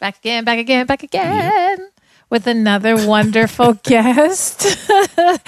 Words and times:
Back 0.00 0.16
again, 0.16 0.44
back 0.44 0.58
again, 0.58 0.86
back 0.86 1.02
again. 1.02 1.88
With 2.30 2.46
another 2.46 3.06
wonderful 3.06 3.74
guest. 3.82 4.64
um, 4.88 5.38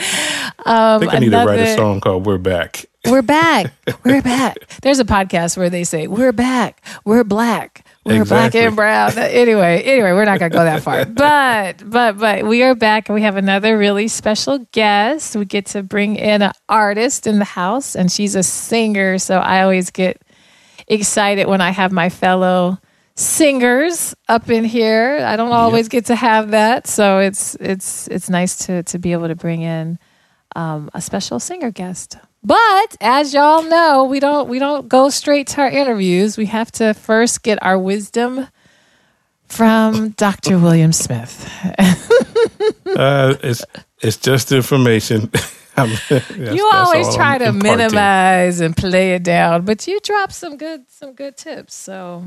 I 0.66 0.98
think 0.98 1.14
I 1.14 1.18
need 1.20 1.28
another, 1.28 1.54
to 1.54 1.58
write 1.58 1.68
a 1.70 1.76
song 1.76 2.02
called 2.02 2.26
We're 2.26 2.36
Back. 2.36 2.84
We're 3.06 3.22
back. 3.22 3.72
We're 4.04 4.20
back. 4.20 4.58
There's 4.82 4.98
a 4.98 5.06
podcast 5.06 5.56
where 5.56 5.70
they 5.70 5.84
say, 5.84 6.06
We're 6.06 6.32
back. 6.32 6.84
We're 7.06 7.24
black. 7.24 7.86
We're 8.04 8.20
exactly. 8.20 8.60
black 8.60 8.66
and 8.66 8.76
brown. 8.76 9.18
Anyway, 9.18 9.82
anyway, 9.84 10.12
we're 10.12 10.26
not 10.26 10.38
gonna 10.38 10.50
go 10.50 10.64
that 10.64 10.82
far. 10.82 11.06
But 11.06 11.82
but 11.88 12.18
but 12.18 12.44
we 12.44 12.62
are 12.62 12.74
back 12.74 13.08
and 13.08 13.14
we 13.14 13.22
have 13.22 13.36
another 13.36 13.78
really 13.78 14.06
special 14.06 14.58
guest. 14.72 15.34
We 15.34 15.46
get 15.46 15.66
to 15.66 15.82
bring 15.82 16.16
in 16.16 16.42
an 16.42 16.52
artist 16.68 17.26
in 17.26 17.38
the 17.38 17.46
house, 17.46 17.96
and 17.96 18.12
she's 18.12 18.34
a 18.34 18.42
singer. 18.42 19.18
So 19.18 19.38
I 19.38 19.62
always 19.62 19.90
get 19.90 20.20
excited 20.88 21.46
when 21.46 21.62
I 21.62 21.70
have 21.70 21.90
my 21.90 22.10
fellow 22.10 22.78
singers 23.14 24.14
up 24.28 24.50
in 24.50 24.64
here. 24.64 25.18
I 25.24 25.36
don't 25.36 25.52
always 25.52 25.86
yep. 25.86 25.90
get 25.90 26.06
to 26.06 26.16
have 26.16 26.50
that, 26.50 26.86
so 26.86 27.18
it's 27.18 27.54
it's 27.56 28.08
it's 28.08 28.30
nice 28.30 28.66
to 28.66 28.82
to 28.84 28.98
be 28.98 29.12
able 29.12 29.28
to 29.28 29.34
bring 29.34 29.62
in 29.62 29.98
um, 30.56 30.90
a 30.94 31.00
special 31.00 31.40
singer 31.40 31.70
guest. 31.70 32.16
But 32.44 32.96
as 33.00 33.32
y'all 33.32 33.62
know, 33.62 34.04
we 34.04 34.18
don't 34.18 34.48
we 34.48 34.58
don't 34.58 34.88
go 34.88 35.10
straight 35.10 35.46
to 35.48 35.60
our 35.62 35.70
interviews. 35.70 36.36
We 36.36 36.46
have 36.46 36.72
to 36.72 36.94
first 36.94 37.42
get 37.42 37.62
our 37.62 37.78
wisdom 37.78 38.48
from 39.46 40.10
Dr. 40.10 40.58
William 40.58 40.92
Smith. 40.92 41.48
uh, 42.86 43.34
it's 43.42 43.64
it's 44.00 44.16
just 44.16 44.50
information. 44.50 45.30
you 46.36 46.70
always 46.72 47.14
try 47.14 47.38
to 47.38 47.52
minimize 47.52 48.60
and 48.60 48.76
play 48.76 49.14
it 49.14 49.22
down, 49.22 49.64
but 49.64 49.86
you 49.86 50.00
drop 50.00 50.32
some 50.32 50.56
good 50.56 50.84
some 50.88 51.12
good 51.12 51.36
tips. 51.36 51.74
So 51.74 52.24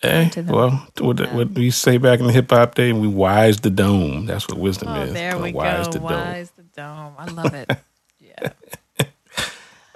Hey, 0.00 0.30
eh, 0.36 0.42
well, 0.48 0.86
what, 0.98 1.32
what 1.32 1.50
we 1.52 1.70
say 1.70 1.96
back 1.96 2.20
in 2.20 2.26
the 2.26 2.32
hip 2.32 2.50
hop 2.50 2.74
day, 2.74 2.92
we 2.92 3.08
wise 3.08 3.60
the 3.60 3.70
dome. 3.70 4.26
That's 4.26 4.48
what 4.48 4.58
wisdom 4.58 4.88
oh, 4.88 5.02
is. 5.02 5.12
There 5.12 5.38
we 5.38 5.52
wise 5.52 5.86
go. 5.86 5.92
The 5.92 6.00
wise 6.00 6.50
dome. 6.50 6.68
the 6.74 6.80
dome. 6.80 7.14
I 7.18 7.30
love 7.30 7.54
it. 7.54 7.70
yeah. 8.20 8.50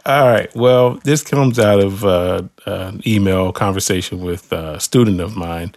All 0.07 0.27
right. 0.27 0.55
Well, 0.55 0.95
this 1.05 1.23
comes 1.23 1.59
out 1.59 1.81
of 1.81 2.05
uh, 2.05 2.43
an 2.65 3.01
email 3.07 3.53
conversation 3.53 4.23
with 4.23 4.53
a 4.53 4.79
student 4.81 5.21
of 5.21 5.37
mine, 5.37 5.75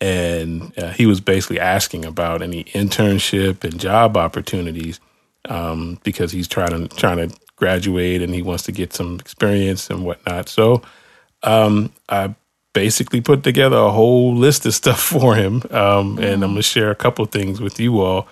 and 0.00 0.72
uh, 0.78 0.92
he 0.92 1.06
was 1.06 1.20
basically 1.20 1.58
asking 1.58 2.04
about 2.04 2.42
any 2.42 2.64
internship 2.64 3.64
and 3.64 3.78
job 3.78 4.16
opportunities 4.16 5.00
um, 5.48 5.98
because 6.04 6.32
he's 6.32 6.48
trying 6.48 6.88
to 6.88 6.96
trying 6.96 7.28
to 7.28 7.36
graduate 7.56 8.22
and 8.22 8.34
he 8.34 8.42
wants 8.42 8.64
to 8.64 8.72
get 8.72 8.92
some 8.92 9.18
experience 9.20 9.90
and 9.90 10.04
whatnot. 10.04 10.48
So 10.48 10.82
um, 11.42 11.92
I 12.08 12.34
basically 12.74 13.22
put 13.22 13.42
together 13.42 13.76
a 13.76 13.90
whole 13.90 14.34
list 14.34 14.66
of 14.66 14.74
stuff 14.74 15.00
for 15.14 15.34
him. 15.34 15.62
Um, 15.70 16.18
and 16.18 16.44
I'm 16.44 16.50
going 16.50 16.56
to 16.56 16.62
share 16.62 16.90
a 16.90 16.94
couple 16.94 17.24
things 17.24 17.60
with 17.60 17.80
you 17.80 18.02
all, 18.02 18.28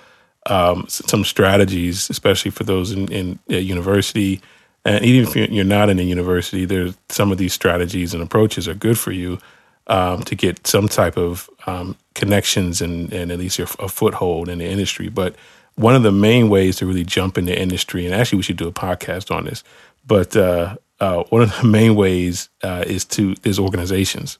um, 0.46 0.84
some 0.88 1.24
strategies, 1.24 2.10
especially 2.10 2.50
for 2.50 2.64
those 2.64 2.92
in, 2.92 3.10
in 3.10 3.38
university. 3.48 4.42
And 4.84 5.02
even 5.04 5.28
if 5.28 5.36
you're 5.50 5.64
not 5.64 5.88
in 5.88 5.98
a 5.98 6.02
university, 6.02 6.66
there's 6.66 6.96
some 7.08 7.32
of 7.32 7.38
these 7.38 7.54
strategies 7.54 8.12
and 8.12 8.22
approaches 8.22 8.68
are 8.68 8.74
good 8.74 8.98
for 8.98 9.12
you 9.12 9.38
um, 9.86 10.22
to 10.24 10.34
get 10.34 10.66
some 10.66 10.88
type 10.88 11.16
of 11.16 11.48
um, 11.66 11.96
connections 12.14 12.82
and, 12.82 13.12
and 13.12 13.30
at 13.30 13.38
least 13.38 13.58
a 13.58 13.66
foothold 13.66 14.48
in 14.48 14.58
the 14.58 14.66
industry. 14.66 15.08
But 15.08 15.36
one 15.76 15.94
of 15.94 16.02
the 16.02 16.12
main 16.12 16.48
ways 16.48 16.76
to 16.76 16.86
really 16.86 17.04
jump 17.04 17.38
in 17.38 17.44
the 17.44 17.58
industry, 17.58 18.04
and 18.04 18.14
actually 18.14 18.38
we 18.38 18.42
should 18.42 18.56
do 18.56 18.68
a 18.68 18.72
podcast 18.72 19.34
on 19.34 19.44
this, 19.44 19.62
but 20.06 20.36
uh, 20.36 20.76
uh, 21.02 21.24
one 21.30 21.42
of 21.42 21.54
the 21.60 21.66
main 21.78 21.94
ways 21.96 22.48
uh, 22.62 22.84
is 22.86 23.04
to 23.04 23.34
is 23.44 23.58
organizations 23.58 24.38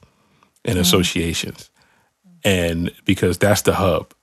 and 0.65 0.75
mm-hmm. 0.75 0.81
associations, 0.81 1.69
and 2.43 2.91
because 3.05 3.37
that's 3.37 3.63
the 3.63 3.73
hub. 3.73 4.13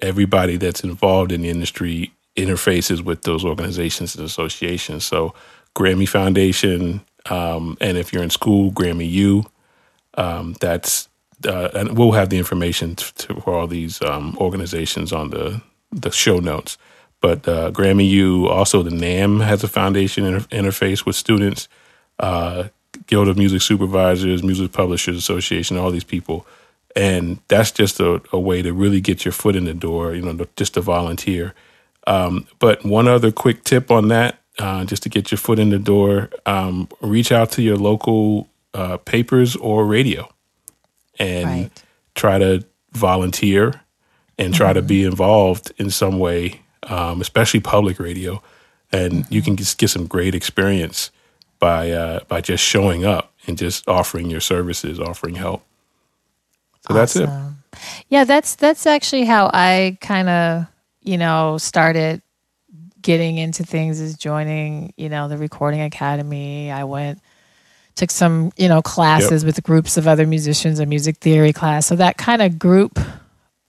Everybody 0.00 0.56
that's 0.56 0.82
involved 0.82 1.30
in 1.30 1.42
the 1.42 1.50
industry 1.50 2.10
interfaces 2.34 3.02
with 3.02 3.22
those 3.22 3.44
organizations 3.44 4.16
and 4.16 4.24
associations. 4.24 5.04
So, 5.04 5.34
Grammy 5.76 6.08
Foundation, 6.08 7.02
um, 7.28 7.76
and 7.82 7.98
if 7.98 8.14
you're 8.14 8.22
in 8.22 8.30
school, 8.30 8.72
Grammy 8.72 9.10
U. 9.10 9.44
Um, 10.14 10.56
that's 10.60 11.08
uh, 11.46 11.68
and 11.74 11.98
we'll 11.98 12.12
have 12.12 12.30
the 12.30 12.38
information 12.38 12.96
to, 12.96 13.40
for 13.42 13.54
all 13.54 13.66
these 13.66 14.00
um, 14.02 14.36
organizations 14.40 15.12
on 15.12 15.30
the 15.30 15.60
the 15.92 16.10
show 16.10 16.38
notes. 16.38 16.78
But 17.20 17.46
uh, 17.46 17.70
Grammy 17.72 18.08
U, 18.08 18.48
also 18.48 18.82
the 18.82 18.90
NAMM 18.90 19.44
has 19.44 19.62
a 19.62 19.68
foundation 19.68 20.24
inter- 20.24 20.46
interface 20.48 21.04
with 21.04 21.14
students 21.14 21.68
uh, 22.20 22.68
Guild 23.06 23.28
of 23.28 23.36
Music 23.36 23.62
Supervisors, 23.62 24.42
Music 24.42 24.72
Publishers 24.72 25.16
Association, 25.16 25.76
all 25.76 25.90
these 25.90 26.04
people. 26.04 26.46
And 26.94 27.38
that's 27.48 27.70
just 27.70 28.00
a, 28.00 28.22
a 28.32 28.38
way 28.38 28.62
to 28.62 28.72
really 28.72 29.00
get 29.00 29.24
your 29.24 29.32
foot 29.32 29.56
in 29.56 29.64
the 29.64 29.74
door, 29.74 30.14
you 30.14 30.22
know, 30.22 30.46
just 30.56 30.74
to 30.74 30.80
volunteer. 30.80 31.54
Um, 32.06 32.46
but 32.58 32.84
one 32.84 33.08
other 33.08 33.32
quick 33.32 33.64
tip 33.64 33.90
on 33.90 34.08
that, 34.08 34.40
uh, 34.58 34.84
just 34.84 35.02
to 35.04 35.08
get 35.08 35.30
your 35.30 35.38
foot 35.38 35.58
in 35.58 35.70
the 35.70 35.78
door, 35.78 36.30
um, 36.46 36.88
reach 37.00 37.32
out 37.32 37.50
to 37.52 37.62
your 37.62 37.76
local 37.76 38.48
uh, 38.74 38.96
papers 38.98 39.56
or 39.56 39.86
radio 39.86 40.28
and 41.18 41.46
right. 41.46 41.84
try 42.14 42.38
to 42.38 42.64
volunteer 42.92 43.80
and 44.38 44.54
try 44.54 44.68
mm-hmm. 44.68 44.76
to 44.76 44.82
be 44.82 45.04
involved 45.04 45.72
in 45.76 45.90
some 45.90 46.18
way, 46.18 46.60
um, 46.84 47.20
especially 47.20 47.60
public 47.60 47.98
radio. 47.98 48.42
And 48.92 49.12
mm-hmm. 49.12 49.34
you 49.34 49.42
can 49.42 49.56
just 49.56 49.78
get 49.78 49.88
some 49.88 50.06
great 50.06 50.34
experience 50.34 51.10
by 51.60 51.90
uh, 51.90 52.20
by 52.26 52.40
just 52.40 52.64
showing 52.64 53.04
up 53.04 53.32
and 53.46 53.56
just 53.56 53.88
offering 53.88 54.28
your 54.28 54.40
services, 54.40 54.98
offering 54.98 55.36
help. 55.36 55.62
So 56.88 56.94
awesome. 56.94 56.96
that's 56.96 57.16
it. 57.16 57.28
Yeah, 58.08 58.24
that's 58.24 58.56
that's 58.56 58.86
actually 58.86 59.26
how 59.26 59.50
I 59.52 59.96
kind 60.00 60.28
of 60.28 60.66
you 61.02 61.18
know 61.18 61.58
started 61.58 62.22
getting 63.00 63.38
into 63.38 63.64
things 63.64 64.00
is 64.00 64.16
joining 64.16 64.92
you 64.96 65.08
know 65.08 65.28
the 65.28 65.38
recording 65.38 65.82
academy. 65.82 66.72
I 66.72 66.84
went 66.84 67.20
took 67.94 68.10
some 68.10 68.50
you 68.56 68.68
know 68.68 68.82
classes 68.82 69.42
yep. 69.42 69.46
with 69.46 69.62
groups 69.62 69.96
of 69.96 70.08
other 70.08 70.26
musicians, 70.26 70.80
a 70.80 70.86
music 70.86 71.18
theory 71.18 71.52
class. 71.52 71.86
So 71.86 71.96
that 71.96 72.16
kind 72.16 72.42
of 72.42 72.58
group 72.58 72.98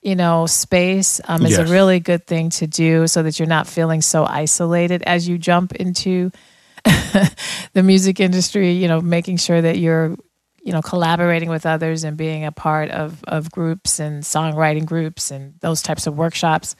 you 0.01 0.15
know 0.15 0.47
space 0.47 1.21
um, 1.25 1.45
is 1.45 1.57
yes. 1.57 1.69
a 1.69 1.71
really 1.71 1.99
good 1.99 2.25
thing 2.25 2.49
to 2.49 2.65
do 2.65 3.07
so 3.07 3.21
that 3.23 3.37
you're 3.37 3.47
not 3.47 3.67
feeling 3.67 4.01
so 4.01 4.25
isolated 4.25 5.03
as 5.03 5.27
you 5.27 5.37
jump 5.37 5.73
into 5.73 6.31
the 7.73 7.83
music 7.83 8.19
industry, 8.19 8.71
you 8.71 8.87
know, 8.87 9.01
making 9.01 9.37
sure 9.37 9.61
that 9.61 9.77
you're, 9.77 10.15
you 10.63 10.71
know, 10.71 10.81
collaborating 10.81 11.49
with 11.49 11.65
others 11.65 12.03
and 12.03 12.17
being 12.17 12.45
a 12.45 12.51
part 12.51 12.89
of, 12.91 13.23
of 13.27 13.51
groups 13.51 13.99
and 13.99 14.23
songwriting 14.23 14.85
groups 14.85 15.31
and 15.31 15.53
those 15.59 15.81
types 15.81 16.07
of 16.07 16.17
workshops. 16.17 16.75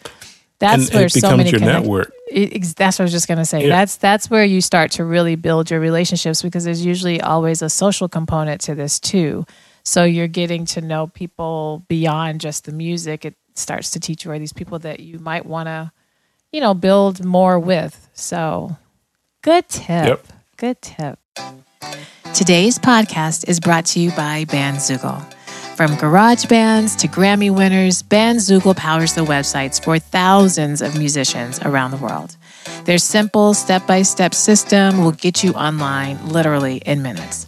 That's 0.60 0.90
and, 0.90 0.96
where 0.96 1.10
so 1.10 1.36
many 1.36 1.50
your 1.50 1.60
connect- 1.60 1.82
network. 1.82 2.14
It, 2.30 2.76
that's 2.76 3.00
what 3.00 3.04
I 3.04 3.06
was 3.06 3.12
just 3.12 3.28
going 3.28 3.40
to 3.40 3.46
say. 3.46 3.64
Yeah. 3.64 3.70
That's 3.70 3.98
that's 3.98 4.30
where 4.30 4.46
you 4.46 4.62
start 4.62 4.92
to 4.92 5.04
really 5.04 5.36
build 5.36 5.72
your 5.72 5.80
relationships 5.80 6.44
because 6.44 6.64
there's 6.64 6.86
usually 6.86 7.20
always 7.20 7.64
a 7.64 7.70
social 7.70 8.08
component 8.08 8.62
to 8.62 8.76
this 8.76 9.00
too. 9.00 9.46
So 9.84 10.04
you're 10.04 10.28
getting 10.28 10.66
to 10.68 10.82
know 10.82 11.08
people 11.08 11.84
beyond 11.88 12.42
just 12.42 12.66
the 12.66 12.72
music. 12.72 13.26
It 13.26 13.36
starts 13.56 13.92
to 13.92 14.00
teach 14.00 14.24
you 14.24 14.32
are 14.32 14.40
these 14.40 14.54
people 14.54 14.80
that 14.80 15.00
you 15.00 15.18
might 15.20 15.46
want 15.46 15.68
to, 15.68 15.92
you 16.52 16.62
know, 16.62 16.76
build 16.76 17.26
more 17.26 17.60
with. 17.60 18.10
So 18.14 18.78
Good 19.44 19.68
tip. 19.70 20.06
Yep. 20.06 20.28
Good 20.58 20.82
tip. 20.84 21.18
Today's 22.36 22.78
podcast 22.78 23.50
is 23.50 23.60
brought 23.60 23.88
to 23.88 24.00
you 24.00 24.12
by 24.12 24.46
Bandzoogle. 24.46 25.34
From 25.76 25.96
garage 25.96 26.46
bands 26.46 26.96
to 26.98 27.08
Grammy 27.08 27.50
winners, 27.50 28.04
Bandzoogle 28.04 28.78
powers 28.78 29.16
the 29.16 29.22
websites 29.22 29.84
for 29.84 29.98
thousands 29.98 30.84
of 30.84 30.96
musicians 30.96 31.60
around 31.62 31.90
the 31.90 31.98
world. 31.98 32.38
Their 32.86 33.00
simple 33.00 33.56
step 33.56 33.88
by 33.88 34.04
step 34.04 34.36
system 34.36 35.00
will 35.00 35.12
get 35.12 35.44
you 35.44 35.54
online 35.54 36.24
literally 36.28 36.78
in 36.78 37.02
minutes. 37.02 37.48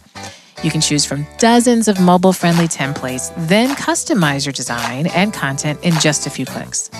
You 0.64 0.72
can 0.72 0.80
choose 0.80 1.04
from 1.04 1.24
dozens 1.38 1.86
of 1.86 2.00
mobile 2.00 2.32
friendly 2.32 2.66
templates, 2.66 3.32
then 3.46 3.76
customize 3.76 4.44
your 4.44 4.52
design 4.52 5.06
and 5.06 5.32
content 5.32 5.78
in 5.84 5.92
just 6.00 6.26
a 6.26 6.30
few 6.30 6.44
clicks. 6.44 6.90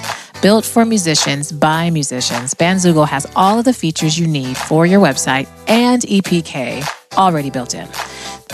Built 0.44 0.66
for 0.66 0.84
musicians 0.84 1.50
by 1.52 1.88
musicians, 1.88 2.52
Bandzoogle 2.52 3.08
has 3.08 3.26
all 3.34 3.58
of 3.58 3.64
the 3.64 3.72
features 3.72 4.18
you 4.18 4.26
need 4.26 4.58
for 4.58 4.84
your 4.84 5.00
website 5.00 5.48
and 5.68 6.02
EPK 6.02 6.86
already 7.16 7.50
built 7.50 7.74
in. 7.74 7.88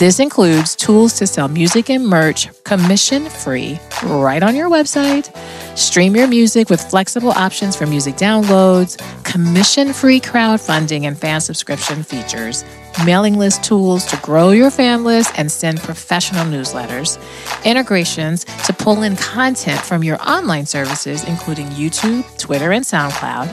This 0.00 0.18
includes 0.18 0.76
tools 0.76 1.12
to 1.18 1.26
sell 1.26 1.48
music 1.48 1.90
and 1.90 2.06
merch 2.06 2.48
commission 2.64 3.28
free 3.28 3.78
right 4.04 4.42
on 4.42 4.56
your 4.56 4.70
website, 4.70 5.36
stream 5.76 6.16
your 6.16 6.26
music 6.26 6.70
with 6.70 6.80
flexible 6.80 7.32
options 7.32 7.76
for 7.76 7.86
music 7.86 8.14
downloads, 8.14 8.96
commission 9.24 9.92
free 9.92 10.18
crowdfunding 10.18 11.04
and 11.04 11.18
fan 11.18 11.40
subscription 11.42 12.02
features, 12.02 12.64
mailing 13.04 13.36
list 13.36 13.62
tools 13.62 14.06
to 14.06 14.16
grow 14.22 14.50
your 14.50 14.70
fan 14.70 15.04
list 15.04 15.38
and 15.38 15.52
send 15.52 15.78
professional 15.80 16.46
newsletters, 16.46 17.18
integrations 17.64 18.44
to 18.64 18.72
pull 18.72 19.02
in 19.02 19.16
content 19.16 19.80
from 19.80 20.02
your 20.02 20.18
online 20.22 20.64
services, 20.64 21.24
including 21.24 21.66
YouTube, 21.68 22.24
Twitter, 22.38 22.72
and 22.72 22.84
SoundCloud, 22.84 23.48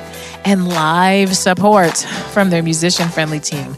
and 0.46 0.70
live 0.70 1.36
support 1.36 1.98
from 2.32 2.50
their 2.50 2.64
musician 2.64 3.10
friendly 3.10 3.40
team. 3.40 3.76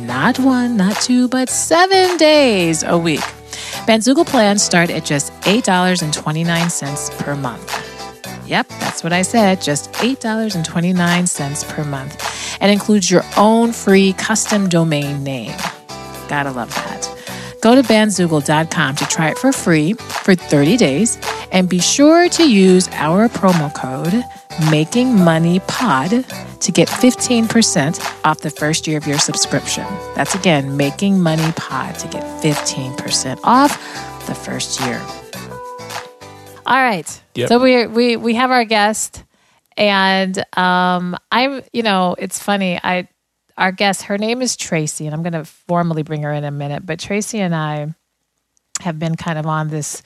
Not 0.00 0.38
one, 0.38 0.76
not 0.76 1.00
two, 1.00 1.28
but 1.28 1.48
seven 1.48 2.16
days 2.16 2.82
a 2.82 2.98
week. 2.98 3.20
Bandzoogle 3.86 4.26
plans 4.26 4.62
start 4.62 4.90
at 4.90 5.04
just 5.04 5.32
$8.29 5.42 7.18
per 7.18 7.36
month. 7.36 8.48
Yep, 8.48 8.68
that's 8.68 9.02
what 9.02 9.12
I 9.12 9.22
said, 9.22 9.60
just 9.60 9.92
$8.29 9.92 11.68
per 11.68 11.84
month, 11.84 12.58
and 12.60 12.70
includes 12.70 13.10
your 13.10 13.22
own 13.36 13.72
free 13.72 14.12
custom 14.14 14.68
domain 14.68 15.22
name. 15.24 15.56
Gotta 16.28 16.50
love 16.50 16.74
that. 16.74 17.08
Go 17.60 17.74
to 17.74 17.82
bandzoogle.com 17.82 18.96
to 18.96 19.04
try 19.06 19.30
it 19.30 19.38
for 19.38 19.52
free 19.52 19.94
for 19.94 20.34
30 20.34 20.76
days 20.76 21.18
and 21.52 21.68
be 21.68 21.80
sure 21.80 22.28
to 22.28 22.50
use 22.50 22.88
our 22.92 23.28
promo 23.28 23.72
code 23.74 24.22
Making 24.70 25.22
Money 25.22 25.60
Pod 25.68 26.10
to 26.60 26.72
get 26.72 26.88
15% 26.88 28.24
off 28.24 28.40
the 28.40 28.50
first 28.50 28.86
year 28.86 28.96
of 28.98 29.06
your 29.06 29.18
subscription. 29.18 29.84
That's 30.14 30.34
again, 30.34 30.76
Making 30.76 31.20
Money 31.20 31.52
Pod 31.56 31.98
to 31.98 32.08
get 32.08 32.22
15% 32.42 33.40
off 33.44 34.26
the 34.26 34.34
first 34.34 34.80
year. 34.80 35.00
All 36.66 36.82
right. 36.82 37.22
Yep. 37.34 37.48
So 37.48 37.60
we 37.60 37.86
we 37.86 38.16
we 38.16 38.34
have 38.34 38.50
our 38.50 38.64
guest, 38.64 39.22
and 39.76 40.36
um, 40.58 41.16
I'm 41.30 41.62
you 41.72 41.82
know 41.82 42.16
it's 42.18 42.42
funny. 42.42 42.80
I 42.82 43.08
our 43.56 43.72
guest, 43.72 44.02
her 44.02 44.18
name 44.18 44.42
is 44.42 44.56
Tracy, 44.56 45.06
and 45.06 45.14
I'm 45.14 45.22
going 45.22 45.32
to 45.32 45.44
formally 45.44 46.02
bring 46.02 46.22
her 46.22 46.32
in 46.32 46.44
a 46.44 46.50
minute. 46.50 46.84
But 46.84 46.98
Tracy 46.98 47.38
and 47.38 47.54
I 47.54 47.94
have 48.80 48.98
been 48.98 49.14
kind 49.16 49.38
of 49.38 49.46
on 49.46 49.68
this 49.68 50.02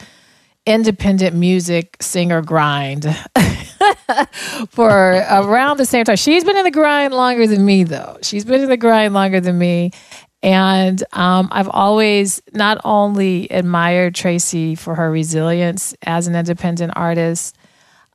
independent 0.70 1.34
music 1.34 1.96
singer 2.00 2.42
grind 2.42 3.04
for 4.70 4.88
around 4.88 5.78
the 5.78 5.84
same 5.84 6.04
time. 6.04 6.16
She's 6.16 6.44
been 6.44 6.56
in 6.56 6.64
the 6.64 6.70
grind 6.70 7.12
longer 7.12 7.46
than 7.46 7.64
me, 7.64 7.82
though. 7.82 8.18
She's 8.22 8.44
been 8.44 8.62
in 8.62 8.68
the 8.68 8.76
grind 8.76 9.12
longer 9.12 9.40
than 9.40 9.58
me. 9.58 9.90
And 10.42 11.02
um, 11.12 11.48
I've 11.50 11.68
always 11.68 12.40
not 12.52 12.80
only 12.84 13.48
admired 13.48 14.14
Tracy 14.14 14.74
for 14.74 14.94
her 14.94 15.10
resilience 15.10 15.94
as 16.02 16.28
an 16.28 16.36
independent 16.36 16.92
artist, 16.94 17.58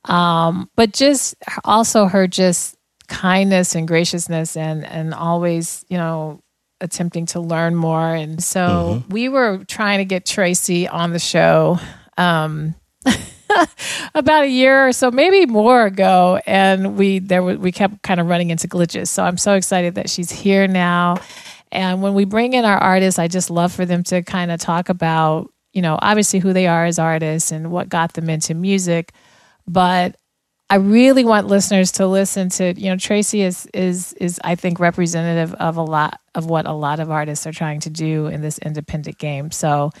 um, 0.06 0.70
but 0.76 0.92
just 0.92 1.36
also 1.64 2.06
her 2.06 2.26
just 2.26 2.76
kindness 3.08 3.76
and 3.76 3.86
graciousness 3.86 4.56
and 4.56 4.84
and 4.84 5.14
always 5.14 5.84
you 5.88 5.96
know 5.96 6.40
attempting 6.80 7.26
to 7.26 7.40
learn 7.40 7.74
more. 7.74 8.14
And 8.14 8.42
so 8.42 9.00
mm-hmm. 9.00 9.12
we 9.12 9.28
were 9.28 9.62
trying 9.68 9.98
to 9.98 10.04
get 10.04 10.26
Tracy 10.26 10.88
on 10.88 11.12
the 11.12 11.18
show. 11.18 11.78
Um, 12.16 12.74
about 14.14 14.44
a 14.44 14.48
year 14.48 14.88
or 14.88 14.92
so, 14.92 15.10
maybe 15.10 15.46
more 15.46 15.86
ago, 15.86 16.40
and 16.46 16.96
we 16.96 17.20
there 17.20 17.42
we 17.42 17.72
kept 17.72 18.02
kind 18.02 18.20
of 18.20 18.26
running 18.26 18.50
into 18.50 18.68
glitches. 18.68 19.08
So 19.08 19.24
I'm 19.24 19.38
so 19.38 19.54
excited 19.54 19.94
that 19.94 20.10
she's 20.10 20.30
here 20.30 20.66
now, 20.66 21.18
and 21.72 22.02
when 22.02 22.14
we 22.14 22.24
bring 22.24 22.52
in 22.52 22.64
our 22.64 22.78
artists, 22.78 23.18
I 23.18 23.28
just 23.28 23.50
love 23.50 23.72
for 23.72 23.84
them 23.84 24.02
to 24.04 24.22
kind 24.22 24.50
of 24.50 24.60
talk 24.60 24.88
about, 24.88 25.52
you 25.72 25.82
know, 25.82 25.98
obviously 26.00 26.38
who 26.38 26.52
they 26.52 26.66
are 26.66 26.84
as 26.84 26.98
artists 26.98 27.52
and 27.52 27.70
what 27.70 27.88
got 27.88 28.14
them 28.14 28.30
into 28.30 28.54
music. 28.54 29.12
But 29.66 30.16
I 30.68 30.76
really 30.76 31.24
want 31.24 31.46
listeners 31.46 31.92
to 31.92 32.06
listen 32.06 32.48
to, 32.50 32.74
you 32.78 32.90
know, 32.90 32.96
Tracy 32.96 33.42
is 33.42 33.66
is 33.74 34.12
is 34.14 34.40
I 34.42 34.54
think 34.54 34.80
representative 34.80 35.54
of 35.54 35.76
a 35.76 35.82
lot 35.82 36.20
of 36.34 36.46
what 36.46 36.66
a 36.66 36.72
lot 36.72 36.98
of 36.98 37.10
artists 37.10 37.46
are 37.46 37.52
trying 37.52 37.80
to 37.80 37.90
do 37.90 38.26
in 38.26 38.40
this 38.40 38.58
independent 38.58 39.18
game. 39.18 39.50
So 39.50 39.92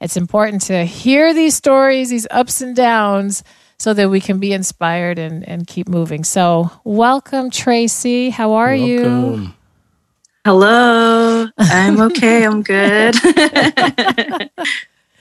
it's 0.00 0.16
important 0.16 0.62
to 0.62 0.84
hear 0.84 1.32
these 1.34 1.54
stories, 1.54 2.10
these 2.10 2.26
ups 2.30 2.60
and 2.60 2.74
downs, 2.74 3.44
so 3.78 3.92
that 3.94 4.10
we 4.10 4.20
can 4.20 4.38
be 4.38 4.52
inspired 4.52 5.18
and, 5.18 5.46
and 5.48 5.66
keep 5.66 5.88
moving. 5.88 6.24
So 6.24 6.70
welcome, 6.84 7.50
Tracy. 7.50 8.30
How 8.30 8.52
are 8.52 8.76
welcome. 8.76 9.42
you? 9.42 9.54
Hello. 10.44 11.46
I'm 11.58 12.00
okay. 12.00 12.44
I'm 12.44 12.62
good. 12.62 13.14
I 13.22 14.48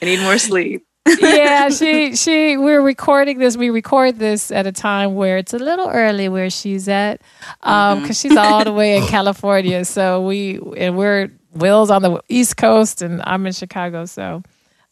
need 0.02 0.20
more 0.20 0.38
sleep. 0.38 0.86
yeah, 1.20 1.70
she 1.70 2.16
she 2.16 2.56
we're 2.56 2.82
recording 2.82 3.38
this. 3.38 3.58
We 3.58 3.70
record 3.70 4.20
this 4.20 4.52
at 4.52 4.68
a 4.68 4.72
time 4.72 5.16
where 5.16 5.38
it's 5.38 5.54
a 5.54 5.60
little 5.60 5.90
early 5.90 6.30
where 6.30 6.50
she's 6.50 6.88
at, 6.88 7.22
um, 7.62 8.02
because 8.02 8.18
mm-hmm. 8.18 8.30
she's 8.30 8.38
all 8.38 8.64
the 8.64 8.72
way 8.72 8.98
in 8.98 9.06
California. 9.08 9.84
So 9.84 10.26
we 10.26 10.60
and 10.78 10.98
we're 10.98 11.30
Will's 11.54 11.90
on 11.90 12.02
the 12.02 12.22
East 12.30 12.56
Coast 12.58 13.02
and 13.02 13.22
I'm 13.26 13.46
in 13.46 13.54
Chicago. 13.54 14.06
So 14.06 14.44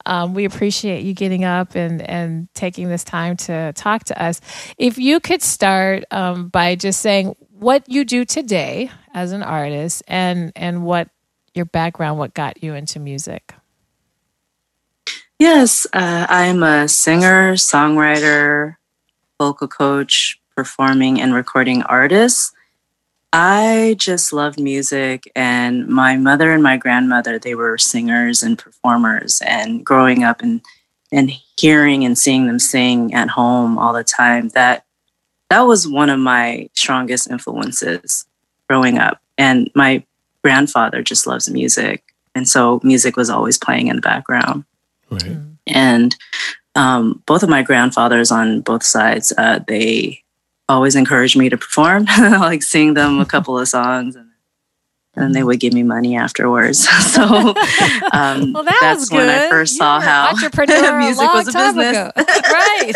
um, 0.06 0.34
we 0.34 0.46
appreciate 0.46 1.04
you 1.04 1.14
getting 1.14 1.44
up 1.44 1.76
and 1.76 2.02
and 2.02 2.48
taking 2.54 2.90
this 2.90 3.04
time 3.04 3.38
to 3.38 3.74
talk 3.74 4.06
to 4.06 4.22
us. 4.22 4.42
If 4.78 4.98
you 4.98 5.20
could 5.20 5.42
start 5.42 6.04
um, 6.12 6.50
by 6.50 6.76
just 6.76 7.02
saying 7.02 7.36
what 7.62 7.88
you 7.88 8.04
do 8.04 8.26
today 8.26 8.90
as 9.14 9.32
an 9.34 9.44
artist 9.44 10.02
and 10.08 10.52
and 10.56 10.84
what 10.84 11.10
your 11.54 11.66
background 11.66 12.18
what 12.18 12.34
got 12.34 12.64
you 12.64 12.74
into 12.74 13.00
music 13.00 13.54
yes 15.38 15.86
uh, 15.94 16.26
i'm 16.28 16.64
a 16.64 16.88
singer 16.88 17.54
songwriter 17.54 18.78
vocal 19.40 19.68
coach 19.68 20.42
performing 20.56 21.22
and 21.22 21.36
recording 21.36 21.84
artist 21.84 22.52
i 23.34 23.96
just 23.98 24.34
loved 24.34 24.60
music 24.60 25.32
and 25.36 25.88
my 25.88 26.18
mother 26.18 26.52
and 26.52 26.64
my 26.64 26.78
grandmother 26.78 27.40
they 27.40 27.56
were 27.56 27.78
singers 27.78 28.44
and 28.44 28.58
performers 28.58 29.42
and 29.46 29.86
growing 29.86 30.24
up 30.24 30.42
and 30.42 30.62
and 31.12 31.32
hearing 31.60 32.06
and 32.06 32.18
seeing 32.18 32.48
them 32.48 32.60
sing 32.60 33.14
at 33.14 33.30
home 33.30 33.78
all 33.78 33.94
the 33.94 34.04
time 34.04 34.50
that 34.50 34.86
that 35.52 35.62
was 35.62 35.86
one 35.86 36.10
of 36.10 36.18
my 36.18 36.70
strongest 36.74 37.30
influences 37.30 38.26
growing 38.70 38.98
up. 38.98 39.20
And 39.38 39.70
my 39.76 40.04
grandfather 40.46 41.04
just 41.04 41.28
loves 41.28 41.50
music. 41.50 42.06
And 42.34 42.48
so 42.48 42.80
music 42.84 43.18
was 43.18 43.30
always 43.30 43.58
playing 43.58 43.88
in 43.88 43.98
the 43.98 44.02
background. 44.02 44.64
Right. 45.10 45.24
Mm. 45.24 45.58
And 45.68 46.16
um, 46.76 47.22
both 47.26 47.44
of 47.44 47.50
my 47.50 47.64
grandfathers 47.64 48.32
on 48.32 48.62
both 48.62 48.84
sides, 48.84 49.34
uh, 49.38 49.60
they 49.68 50.24
always 50.72 50.96
encouraged 50.96 51.38
me 51.38 51.50
to 51.50 51.58
perform, 51.58 52.06
like 52.20 52.64
sing 52.64 52.94
them 52.94 53.20
a 53.20 53.26
couple 53.26 53.58
of 53.58 53.68
songs. 53.68 54.16
And 54.16 54.28
and 55.14 55.36
they 55.36 55.44
would 55.44 55.60
give 55.60 55.74
me 55.74 55.84
money 55.84 56.16
afterwards. 56.16 56.88
so 57.14 57.24
um, 57.24 57.54
well, 58.54 58.64
that 58.64 58.78
that's 58.82 59.12
when 59.12 59.28
I 59.28 59.50
first 59.50 59.74
you 59.74 59.80
saw 59.80 60.00
how 60.00 60.32
music 60.98 61.34
was 61.34 61.48
a 61.50 61.52
business. 61.52 62.12
right. 62.16 62.94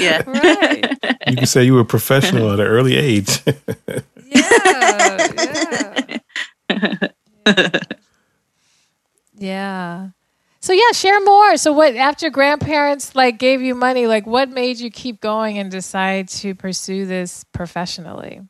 yeah. 0.00 0.22
Right. 0.26 0.98
You 1.28 1.36
can 1.36 1.46
say 1.46 1.62
you 1.62 1.74
were 1.74 1.80
a 1.80 1.84
professional 1.84 2.52
at 2.52 2.58
an 2.58 2.66
early 2.66 2.96
age. 2.96 3.40
yeah. 4.26 6.08
Yeah. 6.70 7.78
yeah. 9.38 10.08
So 10.68 10.74
yeah, 10.74 10.92
share 10.92 11.18
more. 11.22 11.56
So 11.56 11.72
what 11.72 11.96
after 11.96 12.28
grandparents 12.28 13.14
like 13.14 13.38
gave 13.38 13.62
you 13.62 13.74
money, 13.74 14.06
like 14.06 14.26
what 14.26 14.50
made 14.50 14.78
you 14.78 14.90
keep 14.90 15.18
going 15.18 15.56
and 15.56 15.70
decide 15.70 16.28
to 16.28 16.54
pursue 16.54 17.06
this 17.06 17.42
professionally? 17.54 18.42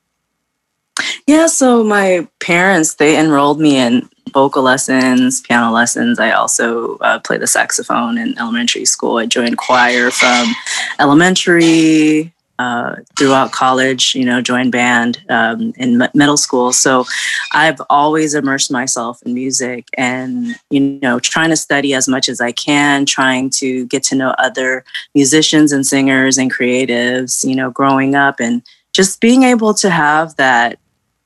Yeah, 1.29 1.47
so 1.47 1.85
my 1.85 2.27
parents 2.41 2.95
they 2.95 3.17
enrolled 3.17 3.61
me 3.61 3.77
in 3.77 4.09
vocal 4.33 4.65
lessons, 4.65 5.43
piano 5.43 5.71
lessons. 5.71 6.19
I 6.19 6.33
also 6.33 6.97
uh, 6.97 7.21
play 7.21 7.39
the 7.39 7.47
saxophone 7.47 8.19
in 8.19 8.37
elementary 8.37 8.85
school. 8.85 9.19
I 9.19 9.27
joined 9.27 9.57
choir 9.57 10.11
from 10.11 10.53
elementary 10.99 12.35
uh, 12.59 12.97
throughout 13.19 13.53
college. 13.53 14.15
You 14.15 14.25
know, 14.25 14.41
joined 14.41 14.73
band 14.73 15.23
um, 15.29 15.73
in 15.77 16.00
m- 16.03 16.11
middle 16.15 16.37
school. 16.37 16.73
So 16.73 17.05
I've 17.53 17.81
always 17.91 18.35
immersed 18.35 18.71
myself 18.71 19.23
in 19.23 19.35
music 19.35 19.88
and 19.97 20.57
you 20.71 20.81
know 20.81 21.19
trying 21.19 21.50
to 21.50 21.57
study 21.57 21.95
as 21.95 22.09
much 22.09 22.29
as 22.29 22.41
I 22.41 22.53
can, 22.53 23.07
trying 23.07 23.50
to 23.50 23.87
get 23.87 24.03
to 24.05 24.15
know 24.15 24.35
other 24.38 24.85
musicians 25.15 25.73
and 25.73 25.87
singers 25.87 26.38
and 26.38 26.53
creatives. 26.53 27.45
You 27.45 27.55
know, 27.55 27.71
growing 27.71 28.15
up 28.15 28.41
and 28.41 28.62
just 28.93 29.21
being 29.21 29.43
able 29.43 29.75
to 29.75 29.91
have 29.91 30.37
that 30.37 30.79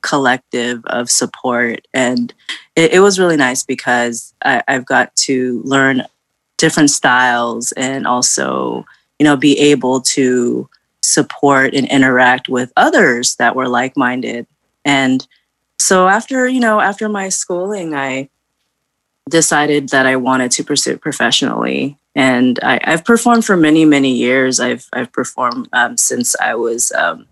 collective 0.03 0.85
of 0.87 1.09
support. 1.09 1.87
And 1.95 2.35
it, 2.77 2.95
it 2.95 3.01
was 3.01 3.19
really 3.19 3.37
nice 3.37 3.65
because 3.65 4.35
I, 4.45 4.63
I've 4.69 4.85
got 4.85 5.15
to 5.17 5.63
learn 5.65 6.03
different 6.59 6.91
styles 6.91 7.73
and 7.73 8.07
also, 8.07 8.85
you 9.19 9.25
know, 9.25 9.37
be 9.37 9.59
able 9.59 10.01
to 10.01 10.69
support 11.03 11.75
and 11.75 11.89
interact 11.89 12.49
with 12.49 12.73
others 12.77 13.37
that 13.37 13.57
were 13.57 13.69
like 13.69 13.97
minded. 13.97 14.47
And 14.85 15.27
so 15.79 16.09
after, 16.09 16.49
you 16.49 16.61
know, 16.61 16.81
after 16.81 17.09
my 17.09 17.29
schooling, 17.29 17.95
I 17.95 18.29
decided 19.29 19.91
that 19.91 20.07
I 20.07 20.17
wanted 20.17 20.51
to 20.53 20.65
pursue 20.65 20.93
it 20.93 21.01
professionally. 21.01 21.99
And 22.15 22.59
I, 22.63 22.79
have 22.85 23.05
performed 23.05 23.45
for 23.45 23.57
many, 23.57 23.85
many 23.85 24.13
years. 24.13 24.61
I've 24.61 24.87
I've 24.93 25.13
performed 25.13 25.69
um, 25.73 25.97
since 25.97 26.37
I 26.39 26.55
was 26.55 26.93
um, 26.93 27.27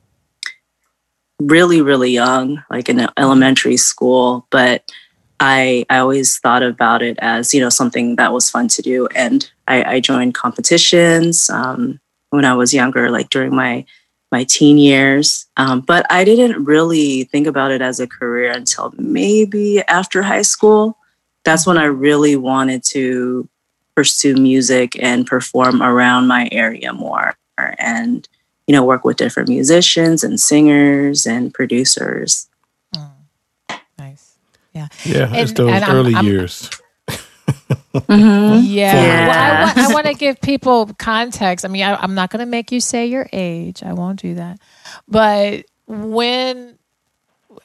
really, 1.40 1.82
really 1.82 2.10
young, 2.10 2.64
like 2.70 2.88
in 2.88 3.06
elementary 3.18 3.76
school. 3.76 4.46
But 4.50 4.90
I 5.38 5.84
I 5.90 5.98
always 5.98 6.38
thought 6.38 6.62
about 6.62 7.02
it 7.02 7.18
as 7.20 7.52
you 7.52 7.60
know 7.60 7.68
something 7.68 8.16
that 8.16 8.32
was 8.32 8.48
fun 8.48 8.68
to 8.68 8.82
do, 8.82 9.06
and 9.14 9.50
I, 9.68 9.96
I 9.96 10.00
joined 10.00 10.34
competitions 10.34 11.50
um, 11.50 12.00
when 12.30 12.44
I 12.44 12.54
was 12.54 12.72
younger, 12.72 13.10
like 13.10 13.30
during 13.30 13.54
my 13.54 13.84
my 14.32 14.44
teen 14.44 14.78
years. 14.78 15.46
Um, 15.56 15.80
but 15.80 16.06
I 16.10 16.25
didn't 16.25 16.64
really 16.64 17.25
think 17.25 17.46
about 17.46 17.72
it 17.72 17.82
as 17.82 18.00
a 18.00 18.06
career 18.06 18.52
until 18.52 18.94
maybe 18.96 19.82
after 19.82 20.22
high 20.22 20.42
school. 20.42 20.96
That's 21.44 21.66
when 21.66 21.78
I 21.78 21.84
really 21.84 22.37
wanted 22.37 22.84
to 22.84 23.49
pursue 23.94 24.37
music 24.37 24.96
and 25.02 25.26
perform 25.26 25.82
around 25.82 26.28
my 26.28 26.49
area 26.52 26.92
more 26.92 27.34
and, 27.58 28.28
you 28.66 28.72
know, 28.72 28.84
work 28.84 29.04
with 29.04 29.16
different 29.16 29.49
musicians 29.49 30.22
and 30.22 30.38
singers 30.38 31.26
and 31.26 31.52
producers. 31.52 32.49
Mm. 32.94 33.10
Nice. 33.99 34.37
Yeah. 34.72 34.88
Yeah. 35.04 35.26
And, 35.26 35.37
it's 35.37 35.52
those 35.52 35.82
early 35.88 36.14
I'm, 36.14 36.25
years. 36.25 36.70
Mm-hmm. 37.94 38.64
Yeah. 38.64 38.94
yeah. 38.94 39.28
Well, 39.28 39.72
I, 39.76 39.90
I 39.90 39.94
want 39.94 40.06
to 40.06 40.14
give 40.14 40.40
people 40.40 40.86
context. 40.98 41.64
I 41.64 41.68
mean, 41.68 41.82
I, 41.82 41.96
I'm 41.96 42.14
not 42.14 42.30
going 42.30 42.40
to 42.40 42.46
make 42.46 42.72
you 42.72 42.80
say 42.80 43.06
your 43.06 43.28
age. 43.32 43.82
I 43.82 43.92
won't 43.92 44.20
do 44.20 44.34
that. 44.34 44.60
But 45.08 45.66
when 45.86 46.78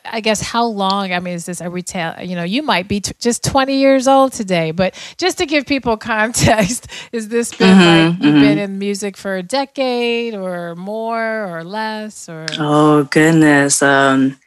I 0.03 0.19
guess 0.19 0.41
how 0.41 0.65
long? 0.65 1.13
I 1.13 1.19
mean, 1.19 1.35
is 1.35 1.45
this 1.45 1.61
a 1.61 1.69
retail? 1.69 2.15
You 2.21 2.35
know, 2.35 2.43
you 2.43 2.63
might 2.63 2.87
be 2.87 3.01
t- 3.01 3.13
just 3.19 3.43
20 3.43 3.77
years 3.77 4.07
old 4.07 4.33
today, 4.33 4.71
but 4.71 4.95
just 5.17 5.37
to 5.39 5.45
give 5.45 5.65
people 5.65 5.97
context, 6.13 6.87
is 7.11 7.29
this 7.29 7.53
been 7.53 7.77
mm-hmm, 7.77 8.09
like 8.09 8.23
you've 8.23 8.33
mm-hmm. 8.33 8.41
been 8.41 8.57
in 8.57 8.79
music 8.79 9.17
for 9.17 9.35
a 9.35 9.43
decade 9.43 10.33
or 10.33 10.75
more 10.75 11.45
or 11.45 11.63
less? 11.63 12.29
Or 12.29 12.45
oh 12.59 13.03
goodness, 13.05 13.81
um, 13.81 14.37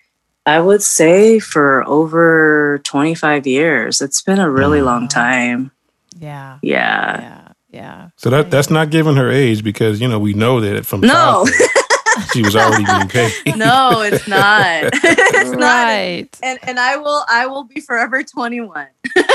I 0.48 0.60
would 0.60 0.82
say 0.82 1.38
for 1.38 1.86
over 1.86 2.80
25 2.84 3.46
years. 3.46 4.00
It's 4.00 4.22
been 4.22 4.38
a 4.38 4.50
really 4.50 4.80
long 4.80 5.06
time. 5.06 5.70
Yeah. 6.18 6.58
Yeah. 6.62 7.20
Yeah. 7.20 7.48
Yeah. 7.70 8.08
So 8.16 8.30
that 8.30 8.50
that's 8.50 8.70
not 8.70 8.88
giving 8.88 9.16
her 9.16 9.30
age 9.30 9.62
because 9.62 10.00
you 10.00 10.08
know 10.08 10.18
we 10.18 10.32
know 10.32 10.60
that 10.60 10.86
from 10.86 11.02
no. 11.02 11.46
she 12.32 12.42
was 12.42 12.56
already 12.56 12.84
being 12.84 13.08
paid. 13.08 13.32
No, 13.58 14.00
it's 14.02 14.26
not. 14.26 14.84
it's 14.94 15.50
right. 15.50 16.28
not. 16.32 16.38
And 16.42 16.58
and 16.62 16.80
I 16.80 16.96
will 16.96 17.24
I 17.28 17.46
will 17.46 17.64
be 17.64 17.80
forever 17.80 18.22
21. 18.22 18.86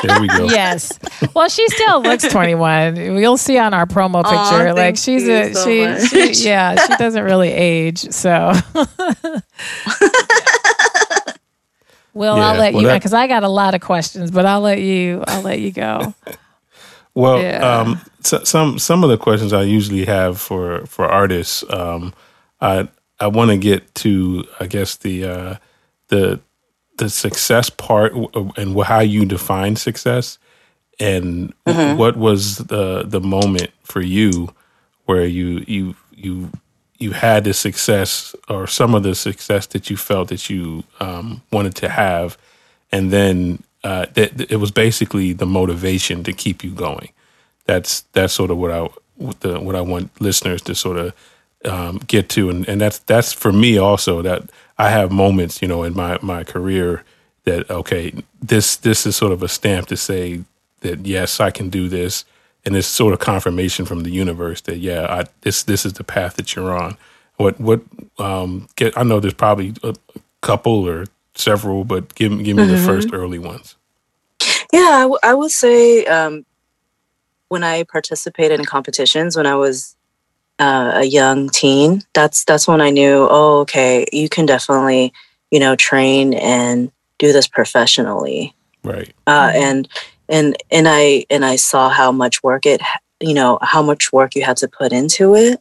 there 0.01 0.20
we 0.20 0.27
go. 0.27 0.46
Yes. 0.46 0.98
Well, 1.36 1.48
she 1.48 1.67
still 1.70 2.01
looks 2.01 2.27
21. 2.27 2.96
We'll 3.15 3.38
see 3.38 3.58
on 3.60 3.74
our 3.74 3.86
promo 3.86 4.24
picture. 4.24 4.70
Oh, 4.70 4.74
like 4.74 4.98
she's 4.98 5.27
a 5.27 5.53
so 5.53 5.65
she, 5.65 6.34
she 6.34 6.48
yeah, 6.48 6.75
she 6.75 6.96
doesn't 6.96 7.24
really 7.24 7.51
age. 7.51 8.00
So 8.12 8.53
Will, 12.13 12.38
yeah, 12.38 12.50
I'll 12.50 12.60
let 12.60 12.74
well, 12.74 12.84
you 12.84 12.89
because 12.89 13.13
I 13.13 13.27
got 13.27 13.43
a 13.43 13.50
lot 13.50 13.74
of 13.74 13.82
questions, 13.82 14.29
but 14.29 14.46
I'll 14.46 14.62
let 14.62 14.79
you. 14.79 15.24
I'll 15.27 15.41
let 15.41 15.60
you 15.60 15.72
go. 15.72 16.13
well, 17.15 17.41
yeah. 17.41 17.79
um, 17.79 18.01
so, 18.22 18.43
some 18.43 18.77
some 18.77 19.03
of 19.03 19.10
the 19.10 19.17
questions 19.17 19.51
I 19.51 19.63
usually 19.63 20.05
have 20.05 20.39
for 20.39 20.86
for 20.86 21.05
artists, 21.05 21.63
um, 21.70 22.13
I 22.62 22.88
I 23.20 23.27
want 23.27 23.51
to 23.51 23.58
get 23.58 23.96
to, 23.96 24.46
I 24.60 24.67
guess 24.67 24.96
the 24.98 25.25
uh, 25.25 25.55
the 26.10 26.39
the 26.98 27.10
success 27.10 27.70
part 27.70 28.13
and 28.58 28.79
how 28.84 29.00
you 29.00 29.25
define 29.25 29.75
success, 29.75 30.38
and 31.00 31.53
mm-hmm. 31.65 31.98
what 31.98 32.15
was 32.15 32.58
the 32.58 33.03
the 33.03 33.22
moment 33.22 33.72
for 33.84 34.01
you 34.01 34.53
where 35.05 35.25
you 35.25 35.63
you 35.67 35.96
you 36.12 36.51
you 36.97 37.12
had 37.12 37.43
the 37.43 37.53
success 37.53 38.35
or 38.50 38.67
some 38.67 38.95
of 38.95 39.03
the 39.03 39.15
success 39.15 39.67
that 39.67 39.89
you 39.89 39.97
felt 39.97 40.29
that 40.29 40.50
you 40.50 40.83
um, 41.00 41.41
wanted 41.51 41.75
to 41.75 41.89
have, 41.89 42.38
and 42.91 43.12
then 43.12 43.63
uh, 43.83 44.05
that 44.13 44.51
it 44.51 44.57
was 44.57 44.71
basically 44.71 45.33
the 45.33 45.45
motivation 45.45 46.23
to 46.23 46.33
keep 46.33 46.63
you 46.63 46.71
going. 46.71 47.09
That's 47.65 48.01
that's 48.13 48.33
sort 48.33 48.51
of 48.51 48.57
what 48.57 48.71
I 48.71 48.88
what, 49.15 49.39
the, 49.41 49.59
what 49.59 49.75
I 49.75 49.81
want 49.81 50.09
listeners 50.21 50.62
to 50.63 50.75
sort 50.75 50.97
of 50.97 51.13
um, 51.65 51.97
get 52.07 52.29
to, 52.29 52.50
and, 52.50 52.67
and 52.67 52.81
that's 52.81 53.00
that's 53.00 53.33
for 53.33 53.51
me 53.51 53.77
also 53.77 54.21
that 54.21 54.43
I 54.77 54.89
have 54.89 55.12
moments, 55.12 55.62
you 55.62 55.67
know, 55.67 55.83
in 55.83 55.95
my 55.95 56.17
my 56.21 56.43
career 56.43 57.03
that 57.45 57.69
okay, 57.69 58.13
this 58.41 58.75
this 58.75 59.05
is 59.05 59.15
sort 59.15 59.31
of 59.31 59.43
a 59.43 59.47
stamp 59.47 59.88
to 59.88 59.97
say 59.97 60.43
that 60.81 61.05
yes, 61.05 61.39
I 61.39 61.51
can 61.51 61.69
do 61.69 61.89
this 61.89 62.25
and 62.65 62.74
this 62.74 62.88
sort 62.88 63.13
of 63.13 63.20
confirmation 63.20 63.86
from 63.86 64.01
the 64.01 64.10
universe 64.10 64.62
that 64.62 64.77
yeah, 64.77 65.05
I, 65.10 65.25
this 65.41 65.63
this 65.63 65.86
is 65.86 65.93
the 65.93 66.03
path 66.03 66.36
that 66.36 66.55
you're 66.55 66.75
on. 66.77 66.98
What 67.38 67.60
what 67.60 67.82
um, 68.20 68.67
get? 68.75 68.98
I 68.98 69.03
know 69.03 69.20
there's 69.20 69.34
probably 69.34 69.74
a 69.84 69.96
couple 70.41 70.88
or 70.88 71.05
several, 71.36 71.84
but 71.84 72.15
give 72.15 72.32
give 72.43 72.55
me 72.55 72.63
mm-hmm. 72.63 72.72
the 72.72 72.77
first 72.77 73.10
early 73.13 73.39
ones. 73.39 73.75
Yeah, 74.72 74.79
I, 74.82 75.01
w- 75.01 75.20
I 75.24 75.34
would 75.34 75.51
say 75.51 76.05
um, 76.05 76.46
when 77.50 77.63
I 77.63 77.84
participated 77.84 78.60
in 78.60 78.65
competitions 78.65 79.36
when 79.36 79.46
I 79.46 79.55
was 79.55 79.96
uh, 80.60 80.93
a 80.96 81.03
young 81.03 81.50
teen, 81.50 82.01
that's 82.13 82.43
that's 82.46 82.67
when 82.67 82.82
I 82.82 82.89
knew. 82.89 83.27
Oh, 83.29 83.60
okay, 83.62 84.05
you 84.13 84.29
can 84.29 84.46
definitely 84.46 85.13
you 85.51 85.60
know 85.60 85.75
train 85.75 86.34
and 86.34 86.91
do 87.20 87.34
this 87.34 87.48
professionally. 87.48 88.55
Right. 88.84 89.13
Uh, 89.27 89.51
and 89.53 89.88
and 90.29 90.55
and 90.71 90.87
I 90.87 91.25
and 91.29 91.43
I 91.45 91.55
saw 91.55 91.89
how 91.89 92.11
much 92.11 92.43
work 92.43 92.65
it 92.65 92.81
you 93.19 93.33
know 93.33 93.57
how 93.61 93.81
much 93.81 94.11
work 94.11 94.35
you 94.35 94.43
had 94.43 94.57
to 94.57 94.67
put 94.67 94.91
into 94.91 95.35
it, 95.35 95.59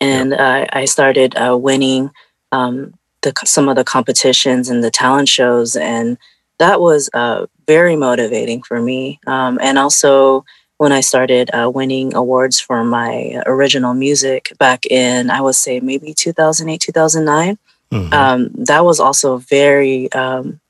and 0.00 0.32
uh, 0.32 0.66
I 0.72 0.84
started 0.86 1.36
uh, 1.36 1.56
winning 1.56 2.10
um, 2.52 2.94
the 3.22 3.32
some 3.44 3.68
of 3.68 3.76
the 3.76 3.84
competitions 3.84 4.68
and 4.68 4.82
the 4.82 4.90
talent 4.90 5.28
shows, 5.28 5.76
and 5.76 6.16
that 6.58 6.80
was 6.80 7.10
uh, 7.12 7.46
very 7.66 7.96
motivating 7.96 8.62
for 8.62 8.80
me. 8.80 9.20
Um, 9.26 9.58
and 9.60 9.78
also 9.78 10.44
when 10.78 10.92
I 10.92 11.00
started 11.00 11.50
uh, 11.54 11.70
winning 11.70 12.14
awards 12.14 12.60
for 12.60 12.84
my 12.84 13.42
original 13.46 13.94
music 13.94 14.52
back 14.58 14.86
in 14.86 15.30
I 15.30 15.40
would 15.40 15.54
say 15.54 15.80
maybe 15.80 16.14
2008 16.14 16.80
2009. 16.80 17.58
Mm-hmm. 17.92 18.12
Um, 18.12 18.50
that 18.64 18.84
was 18.84 18.98
also 18.98 19.38
very 19.38 20.10
um, 20.12 20.60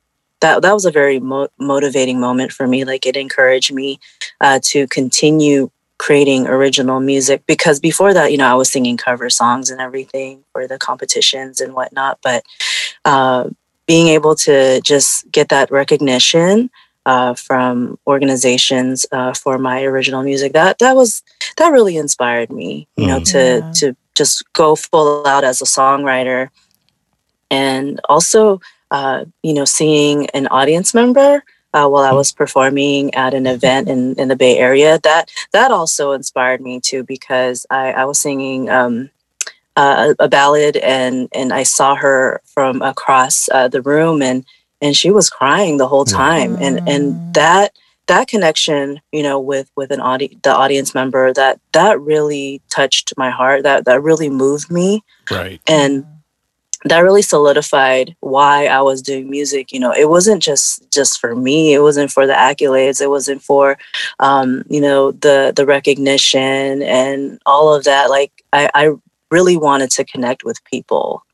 that 0.47 0.63
that 0.63 0.73
was 0.73 0.85
a 0.85 0.91
very 0.91 1.19
mo- 1.19 1.49
motivating 1.59 2.21
moment 2.21 2.53
for 2.53 2.67
me. 2.67 2.85
Like 2.85 3.07
it 3.07 3.17
encouraged 3.17 3.73
me 3.73 3.99
uh, 4.41 4.61
to 4.65 4.87
continue 4.87 5.71
creating 5.99 6.47
original 6.47 7.01
music 7.01 7.43
because 7.47 7.81
before 7.81 8.13
that, 8.15 8.31
you 8.31 8.39
know, 8.39 8.47
I 8.47 8.55
was 8.55 8.71
singing 8.71 8.97
cover 8.97 9.29
songs 9.31 9.71
and 9.71 9.81
everything 9.81 10.45
for 10.53 10.69
the 10.69 10.79
competitions 10.79 11.61
and 11.61 11.75
whatnot. 11.75 12.19
But 12.23 12.45
uh, 13.05 13.51
being 13.87 14.09
able 14.09 14.35
to 14.47 14.81
just 14.83 15.31
get 15.31 15.49
that 15.49 15.71
recognition 15.71 16.71
uh, 17.07 17.35
from 17.35 17.99
organizations 18.07 19.07
uh, 19.13 19.33
for 19.33 19.59
my 19.59 19.83
original 19.85 20.23
music 20.23 20.53
that 20.53 20.79
that 20.81 20.97
was 20.97 21.23
that 21.57 21.71
really 21.71 21.97
inspired 21.97 22.51
me. 22.51 22.89
You 22.97 23.05
mm. 23.05 23.09
know, 23.09 23.21
to 23.21 23.39
yeah. 23.39 23.73
to 23.81 23.97
just 24.15 24.45
go 24.53 24.77
full 24.77 25.27
out 25.27 25.45
as 25.45 25.61
a 25.61 25.67
songwriter 25.67 26.51
and 27.51 28.01
also 28.09 28.61
uh, 28.91 29.25
you 29.43 29.55
know, 29.55 29.65
seeing 29.65 30.27
an 30.31 30.47
audience 30.49 30.95
member 30.95 31.43
uh, 31.75 31.89
while 31.89 32.05
I 32.05 32.13
was 32.13 32.33
performing 32.33 33.15
at 33.15 33.35
an 33.35 33.47
event 33.47 33.89
in, 33.89 34.15
in 34.15 34.29
the 34.29 34.37
Bay 34.37 34.59
Area. 34.59 34.99
That 35.03 35.31
that 35.53 35.71
also 35.71 36.13
inspired 36.13 36.61
me 36.61 36.81
too 36.81 37.05
because 37.05 37.67
I, 37.71 37.93
I 37.93 38.05
was 38.05 38.19
singing 38.19 38.71
um, 38.71 39.11
uh, 39.77 40.15
a 40.19 40.29
ballad 40.29 40.77
and 40.79 41.29
and 41.33 41.53
I 41.53 41.65
saw 41.65 41.95
her 41.95 42.41
from 42.47 42.83
across 42.83 43.49
uh, 43.51 43.69
the 43.69 43.83
room 43.83 44.23
and 44.23 44.45
and 44.81 44.97
she 44.97 45.11
was 45.11 45.31
crying 45.31 45.77
the 45.77 45.89
whole 45.89 46.05
time 46.05 46.57
and 46.61 46.79
and 46.89 47.15
mm. 47.15 47.33
that 47.35 47.77
that 48.07 48.29
connection 48.29 49.01
you 49.13 49.23
know 49.23 49.39
with 49.39 49.71
with 49.77 49.91
an 49.91 50.01
audi- 50.01 50.39
the 50.43 50.51
audience 50.51 50.95
member 50.95 51.33
that 51.35 51.61
that 51.73 52.01
really 52.01 52.63
touched 52.71 53.13
my 53.17 53.31
heart 53.31 53.65
that 53.65 53.85
that 53.85 54.03
really 54.03 54.31
moved 54.31 54.71
me 54.71 55.03
right 55.31 55.61
and 55.69 56.07
that 56.89 57.01
really 57.01 57.23
solidified 57.23 58.15
why 58.21 58.67
I 58.67 58.81
was 58.81 59.03
doing 59.03 59.29
music. 59.29 59.73
You 59.73 59.81
know, 59.81 59.93
it 59.93 60.09
wasn't 60.09 60.43
just 60.43 60.91
just 60.91 61.19
for 61.21 61.35
me. 61.35 61.75
It 61.75 61.81
wasn't 61.81 62.11
for 62.11 62.27
the 62.27 62.33
accolades. 62.33 63.01
It 63.01 63.11
wasn't 63.11 63.43
for, 63.43 63.79
um, 64.19 64.65
you 64.69 64.81
know, 64.81 65.13
the 65.13 65.53
the 65.55 65.67
recognition 65.67 66.83
and 66.83 67.41
all 67.47 67.75
of 67.75 67.85
that. 67.85 68.11
Like 68.11 68.33
I, 68.53 68.71
I 68.75 68.91
really 69.31 69.57
wanted 69.57 69.91
to 69.93 70.05
connect 70.05 70.45
with 70.45 70.63
people, 70.65 71.25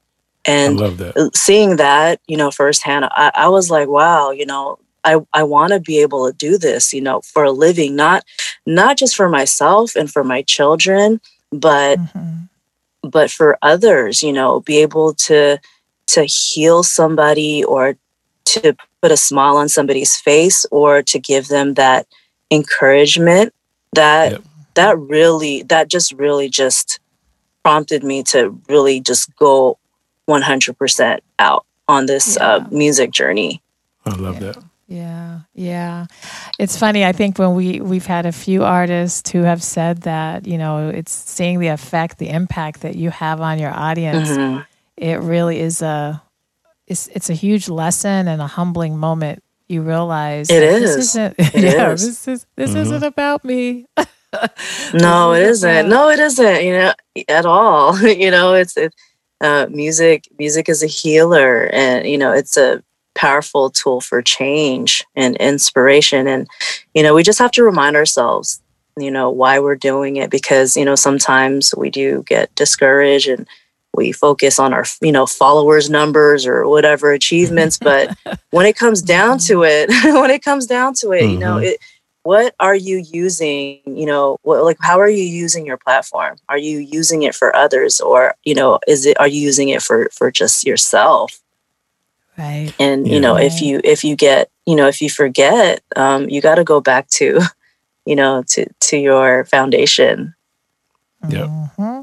and 0.45 0.79
that. 0.79 1.31
seeing 1.35 1.77
that, 1.77 2.21
you 2.27 2.37
know, 2.37 2.51
firsthand, 2.51 3.07
I, 3.11 3.31
I 3.35 3.49
was 3.49 3.71
like, 3.71 3.89
wow, 3.89 4.31
you 4.31 4.47
know, 4.47 4.79
I, 5.05 5.21
I 5.35 5.43
want 5.43 5.73
to 5.73 5.81
be 5.81 6.01
able 6.01 6.31
to 6.31 6.37
do 6.37 6.57
this, 6.57 6.95
you 6.95 7.01
know, 7.01 7.21
for 7.21 7.45
a 7.45 7.53
living, 7.53 7.95
not 7.97 8.25
not 8.67 8.97
just 8.97 9.17
for 9.17 9.29
myself 9.29 9.97
and 9.97 10.11
for 10.11 10.25
my 10.25 10.43
children, 10.43 11.21
but 11.51 11.99
mm-hmm 11.99 12.45
but 13.03 13.31
for 13.31 13.59
others 13.63 14.23
you 14.23 14.33
know 14.33 14.61
be 14.61 14.79
able 14.79 15.15
to 15.15 15.59
to 16.07 16.25
heal 16.25 16.83
somebody 16.83 17.65
or 17.65 17.97
to 18.45 18.77
put 19.01 19.11
a 19.11 19.17
smile 19.17 19.57
on 19.57 19.69
somebody's 19.69 20.17
face 20.17 20.67
or 20.71 21.03
to 21.03 21.19
give 21.19 21.49
them 21.49 21.75
that 21.75 22.07
encouragement 22.51 23.53
that 23.93 24.33
yep. 24.33 24.43
that 24.75 24.99
really 24.99 25.63
that 25.65 25.89
just 25.89 26.13
really 26.13 26.49
just 26.49 27.01
prompted 27.63 28.03
me 28.03 28.23
to 28.23 28.51
really 28.69 29.01
just 29.01 29.35
go 29.37 29.79
100% 30.29 31.21
out 31.39 31.65
on 31.89 32.07
this 32.07 32.37
yeah. 32.37 32.47
uh, 32.47 32.67
music 32.71 33.11
journey 33.11 33.63
i 34.07 34.15
love 34.15 34.41
yeah. 34.41 34.53
that 34.53 34.65
yeah 34.93 35.41
yeah 35.55 36.07
it's 36.59 36.77
funny 36.77 37.05
i 37.05 37.13
think 37.13 37.39
when 37.39 37.55
we 37.55 37.81
we've 37.81 38.07
had 38.07 38.27
a 38.27 38.33
few 38.33 38.63
artists 38.65 39.31
who 39.31 39.43
have 39.43 39.63
said 39.63 40.03
that 40.03 40.47
you 40.47 40.59
know 40.59 40.89
it's 40.89 41.13
seeing 41.13 41.61
the 41.61 41.69
effect 41.69 42.19
the 42.19 42.29
impact 42.29 42.83
that 42.83 42.97
you 42.97 43.11
have 43.11 43.41
on 43.41 43.59
your 43.59 43.73
audience 43.73 44.29
mm-hmm. 44.29 44.61
it 44.97 45.21
really 45.21 45.59
is 45.61 45.83
a 45.83 46.23
it's 46.87 47.09
it's 47.09 47.31
a 47.31 47.35
huge 47.35 47.69
lesson 47.69 48.29
and 48.29 48.43
a 48.43 48.47
humbling 48.47 48.99
moment 48.99 49.43
you 49.73 49.83
realize 49.83 50.51
it 50.51 50.63
is. 50.63 50.97
This 50.97 50.97
isn't, 51.07 51.35
it 51.39 51.55
yeah, 51.63 51.93
is. 51.93 52.07
this 52.07 52.29
is 52.29 52.47
this 52.57 52.71
mm-hmm. 52.71 52.81
isn't 52.81 53.03
about 53.03 53.45
me. 53.45 53.87
no, 54.95 55.33
it 55.33 55.43
isn't. 55.43 55.89
No, 55.89 56.11
it 56.11 56.19
isn't. 56.19 56.65
You 56.65 56.73
know, 56.73 56.95
at 57.29 57.47
all. 57.47 57.99
you 58.07 58.31
know, 58.31 58.55
it's 58.55 58.77
it, 58.77 58.95
uh, 59.41 59.67
music. 59.71 60.29
Music 60.39 60.69
is 60.69 60.83
a 60.83 60.87
healer, 60.87 61.71
and 61.73 62.07
you 62.07 62.19
know, 62.19 62.33
it's 62.33 62.57
a 62.57 62.83
powerful 63.15 63.71
tool 63.71 64.01
for 64.01 64.23
change 64.23 65.05
and 65.15 65.37
inspiration. 65.37 66.27
And 66.27 66.49
you 66.95 67.03
know, 67.03 67.15
we 67.15 67.23
just 67.23 67.39
have 67.39 67.53
to 67.53 67.63
remind 67.63 67.97
ourselves, 67.97 68.63
you 68.99 69.11
know, 69.11 69.31
why 69.31 69.59
we're 69.59 69.77
doing 69.77 70.17
it 70.17 70.31
because 70.31 70.77
you 70.77 70.85
know 70.85 70.95
sometimes 70.95 71.75
we 71.77 71.91
do 71.91 72.23
get 72.27 72.55
discouraged 72.55 73.29
and 73.29 73.47
we 73.95 74.13
focus 74.13 74.59
on 74.59 74.73
our 74.73 74.85
you 75.01 75.13
know 75.13 75.27
followers 75.27 75.91
numbers 75.91 76.47
or 76.47 76.67
whatever 76.67 77.13
achievements 77.13 77.79
but 77.79 78.17
when 78.51 78.67
it 78.67 78.77
comes 78.77 79.03
down 79.03 79.39
to 79.39 79.59
mm-hmm. 79.59 79.91
it 79.93 80.15
when 80.21 80.31
it 80.31 80.43
comes 80.43 80.67
down 80.67 80.95
to 80.95 81.13
it 81.13 81.23
mm-hmm. 81.23 81.33
you 81.33 81.39
know 81.39 81.57
mm-hmm. 81.57 81.65
it 81.65 81.79
what 82.25 82.55
are 82.61 82.75
you 82.75 82.99
using 82.99 83.81
you 83.85 84.07
know 84.07 84.39
what, 84.43 84.65
like 84.65 84.77
how 84.81 84.99
are 85.01 85.09
you 85.09 85.25
using 85.25 85.67
your 85.67 85.77
platform 85.77 86.37
are 86.49 86.59
you 86.59 86.79
using 86.79 87.23
it 87.23 87.35
for 87.35 87.55
others 87.55 88.01
or 88.01 88.35
you 88.45 88.55
know 88.55 88.79
is 88.87 89.07
it 89.07 89.19
are 89.21 89.29
you 89.29 89.41
using 89.41 89.69
it 89.69 89.83
for 89.83 90.09
for 90.13 90.31
just 90.31 90.65
yourself 90.65 91.42
right 92.39 92.73
and 92.79 93.07
you 93.07 93.21
know 93.21 93.37
if 93.37 93.61
you 93.61 93.81
if 93.85 94.05
you 94.05 94.17
get 94.17 94.51
you 94.67 94.75
know 94.75 94.89
if 94.89 95.03
you 95.03 95.11
forget 95.11 95.83
um 95.97 96.29
you 96.29 96.41
got 96.41 96.57
to 96.57 96.65
go 96.65 96.81
back 96.81 97.09
to 97.09 97.41
you 98.07 98.17
know 98.17 98.43
to 98.47 98.67
to 98.81 98.97
your 98.97 99.45
foundation 99.45 100.35
yep 101.29 101.49
mm-hmm. 101.49 102.03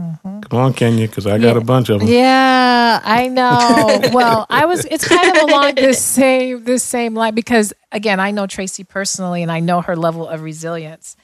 Mm-hmm. 0.00 0.40
Come 0.40 0.58
on, 0.58 0.72
Kenya, 0.72 1.06
because 1.06 1.26
I 1.26 1.36
got 1.38 1.56
yeah. 1.56 1.60
a 1.60 1.64
bunch 1.64 1.90
of 1.90 2.00
them. 2.00 2.08
Yeah, 2.08 3.00
I 3.04 3.28
know. 3.28 4.00
well, 4.12 4.46
I 4.48 4.64
was. 4.64 4.86
It's 4.86 5.06
kind 5.06 5.36
of 5.36 5.48
along 5.48 5.74
this 5.74 6.02
same 6.02 6.64
this 6.64 6.82
same 6.82 7.14
line 7.14 7.34
because 7.34 7.74
again, 7.92 8.18
I 8.18 8.30
know 8.30 8.46
Tracy 8.46 8.84
personally, 8.84 9.42
and 9.42 9.52
I 9.52 9.60
know 9.60 9.82
her 9.82 9.96
level 9.96 10.26
of 10.26 10.42
resilience. 10.42 11.16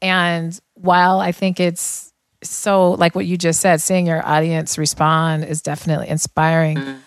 And 0.00 0.58
while 0.74 1.18
I 1.18 1.32
think 1.32 1.60
it's 1.60 2.12
so 2.42 2.92
like 2.92 3.14
what 3.14 3.26
you 3.26 3.36
just 3.36 3.60
said, 3.60 3.80
seeing 3.80 4.06
your 4.06 4.24
audience 4.26 4.78
respond 4.78 5.44
is 5.44 5.60
definitely 5.62 6.08
inspiring. 6.08 6.76
Mm-hmm. 6.76 6.98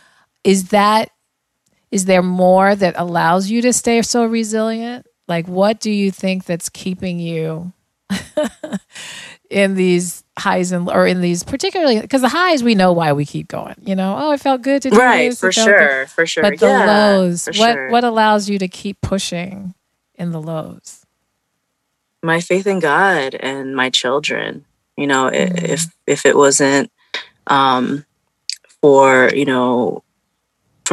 Is 0.43 0.69
that 0.69 1.09
is 1.91 2.05
there 2.05 2.23
more 2.23 2.75
that 2.75 2.95
allows 2.97 3.51
you 3.51 3.61
to 3.61 3.71
stay 3.71 4.01
so 4.01 4.25
resilient? 4.25 5.05
Like, 5.27 5.47
what 5.47 5.79
do 5.79 5.91
you 5.91 6.09
think 6.09 6.45
that's 6.45 6.67
keeping 6.67 7.19
you 7.19 7.71
in 9.49 9.75
these 9.75 10.23
highs 10.37 10.71
and 10.71 10.89
or 10.89 11.05
in 11.05 11.21
these 11.21 11.43
particularly 11.43 12.01
because 12.01 12.21
the 12.21 12.29
highs 12.29 12.63
we 12.63 12.73
know 12.73 12.91
why 12.91 13.13
we 13.13 13.23
keep 13.23 13.47
going 13.47 13.75
you 13.83 13.95
know 13.95 14.15
oh 14.17 14.31
it 14.31 14.39
felt 14.39 14.63
good 14.63 14.81
to 14.81 14.89
do 14.89 14.97
right 14.97 15.29
this, 15.29 15.39
for 15.39 15.51
sure 15.51 16.01
good. 16.01 16.09
for 16.09 16.25
sure 16.25 16.41
but 16.41 16.59
the 16.59 16.65
yeah, 16.65 16.85
lows 16.85 17.45
what 17.45 17.73
sure. 17.73 17.91
what 17.91 18.03
allows 18.03 18.49
you 18.49 18.57
to 18.57 18.67
keep 18.67 18.99
pushing 19.01 19.75
in 20.15 20.31
the 20.31 20.41
lows 20.41 21.05
my 22.23 22.41
faith 22.41 22.65
in 22.65 22.79
god 22.79 23.35
and 23.35 23.75
my 23.75 23.91
children 23.91 24.65
you 24.97 25.05
know 25.05 25.29
mm-hmm. 25.29 25.65
if 25.65 25.85
if 26.07 26.25
it 26.25 26.35
wasn't 26.35 26.91
um 27.45 28.03
for 28.81 29.29
you 29.35 29.45
know 29.45 30.03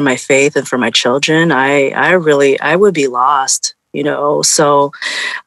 for 0.00 0.04
my 0.04 0.16
faith 0.16 0.56
and 0.56 0.66
for 0.66 0.78
my 0.78 0.90
children 0.90 1.52
i 1.52 1.90
i 1.90 2.12
really 2.12 2.58
i 2.60 2.74
would 2.74 2.94
be 2.94 3.06
lost 3.06 3.74
you 3.92 4.04
know? 4.04 4.40
So 4.42 4.92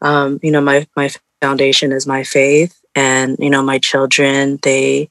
um 0.02 0.39
you 0.44 0.52
know 0.52 0.62
my 0.62 0.86
my 0.96 1.10
foundation 1.42 1.92
is 1.92 2.06
my 2.06 2.24
faith 2.24 2.80
and 2.94 3.36
you 3.39 3.50
know 3.50 3.63
my 3.63 3.80
children 3.80 4.60
they 4.62 5.10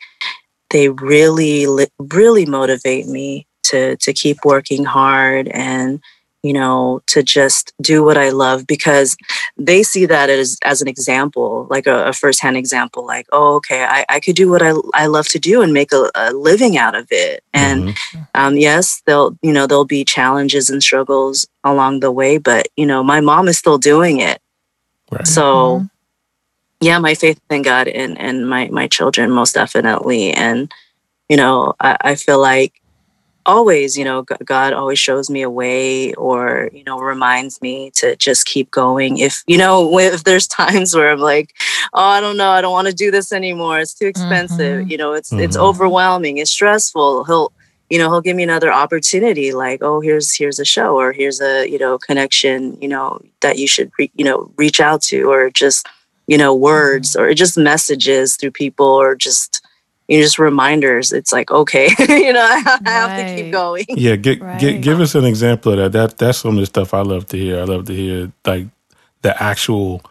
they 0.71 0.89
really 0.89 1.67
really 1.99 2.47
motivate 2.47 3.07
me 3.07 3.47
to 3.65 3.97
to 3.97 4.13
keep 4.13 4.39
working 4.45 4.85
hard 4.85 5.49
and 5.49 6.01
you 6.43 6.53
know 6.53 7.01
to 7.07 7.23
just 7.23 7.73
do 7.81 8.05
what 8.05 8.17
i 8.17 8.31
love 8.31 8.67
because 8.67 9.17
they 9.57 9.83
see 9.83 10.07
that 10.07 10.29
as 10.31 10.57
as 10.65 10.83
an 10.83 10.89
example 10.89 11.67
like 11.71 11.87
a, 11.87 12.07
a 12.07 12.13
firsthand 12.13 12.57
example 12.57 13.07
like 13.07 13.27
oh 13.33 13.57
okay 13.57 13.85
I, 13.85 14.05
I 14.09 14.21
could 14.21 14.37
do 14.37 14.51
what 14.51 14.63
I, 14.63 14.73
I 14.95 15.07
love 15.07 15.29
to 15.29 15.39
do 15.39 15.63
and 15.63 15.73
make 15.73 15.93
a, 15.93 16.11
a 16.15 16.33
living 16.33 16.77
out 16.77 16.95
of 16.95 17.07
it 17.11 17.45
and 17.53 17.91
mm-hmm. 17.91 18.23
um, 18.35 18.57
yes 18.57 19.03
there'll 19.07 19.37
you 19.43 19.53
know 19.53 19.67
there'll 19.67 19.85
be 19.85 20.05
challenges 20.05 20.69
and 20.71 20.83
struggles 20.83 21.47
along 21.65 22.01
the 22.01 22.13
way 22.13 22.39
but 22.39 22.67
you 22.77 22.87
know 22.87 23.03
my 23.03 23.21
mom 23.21 23.49
is 23.49 23.59
still 23.59 23.79
doing 23.79 24.21
it 24.21 24.41
right. 25.11 25.27
so 25.27 25.79
mm-hmm 25.79 25.87
yeah, 26.83 26.99
my 26.99 27.15
faith 27.15 27.41
in 27.49 27.63
God 27.63 27.87
and 27.87 28.19
and 28.19 28.49
my 28.49 28.69
my 28.69 28.89
children 28.89 29.31
most 29.31 29.55
definitely. 29.55 30.33
And 30.33 30.73
you 31.29 31.37
know, 31.37 31.75
I, 31.81 31.97
I 32.01 32.15
feel 32.17 32.41
like 32.41 32.82
always, 33.47 33.97
you 33.97 34.05
know, 34.05 34.23
God 34.23 34.73
always 34.73 34.99
shows 34.99 35.31
me 35.31 35.43
a 35.43 35.51
way 35.51 36.15
or, 36.15 36.71
you 36.73 36.85
know, 36.85 36.99
reminds 36.99 37.61
me 37.61 37.91
to 37.97 38.17
just 38.17 38.47
keep 38.47 38.71
going. 38.71 39.19
If, 39.19 39.43
you 39.47 39.59
know, 39.59 39.99
if 39.99 40.25
there's 40.25 40.47
times 40.47 40.95
where 40.95 41.13
I'm 41.13 41.21
like, 41.21 41.55
oh, 41.93 42.03
I 42.03 42.21
don't 42.21 42.37
know, 42.37 42.51
I 42.51 42.61
don't 42.61 42.73
want 42.73 42.89
to 42.89 42.95
do 42.95 43.11
this 43.11 43.33
anymore. 43.33 43.81
It's 43.81 43.95
too 43.95 44.07
expensive. 44.07 44.83
Mm-hmm. 44.83 44.91
You 44.91 44.97
know, 44.97 45.13
it's, 45.13 45.31
mm-hmm. 45.31 45.43
it's 45.43 45.57
overwhelming. 45.57 46.39
It's 46.39 46.51
stressful. 46.51 47.25
He'll, 47.25 47.53
you 47.91 47.99
know, 47.99 48.11
he'll 48.11 48.23
give 48.23 48.37
me 48.37 48.43
another 48.43 48.73
opportunity 48.73 49.53
like, 49.53 49.83
oh, 49.83 50.01
here's, 50.01 50.35
here's 50.35 50.59
a 50.59 50.65
show 50.65 50.97
or 50.97 51.13
here's 51.13 51.41
a, 51.41 51.69
you 51.69 51.79
know, 51.79 51.99
connection, 51.99 52.81
you 52.81 52.89
know, 52.89 53.21
that 53.41 53.59
you 53.59 53.69
should, 53.69 53.91
re- 53.99 54.11
you 54.15 54.25
know, 54.25 54.51
reach 54.57 54.81
out 54.81 55.03
to 55.03 55.31
or 55.31 55.51
just, 55.51 55.87
you 56.27 56.39
know, 56.39 56.55
words 56.55 57.15
or 57.17 57.35
just 57.35 57.59
messages 57.59 58.37
through 58.37 58.53
people 58.53 58.87
or 58.87 59.15
just 59.15 59.62
you 60.09 60.19
know, 60.19 60.23
just 60.23 60.39
reminders. 60.39 61.13
It's 61.13 61.33
like, 61.33 61.51
okay, 61.51 61.89
you 61.99 62.33
know, 62.33 62.43
I, 62.43 62.79
I 62.85 62.91
have 62.91 63.19
to 63.19 63.43
keep 63.43 63.53
going. 63.53 63.87
Yeah, 63.89 64.17
get, 64.17 64.41
right. 64.41 64.61
get, 64.61 64.83
give 64.83 65.01
us 65.01 65.15
an 65.15 65.25
example 65.25 65.73
of 65.73 65.79
that. 65.79 65.93
That 65.93 66.19
that's 66.19 66.39
some 66.39 66.55
of 66.55 66.61
the 66.61 66.67
stuff 66.67 66.95
I 66.95 67.03
love 67.03 67.27
to 67.29 67.37
hear. 67.37 67.61
I 67.61 67.65
love 67.65 67.87
to 67.87 67.95
hear 67.95 68.33
like 68.45 68.67
the 69.23 69.41
actual 69.43 70.03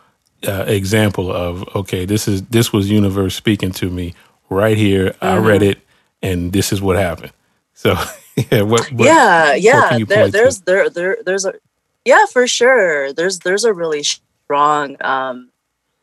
uh, 0.47 0.65
example 0.67 1.31
of 1.31 1.63
okay, 1.75 2.05
this 2.05 2.27
is 2.27 2.41
this 2.43 2.73
was 2.73 2.89
universe 2.89 3.35
speaking 3.35 3.71
to 3.73 3.89
me 3.89 4.13
right 4.49 4.77
here. 4.77 5.11
Mm-hmm. 5.11 5.25
I 5.25 5.37
read 5.37 5.61
it, 5.61 5.79
and 6.21 6.51
this 6.51 6.71
is 6.71 6.81
what 6.81 6.97
happened. 6.97 7.33
So 7.73 7.95
yeah, 8.51 8.61
what, 8.61 8.91
what 8.91 9.05
yeah, 9.05 9.53
yeah. 9.55 9.97
What 9.97 10.07
there, 10.07 10.29
there's 10.29 10.59
to? 10.59 10.65
there 10.65 10.89
there 10.89 11.17
there's 11.25 11.45
a 11.45 11.53
yeah 12.05 12.25
for 12.31 12.47
sure. 12.47 13.13
There's 13.13 13.39
there's 13.39 13.65
a 13.65 13.73
really 13.73 14.03
strong 14.03 14.97
um, 15.01 15.50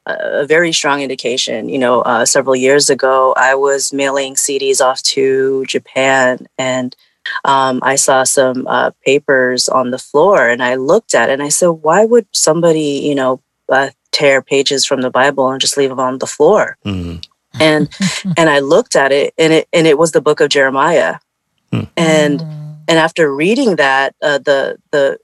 a 0.09 0.47
very 0.47 0.73
strong 0.73 1.03
indication. 1.03 1.68
You 1.68 1.79
know, 1.79 2.01
uh, 2.03 2.25
several 2.25 2.57
years 2.57 2.90
ago, 2.90 3.35
I 3.37 3.55
was 3.55 3.92
mailing 3.92 4.35
CDs 4.35 4.81
off 4.81 5.03
to 5.03 5.64
Japan 5.66 6.47
and 6.57 6.97
um, 7.44 7.81
I 7.83 7.97
saw 7.97 8.25
some 8.25 8.66
uh, 8.66 8.90
papers 9.05 9.68
on 9.68 9.90
the 9.90 9.99
floor 9.99 10.49
and 10.49 10.62
I 10.62 10.77
looked 10.77 11.14
at 11.14 11.29
it 11.29 11.35
and 11.35 11.42
I 11.42 11.49
said, 11.49 11.68
why 11.68 12.05
would 12.05 12.27
somebody, 12.33 13.01
you 13.05 13.14
know, 13.14 13.40
uh, 13.68 13.90
tear 14.12 14.42
pages 14.42 14.85
from 14.85 15.03
the 15.03 15.11
Bible 15.11 15.51
and 15.51 15.61
just 15.61 15.77
leave 15.77 15.90
them 15.90 16.01
on 16.01 16.18
the 16.18 16.27
floor? 16.27 16.77
Mm. 16.85 17.25
And 17.61 17.88
and 18.37 18.51
I 18.51 18.61
looked 18.61 18.97
at 18.97 19.12
it 19.12 19.35
and 19.38 19.53
it 19.53 19.68
and 19.73 19.87
it 19.87 19.99
was 19.99 20.12
the 20.12 20.21
book 20.21 20.40
of 20.40 20.49
Jeremiah. 20.49 21.16
Mm. 21.73 21.88
And 21.97 22.40
and 22.88 22.99
after 22.99 23.35
reading 23.35 23.77
that, 23.77 24.14
uh, 24.23 24.38
the 24.38 24.79
the 24.90 25.18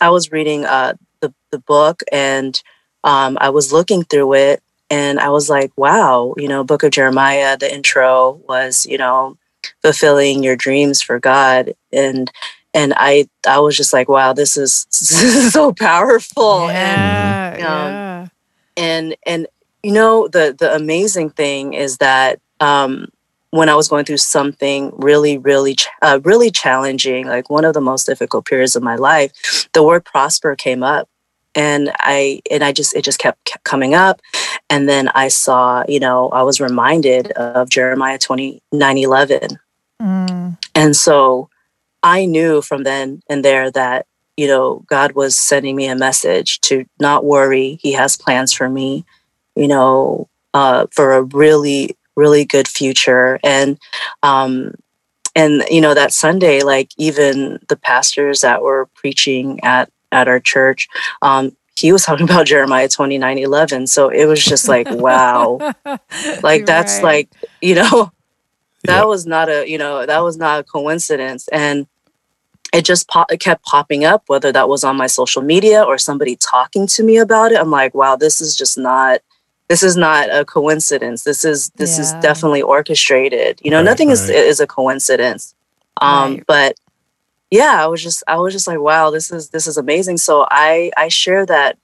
I 0.00 0.10
was 0.10 0.32
reading 0.32 0.64
uh, 0.64 0.94
the 1.20 1.32
the 1.50 1.58
book 1.58 2.02
and 2.10 2.60
um, 3.04 3.38
I 3.40 3.50
was 3.50 3.72
looking 3.72 4.04
through 4.04 4.34
it 4.34 4.62
and 4.90 5.18
I 5.18 5.30
was 5.30 5.48
like, 5.48 5.72
wow, 5.76 6.34
you 6.36 6.48
know, 6.48 6.64
Book 6.64 6.82
of 6.82 6.90
Jeremiah, 6.90 7.56
the 7.56 7.72
intro 7.72 8.42
was, 8.48 8.86
you 8.86 8.98
know, 8.98 9.36
fulfilling 9.80 10.42
your 10.42 10.56
dreams 10.56 11.00
for 11.00 11.18
God. 11.18 11.72
And 11.92 12.30
and 12.74 12.94
I 12.96 13.28
I 13.46 13.58
was 13.60 13.76
just 13.76 13.92
like, 13.92 14.08
wow, 14.08 14.32
this 14.32 14.56
is, 14.56 14.84
this 14.90 15.22
is 15.22 15.52
so 15.52 15.72
powerful. 15.72 16.68
Yeah, 16.68 17.54
and, 17.54 17.62
um, 17.62 17.92
yeah. 17.92 18.28
and 18.76 19.16
and 19.26 19.46
you 19.82 19.92
know, 19.92 20.28
the 20.28 20.54
the 20.58 20.74
amazing 20.74 21.30
thing 21.30 21.74
is 21.74 21.98
that 21.98 22.40
um, 22.60 23.08
when 23.50 23.68
I 23.68 23.74
was 23.74 23.88
going 23.88 24.04
through 24.04 24.18
something 24.18 24.92
really, 24.96 25.36
really, 25.36 25.76
uh, 26.00 26.20
really 26.22 26.50
challenging, 26.50 27.26
like 27.26 27.50
one 27.50 27.64
of 27.64 27.74
the 27.74 27.80
most 27.80 28.06
difficult 28.06 28.46
periods 28.46 28.76
of 28.76 28.82
my 28.82 28.96
life, 28.96 29.68
the 29.72 29.82
word 29.82 30.04
prosper 30.04 30.56
came 30.56 30.82
up 30.82 31.08
and 31.54 31.90
i 31.98 32.40
and 32.50 32.62
i 32.64 32.72
just 32.72 32.94
it 32.94 33.02
just 33.02 33.18
kept, 33.18 33.44
kept 33.44 33.64
coming 33.64 33.94
up 33.94 34.20
and 34.70 34.88
then 34.88 35.08
i 35.14 35.28
saw 35.28 35.84
you 35.88 36.00
know 36.00 36.28
i 36.30 36.42
was 36.42 36.60
reminded 36.60 37.30
of 37.32 37.68
jeremiah 37.68 38.18
29 38.18 38.98
11 38.98 39.58
mm. 40.00 40.58
and 40.74 40.96
so 40.96 41.48
I 42.02 42.24
knew 42.24 42.62
from 42.62 42.82
then 42.82 43.22
and 43.28 43.44
there 43.44 43.70
that, 43.70 44.06
you 44.36 44.48
know, 44.48 44.84
God 44.86 45.12
was 45.12 45.38
sending 45.38 45.76
me 45.76 45.86
a 45.86 45.96
message 45.96 46.60
to 46.62 46.84
not 46.98 47.24
worry. 47.24 47.78
He 47.80 47.92
has 47.92 48.16
plans 48.16 48.52
for 48.52 48.68
me, 48.68 49.04
you 49.54 49.68
know, 49.68 50.28
uh, 50.52 50.86
for 50.90 51.12
a 51.12 51.22
really, 51.22 51.96
really 52.16 52.44
good 52.44 52.66
future. 52.66 53.38
And, 53.44 53.78
um, 54.22 54.74
and 55.34 55.64
you 55.70 55.80
know 55.80 55.94
that 55.94 56.12
sunday 56.12 56.60
like 56.60 56.90
even 56.98 57.58
the 57.70 57.76
pastors 57.76 58.42
that 58.42 58.60
were 58.60 58.86
preaching 58.94 59.58
at 59.62 59.90
at 60.12 60.28
our 60.28 60.40
church 60.40 60.88
um 61.22 61.56
he 61.76 61.92
was 61.92 62.04
talking 62.04 62.24
about 62.30 62.46
jeremiah 62.46 62.88
29 62.88 63.38
11 63.38 63.86
so 63.86 64.08
it 64.10 64.26
was 64.26 64.44
just 64.44 64.68
like 64.68 64.88
wow 64.90 65.62
like 66.42 66.66
that's 66.66 67.02
right. 67.02 67.02
like 67.02 67.30
you 67.62 67.74
know 67.76 68.12
that 68.84 69.02
Yeah. 69.02 69.04
was 69.06 69.26
not 69.26 69.48
a 69.50 69.68
you 69.68 69.78
know 69.78 70.06
that 70.06 70.20
was 70.20 70.38
not 70.38 70.60
a 70.60 70.64
coincidence 70.64 71.48
and 71.48 71.86
it 72.72 72.84
just 72.84 73.08
pop, 73.08 73.30
it 73.32 73.38
kept 73.40 73.64
popping 73.64 74.04
up 74.04 74.24
whether 74.26 74.52
that 74.52 74.68
was 74.68 74.84
on 74.84 74.96
my 74.96 75.06
social 75.06 75.42
media 75.42 75.82
or 75.82 75.98
somebody 75.98 76.36
talking 76.36 76.86
to 76.88 77.02
me 77.02 77.16
about 77.18 77.52
it 77.52 77.58
i'm 77.60 77.70
like 77.70 77.94
wow 77.94 78.16
this 78.16 78.40
is 78.40 78.56
just 78.56 78.78
not 78.78 79.20
this 79.68 79.82
is 79.82 79.96
not 79.96 80.28
a 80.34 80.44
coincidence 80.44 81.24
this 81.24 81.44
is 81.44 81.70
this 81.78 81.98
is 81.98 82.14
definitely 82.14 82.62
orchestrated 82.62 83.60
you 83.62 83.70
know 83.70 83.82
Right, 83.82 83.84
nothing 83.84 84.10
is 84.10 84.28
right. 84.28 84.36
is 84.36 84.60
a 84.60 84.66
coincidence 84.66 85.54
um 86.00 86.38
Right. 86.38 86.44
but 86.46 86.76
yeah 87.52 87.84
i 87.84 87.86
was 87.86 88.02
just 88.02 88.22
i 88.26 88.36
was 88.36 88.52
just 88.52 88.66
like 88.66 88.80
wow 88.80 89.10
this 89.10 89.30
is 89.30 89.50
this 89.50 89.66
is 89.66 89.76
amazing 89.76 90.16
so 90.16 90.46
i 90.50 90.90
i 90.96 91.06
share 91.08 91.44
that 91.46 91.76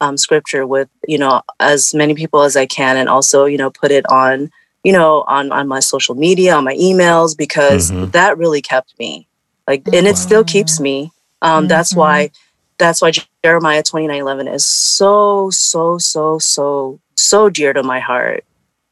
um 0.00 0.16
scripture 0.18 0.66
with 0.66 0.88
you 1.06 1.16
know 1.16 1.40
as 1.60 1.94
many 1.94 2.14
people 2.14 2.42
as 2.42 2.56
i 2.56 2.66
can 2.66 2.96
and 2.96 3.08
also 3.08 3.44
you 3.46 3.56
know 3.56 3.70
put 3.70 3.90
it 3.92 4.04
on 4.10 4.50
you 4.82 4.92
know 4.92 5.22
on 5.28 5.52
on 5.52 5.68
my 5.68 5.78
social 5.80 6.14
media 6.16 6.54
on 6.54 6.64
my 6.64 6.74
emails 6.74 7.36
because 7.38 7.90
Mhm. 7.92 8.10
that 8.12 8.36
really 8.36 8.60
kept 8.60 8.98
me 8.98 9.26
like 9.68 9.82
and 9.92 10.06
it 10.06 10.18
still 10.18 10.44
keeps 10.44 10.80
me 10.80 11.12
um 11.42 11.68
that's 11.68 11.92
Mhm. 11.94 11.98
why 11.98 12.30
that's 12.78 13.00
why 13.00 13.12
jeremiah 13.44 13.82
29 13.84 14.20
11 14.20 14.48
is 14.48 14.66
so 14.66 15.48
so 15.50 15.96
so 15.98 16.38
so 16.40 16.98
so 17.16 17.48
dear 17.48 17.72
to 17.72 17.82
my 17.84 18.00
heart 18.00 18.44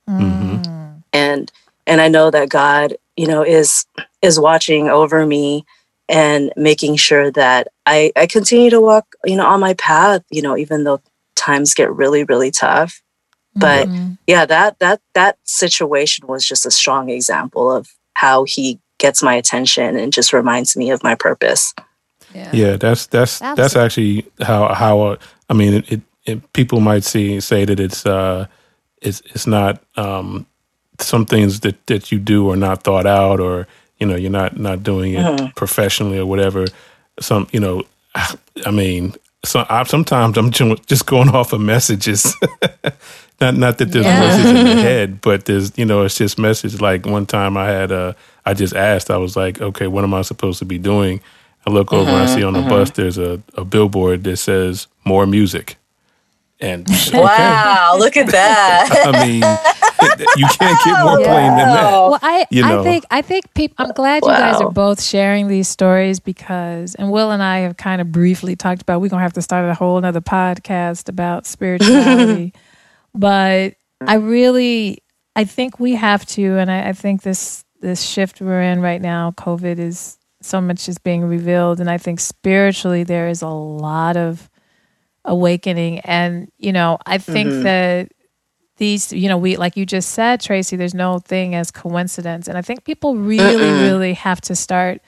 Mhm. 0.09 0.63
Mm. 0.65 1.03
and 1.13 1.53
and 1.87 2.01
i 2.01 2.09
know 2.09 2.31
that 2.31 2.49
god 2.49 2.95
you 3.17 3.27
know 3.27 3.43
is 3.43 3.87
is 4.23 4.39
watching 4.39 4.89
over 4.89 5.27
me 5.27 5.65
and 6.09 6.53
making 6.57 6.97
sure 6.97 7.31
that 7.31 7.69
i 7.87 8.13
i 8.17 8.27
continue 8.27 8.71
to 8.71 8.81
walk 8.81 9.07
you 9.25 9.37
know 9.37 9.47
on 9.47 9.61
my 9.61 9.75
path 9.75 10.23
you 10.31 10.43
know 10.43 10.57
even 10.57 10.85
though 10.85 11.01
times 11.37 11.75
get 11.75 11.93
really 11.93 12.25
really 12.25 12.51
tough 12.51 13.03
but 13.55 13.89
Mhm. 13.89 14.19
yeah 14.27 14.47
that 14.47 14.79
that 14.79 15.01
that 15.15 15.39
situation 15.45 16.27
was 16.27 16.47
just 16.47 16.67
a 16.67 16.71
strong 16.71 17.09
example 17.11 17.71
of 17.71 17.89
how 18.15 18.45
he 18.45 18.79
gets 18.99 19.23
my 19.23 19.35
attention 19.35 19.97
and 19.97 20.13
just 20.13 20.33
reminds 20.33 20.77
me 20.77 20.91
of 20.91 21.03
my 21.03 21.15
purpose 21.15 21.75
yeah. 22.35 22.51
Yeah, 22.53 22.77
that's 22.77 23.07
that's 23.07 23.39
that's 23.41 23.77
actually 23.77 24.25
how 24.41 24.73
how 24.75 25.01
uh, 25.01 25.17
I 25.51 25.55
mean 25.55 25.75
it, 25.75 25.93
it, 25.93 26.01
it. 26.25 26.53
People 26.53 26.81
might 26.81 27.05
see 27.05 27.41
say 27.41 27.65
that 27.65 27.79
it's 27.79 28.07
uh 28.07 28.47
it's 29.01 29.21
it's 29.35 29.47
not 29.47 29.83
um 29.97 30.47
some 30.99 31.27
things 31.27 31.61
that 31.61 31.87
that 31.87 32.11
you 32.13 32.19
do 32.19 32.51
are 32.51 32.57
not 32.57 32.85
thought 32.85 33.07
out 33.07 33.41
or 33.41 33.67
you 34.03 34.09
know 34.09 34.17
you're 34.17 34.33
not 34.33 34.59
not 34.59 34.83
doing 34.83 35.15
it 35.15 35.25
mm-hmm. 35.25 35.47
professionally 35.55 36.19
or 36.19 36.27
whatever. 36.27 36.67
Some 37.21 37.47
you 37.53 37.61
know, 37.61 37.85
I 38.67 38.73
mean, 38.73 39.15
so 39.45 39.65
I, 39.69 39.85
sometimes 39.85 40.37
I'm 40.37 40.51
just 40.51 41.07
going 41.07 41.29
off 41.29 41.53
of 41.53 41.61
messages. 41.61 42.35
not 43.41 43.55
not 43.55 43.79
that 43.79 43.93
there's 43.93 44.05
Yeah. 44.05 44.21
voices 44.21 44.51
in 44.51 44.67
the 44.67 44.83
head, 44.91 45.21
but 45.21 45.45
there's 45.45 45.71
you 45.79 45.85
know 45.85 46.03
it's 46.03 46.17
just 46.17 46.37
message. 46.37 46.81
Like 46.81 47.07
one 47.07 47.27
time 47.27 47.57
I 47.57 47.69
had 47.69 47.93
a, 47.93 48.17
I 48.45 48.55
just 48.55 48.75
asked 48.75 49.09
I 49.09 49.19
was 49.19 49.37
like, 49.37 49.61
okay, 49.61 49.87
what 49.87 50.03
am 50.03 50.15
I 50.15 50.23
supposed 50.23 50.59
to 50.59 50.65
be 50.65 50.79
doing? 50.79 51.21
I 51.65 51.71
look 51.71 51.93
over 51.93 52.11
and 52.11 52.19
I 52.19 52.25
mm-hmm, 52.25 52.35
see 52.35 52.43
on 52.43 52.55
the 52.55 52.59
mm-hmm. 52.59 52.71
bus 52.71 52.91
there's 52.91 53.19
a, 53.19 53.41
a 53.55 53.65
billboard 53.65 54.25
that 54.25 54.39
says 54.39 54.89
more 55.05 55.27
music. 55.29 55.77
And 56.63 56.87
wow 57.13 57.97
look 57.99 58.17
at 58.17 58.29
that 58.29 58.89
I 59.05 59.27
mean, 59.27 59.43
you 60.37 60.47
can't 60.59 60.85
get 60.85 61.05
more 61.05 61.17
plain 61.17 61.57
than 61.57 61.69
that. 61.69 61.93
Well, 61.93 62.19
I, 62.23 62.47
You 62.51 62.63
know. 62.63 62.81
I 62.81 62.83
think 62.85 63.05
I 63.11 63.23
think 63.23 63.53
people. 63.55 63.85
I'm 63.85 63.93
glad 63.93 64.23
you 64.23 64.29
guys 64.29 64.61
are 64.61 64.71
both 64.71 65.03
sharing 65.03 65.49
these 65.49 65.69
stories 65.69 66.21
because, 66.21 66.95
and 66.95 67.11
Will 67.11 67.31
and 67.31 67.43
I 67.43 67.61
have 67.61 67.77
kind 67.77 68.01
of 68.01 68.13
briefly 68.13 68.57
talked 68.57 68.83
about. 68.83 69.01
We're 69.01 69.09
gonna 69.09 69.23
have 69.23 69.33
to 69.35 69.43
start 69.43 69.69
a 69.69 69.75
whole 69.75 69.99
another 69.99 70.21
podcast 70.21 71.09
about 71.09 71.47
spirituality, 71.47 72.53
but 73.15 73.75
I 74.01 74.15
really, 74.15 75.03
I 75.37 75.45
think 75.45 75.79
we 75.81 75.95
have 75.95 76.27
to, 76.27 76.59
and 76.59 76.71
I, 76.71 76.89
I 76.89 76.93
think 76.93 77.23
this 77.23 77.65
this 77.81 78.03
shift 78.03 78.41
we're 78.41 78.63
in 78.63 78.81
right 78.81 79.01
now, 79.01 79.33
COVID 79.33 79.79
is 79.79 80.19
so 80.41 80.61
much 80.61 80.89
is 80.89 80.99
being 80.99 81.25
revealed, 81.25 81.81
and 81.81 81.91
I 81.91 81.99
think 81.99 82.21
spiritually 82.21 83.05
there 83.05 83.29
is 83.29 83.43
a 83.43 83.49
lot 83.49 84.17
of 84.17 84.49
awakening, 85.25 86.01
and 86.01 86.51
you 86.59 86.73
know, 86.73 86.99
I 87.07 87.19
think 87.19 87.53
Mhm. 87.53 87.63
that 87.65 88.09
these 88.79 89.13
you 89.13 89.29
know 89.29 89.37
we 89.39 89.57
like 89.57 89.77
you 89.77 89.85
just 89.87 90.09
said 90.11 90.41
tracy 90.41 90.77
there's 90.77 90.95
no 90.95 91.19
thing 91.19 91.55
as 91.55 91.71
coincidence 91.71 92.49
and 92.49 92.57
i 92.57 92.63
think 92.63 92.85
people 92.85 93.15
really 93.17 93.55
Mm-mm. 93.61 93.83
really 93.83 94.15
have 94.15 94.41
to 94.41 94.57
start 94.57 95.01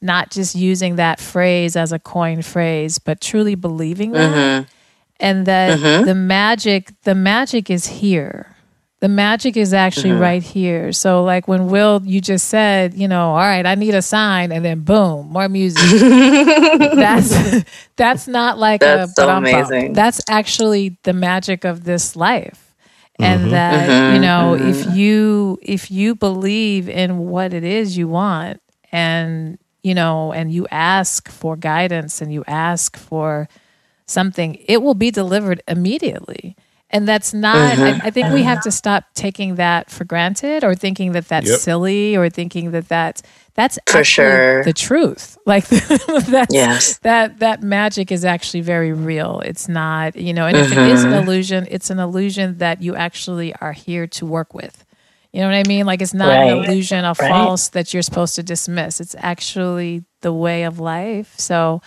not 0.00 0.30
just 0.30 0.54
using 0.56 0.96
that 0.96 1.20
phrase 1.20 1.76
as 1.76 1.92
a 1.92 1.98
coin 1.98 2.40
phrase 2.42 2.98
but 2.98 3.20
truly 3.20 3.54
believing 3.54 4.12
that 4.12 4.32
Mhm. 4.64 4.66
and 5.20 5.46
that 5.46 5.78
Mhm. 5.78 6.04
the 6.06 6.14
magic 6.14 6.90
the 7.02 7.14
magic 7.14 7.68
is 7.70 7.86
here 7.86 8.56
the 9.02 9.08
magic 9.08 9.56
is 9.58 9.74
actually 9.74 10.12
Mhm. 10.12 10.14
right 10.14 10.42
here 10.42 10.92
so 10.92 11.24
like 11.24 11.48
when 11.48 11.68
will 11.68 12.02
you 12.04 12.20
just 12.20 12.48
said 12.48 12.94
you 12.94 13.08
know 13.08 13.30
all 13.30 13.36
right 13.38 13.66
i 13.66 13.74
need 13.76 13.94
a 13.94 14.02
sign 14.02 14.52
and 14.52 14.64
then 14.64 14.80
boom 14.80 15.28
more 15.30 15.48
music 15.48 16.02
that's 16.94 17.64
that's 17.96 18.28
not 18.28 18.58
like 18.58 18.84
That's 18.84 19.04
a 19.04 19.08
so 19.14 19.26
but 19.26 19.30
I'm 19.30 19.50
bummed. 19.50 19.76
amazing. 19.76 19.94
That's 19.94 20.20
actually 20.28 20.98
the 21.04 21.12
magic 21.14 21.64
of 21.64 21.84
this 21.84 22.16
life. 22.16 22.74
And 23.20 23.50
Mhm. 23.50 23.50
that 23.50 23.94
Mhm, 23.94 24.06
you 24.06 24.20
know, 24.20 24.54
if 24.54 24.86
you 24.86 25.58
if 25.62 25.90
you 25.90 26.14
believe 26.14 26.88
in 26.88 27.18
what 27.28 27.54
it 27.54 27.64
is 27.64 27.96
you 27.96 28.08
want 28.08 28.60
and 28.92 29.58
you 29.82 29.94
know, 29.94 30.32
and 30.32 30.52
you 30.52 30.66
ask 30.70 31.28
for 31.30 31.56
guidance 31.56 32.20
and 32.20 32.32
you 32.32 32.44
ask 32.46 32.96
for 32.96 33.48
something, 34.06 34.54
it 34.68 34.82
will 34.82 34.94
be 34.94 35.10
delivered 35.10 35.62
immediately. 35.68 36.56
And 36.94 37.08
that's 37.08 37.32
not, 37.32 37.56
I, 37.56 37.74
mm-hmm. 37.92 38.06
I 38.06 38.10
think 38.10 38.34
we 38.34 38.42
have 38.42 38.62
to 38.64 38.70
stop 38.70 39.04
taking 39.14 39.54
that 39.54 39.90
for 39.90 40.04
granted 40.04 40.62
or 40.62 40.74
thinking 40.74 41.12
that 41.12 41.26
that's 41.26 41.48
Yep. 41.48 41.58
silly 41.60 42.16
or 42.16 42.28
thinking 42.28 42.72
that 42.72 42.86
that's, 42.88 43.22
that's 43.54 43.78
For 43.88 44.04
sure. 44.04 44.62
the 44.64 44.74
truth. 44.74 45.38
Like 45.46 45.66
that's, 45.68 46.52
Yes. 46.54 46.98
that, 46.98 47.38
that 47.38 47.62
magic 47.62 48.12
is 48.12 48.24
actually 48.26 48.60
very 48.60 48.92
real. 48.92 49.40
It's 49.44 49.68
not, 49.68 50.16
you 50.16 50.34
know, 50.34 50.46
and 50.46 50.56
if 50.56 50.70
it 50.70 50.78
is 50.78 51.02
an 51.02 51.12
mm-hmm. 51.12 51.22
illusion, 51.22 51.66
it's 51.70 51.88
an 51.88 51.98
illusion 51.98 52.58
that 52.58 52.82
you 52.82 52.94
actually 52.94 53.54
are 53.54 53.72
here 53.72 54.06
to 54.08 54.26
work 54.26 54.52
with. 54.52 54.84
You 55.32 55.40
know 55.40 55.46
what 55.46 55.56
I 55.56 55.62
mean? 55.66 55.86
Like 55.86 56.02
it's 56.02 56.12
not 56.12 56.30
an 56.30 56.58
illusion, 56.58 57.04
a 57.06 57.14
Right. 57.18 57.30
false 57.30 57.68
that 57.70 57.94
you're 57.94 58.02
supposed 58.02 58.34
to 58.36 58.42
dismiss. 58.42 59.00
It's 59.00 59.16
actually 59.18 60.04
the 60.20 60.32
way 60.32 60.64
of 60.64 60.78
life. 60.78 61.32
So 61.38 61.80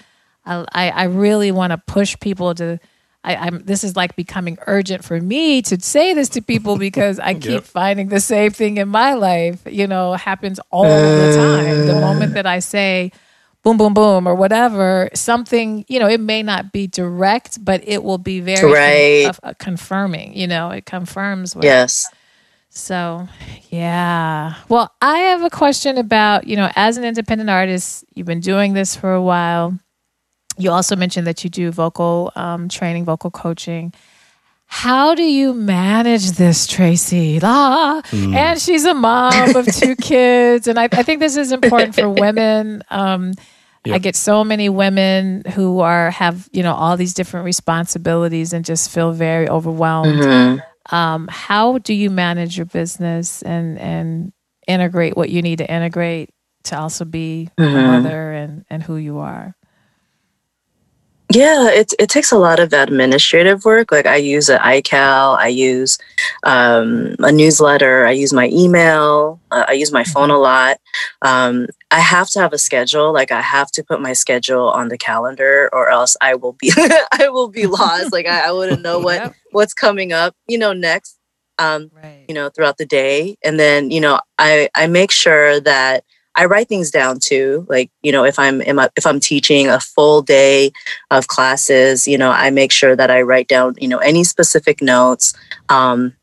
I, 0.46 0.66
I 0.74 0.90
I 0.90 1.04
really 1.04 1.52
want 1.52 1.70
to 1.72 1.78
push 1.78 2.20
people 2.20 2.56
to. 2.56 2.80
I, 3.26 3.36
I'm. 3.36 3.60
This 3.66 3.84
is 3.84 3.96
like 3.96 4.16
becoming 4.16 4.58
urgent 4.68 5.04
for 5.04 5.20
me 5.20 5.62
to 5.64 5.80
say 5.82 6.14
this 6.14 6.30
to 6.30 6.42
people 6.42 6.78
because 6.78 7.20
I 7.20 7.34
keep 7.40 7.44
Yep. 7.44 7.64
finding 7.64 8.08
the 8.10 8.20
same 8.22 8.52
thing 8.52 8.78
in 8.78 8.88
my 8.88 9.14
life. 9.16 9.62
You 9.66 9.88
know, 9.88 10.14
happens 10.14 10.60
all 10.72 11.12
the 11.12 11.28
time. 11.28 11.86
The 11.86 11.96
moment 11.96 12.34
that 12.36 12.46
I 12.46 12.60
say, 12.60 13.12
boom, 13.64 13.78
boom, 13.78 13.94
boom, 13.94 14.28
or 14.28 14.36
whatever, 14.36 15.10
something, 15.14 15.84
you 15.88 16.00
know, 16.00 16.08
it 16.08 16.20
may 16.20 16.44
not 16.44 16.72
be 16.72 16.88
direct, 16.88 17.64
but 17.66 17.82
it 17.88 18.04
will 18.04 18.20
be 18.20 18.40
very 18.40 18.72
Right. 18.72 19.24
con- 19.26 19.50
uh, 19.52 19.54
confirming. 19.58 20.38
You 20.38 20.48
know, 20.48 20.70
it 20.70 20.86
confirms. 20.86 21.56
What, 21.56 21.66
yes 21.66 22.08
so, 22.78 23.26
yeah. 23.70 24.56
Well, 24.68 24.94
I 25.02 25.20
have 25.20 25.44
a 25.44 25.50
question 25.50 25.98
about, 25.98 26.46
you 26.46 26.58
know, 26.58 26.70
as 26.76 26.98
an 26.98 27.06
independent 27.06 27.50
artist, 27.50 28.04
you've 28.16 28.28
been 28.28 28.42
doing 28.42 28.74
this 28.74 28.98
for 28.98 29.14
a 29.14 29.22
while. 29.22 29.80
You 30.58 30.72
also 30.72 30.96
mentioned 30.96 31.28
that 31.28 31.44
you 31.44 31.50
do 31.50 31.72
vocal 31.72 32.32
um, 32.36 32.70
training, 32.70 33.06
vocal 33.06 33.32
coaching. 33.32 33.94
How 34.68 35.14
do 35.16 35.24
you 35.24 35.54
manage 35.54 36.32
this, 36.32 36.66
Tracy? 36.66 37.40
Ah, 37.44 38.02
and 38.12 38.60
she's 38.60 38.84
a 38.86 38.94
mom 38.94 39.56
of 39.56 39.66
two 39.68 39.96
kids. 40.02 40.68
And 40.68 40.80
I, 40.80 40.86
I 40.92 41.04
think 41.04 41.20
this 41.20 41.38
is 41.38 41.52
important 41.52 41.94
for 41.96 42.10
women. 42.10 42.82
Um, 42.90 43.34
I 43.88 44.00
get 44.00 44.16
so 44.16 44.44
many 44.44 44.68
women 44.70 45.44
who 45.54 45.80
are 45.82 46.10
have 46.10 46.50
you 46.52 46.64
know 46.64 46.74
all 46.74 46.98
these 46.98 47.14
different 47.14 47.46
responsibilities 47.46 48.52
and 48.54 48.66
just 48.66 48.90
feel 48.90 49.12
very 49.12 49.48
overwhelmed 49.48 50.22
Mhm. 50.24 50.64
um, 50.92 51.28
how 51.30 51.78
do 51.78 51.94
you 51.94 52.10
manage 52.10 52.58
your 52.58 52.66
business 52.66 53.44
and 53.44 53.78
and 53.78 54.34
integrate 54.68 55.16
what 55.16 55.30
you 55.30 55.44
need 55.44 55.60
to 55.60 55.72
integrate 55.72 56.32
to 56.64 56.80
also 56.80 57.06
be 57.06 57.48
a 57.60 57.62
Mhm. 57.62 57.86
mother 58.04 58.32
and 58.32 58.66
and 58.72 58.82
who 58.82 58.96
you 58.96 59.20
are 59.20 59.54
Yeah, 61.32 61.70
it 61.72 61.94
it 61.98 62.10
takes 62.10 62.32
a 62.32 62.38
lot 62.38 62.60
of 62.60 62.72
administrative 62.72 63.66
work. 63.66 63.92
Like 63.92 64.06
I 64.06 64.18
use 64.18 64.48
an 64.48 64.60
iCal, 64.60 65.38
I 65.38 65.48
use 65.48 65.98
um, 66.44 67.16
a 67.20 67.32
newsletter, 67.32 68.06
I 68.06 68.12
use 68.12 68.32
my 68.32 68.48
email, 68.54 69.40
uh, 69.50 69.66
I 69.68 69.74
use 69.74 69.92
my 69.92 70.04
phone 70.04 70.30
a 70.30 70.38
lot. 70.38 70.78
um, 71.24 71.68
I 71.90 72.00
have 72.00 72.30
to 72.32 72.40
have 72.40 72.54
a 72.54 72.58
schedule. 72.60 73.12
Like 73.12 73.32
I 73.32 73.42
have 73.42 73.72
to 73.72 73.84
put 73.84 74.02
my 74.02 74.14
schedule 74.14 74.70
on 74.70 74.90
the 74.90 74.98
calendar, 74.98 75.70
or 75.74 75.90
else 75.90 76.16
I 76.22 76.36
will 76.36 76.54
be 76.54 76.72
I 77.12 77.30
will 77.30 77.48
be 77.48 77.66
lost. 77.66 78.12
like 78.14 78.28
I, 78.28 78.50
I 78.50 78.52
wouldn't 78.52 78.82
know 78.84 79.00
what 79.00 79.16
yep. 79.16 79.36
what's 79.52 79.74
coming 79.74 80.14
up. 80.14 80.36
You 80.48 80.60
know, 80.60 80.74
next. 80.74 81.18
Um, 81.58 81.90
right. 81.96 82.26
You 82.28 82.36
know, 82.36 82.50
throughout 82.50 82.78
the 82.78 82.86
day, 82.86 83.38
and 83.44 83.60
then 83.60 83.90
you 83.90 84.02
know, 84.02 84.20
I 84.38 84.70
I 84.76 84.88
make 84.88 85.12
sure 85.12 85.60
that 85.62 86.04
I 86.36 86.46
write 86.46 86.68
things 86.68 86.92
down 86.92 87.20
too. 87.20 87.66
Like, 87.70 87.90
you 88.04 88.12
know, 88.12 88.26
if 88.26 88.38
I'm 88.38 88.62
if 88.62 89.06
I'm 89.06 89.20
teaching 89.20 89.68
a 89.68 89.80
full 89.80 90.22
day 90.22 90.72
of 91.12 91.28
classes, 91.28 92.08
you 92.08 92.18
know, 92.18 92.32
I 92.32 92.50
make 92.50 92.72
sure 92.72 92.96
that 92.96 93.10
I 93.10 93.22
write 93.22 93.48
down, 93.48 93.76
you 93.80 93.88
know, 93.88 94.00
any 94.00 94.24
specific 94.24 94.82
notes. 94.82 95.34
Um, 95.70 96.14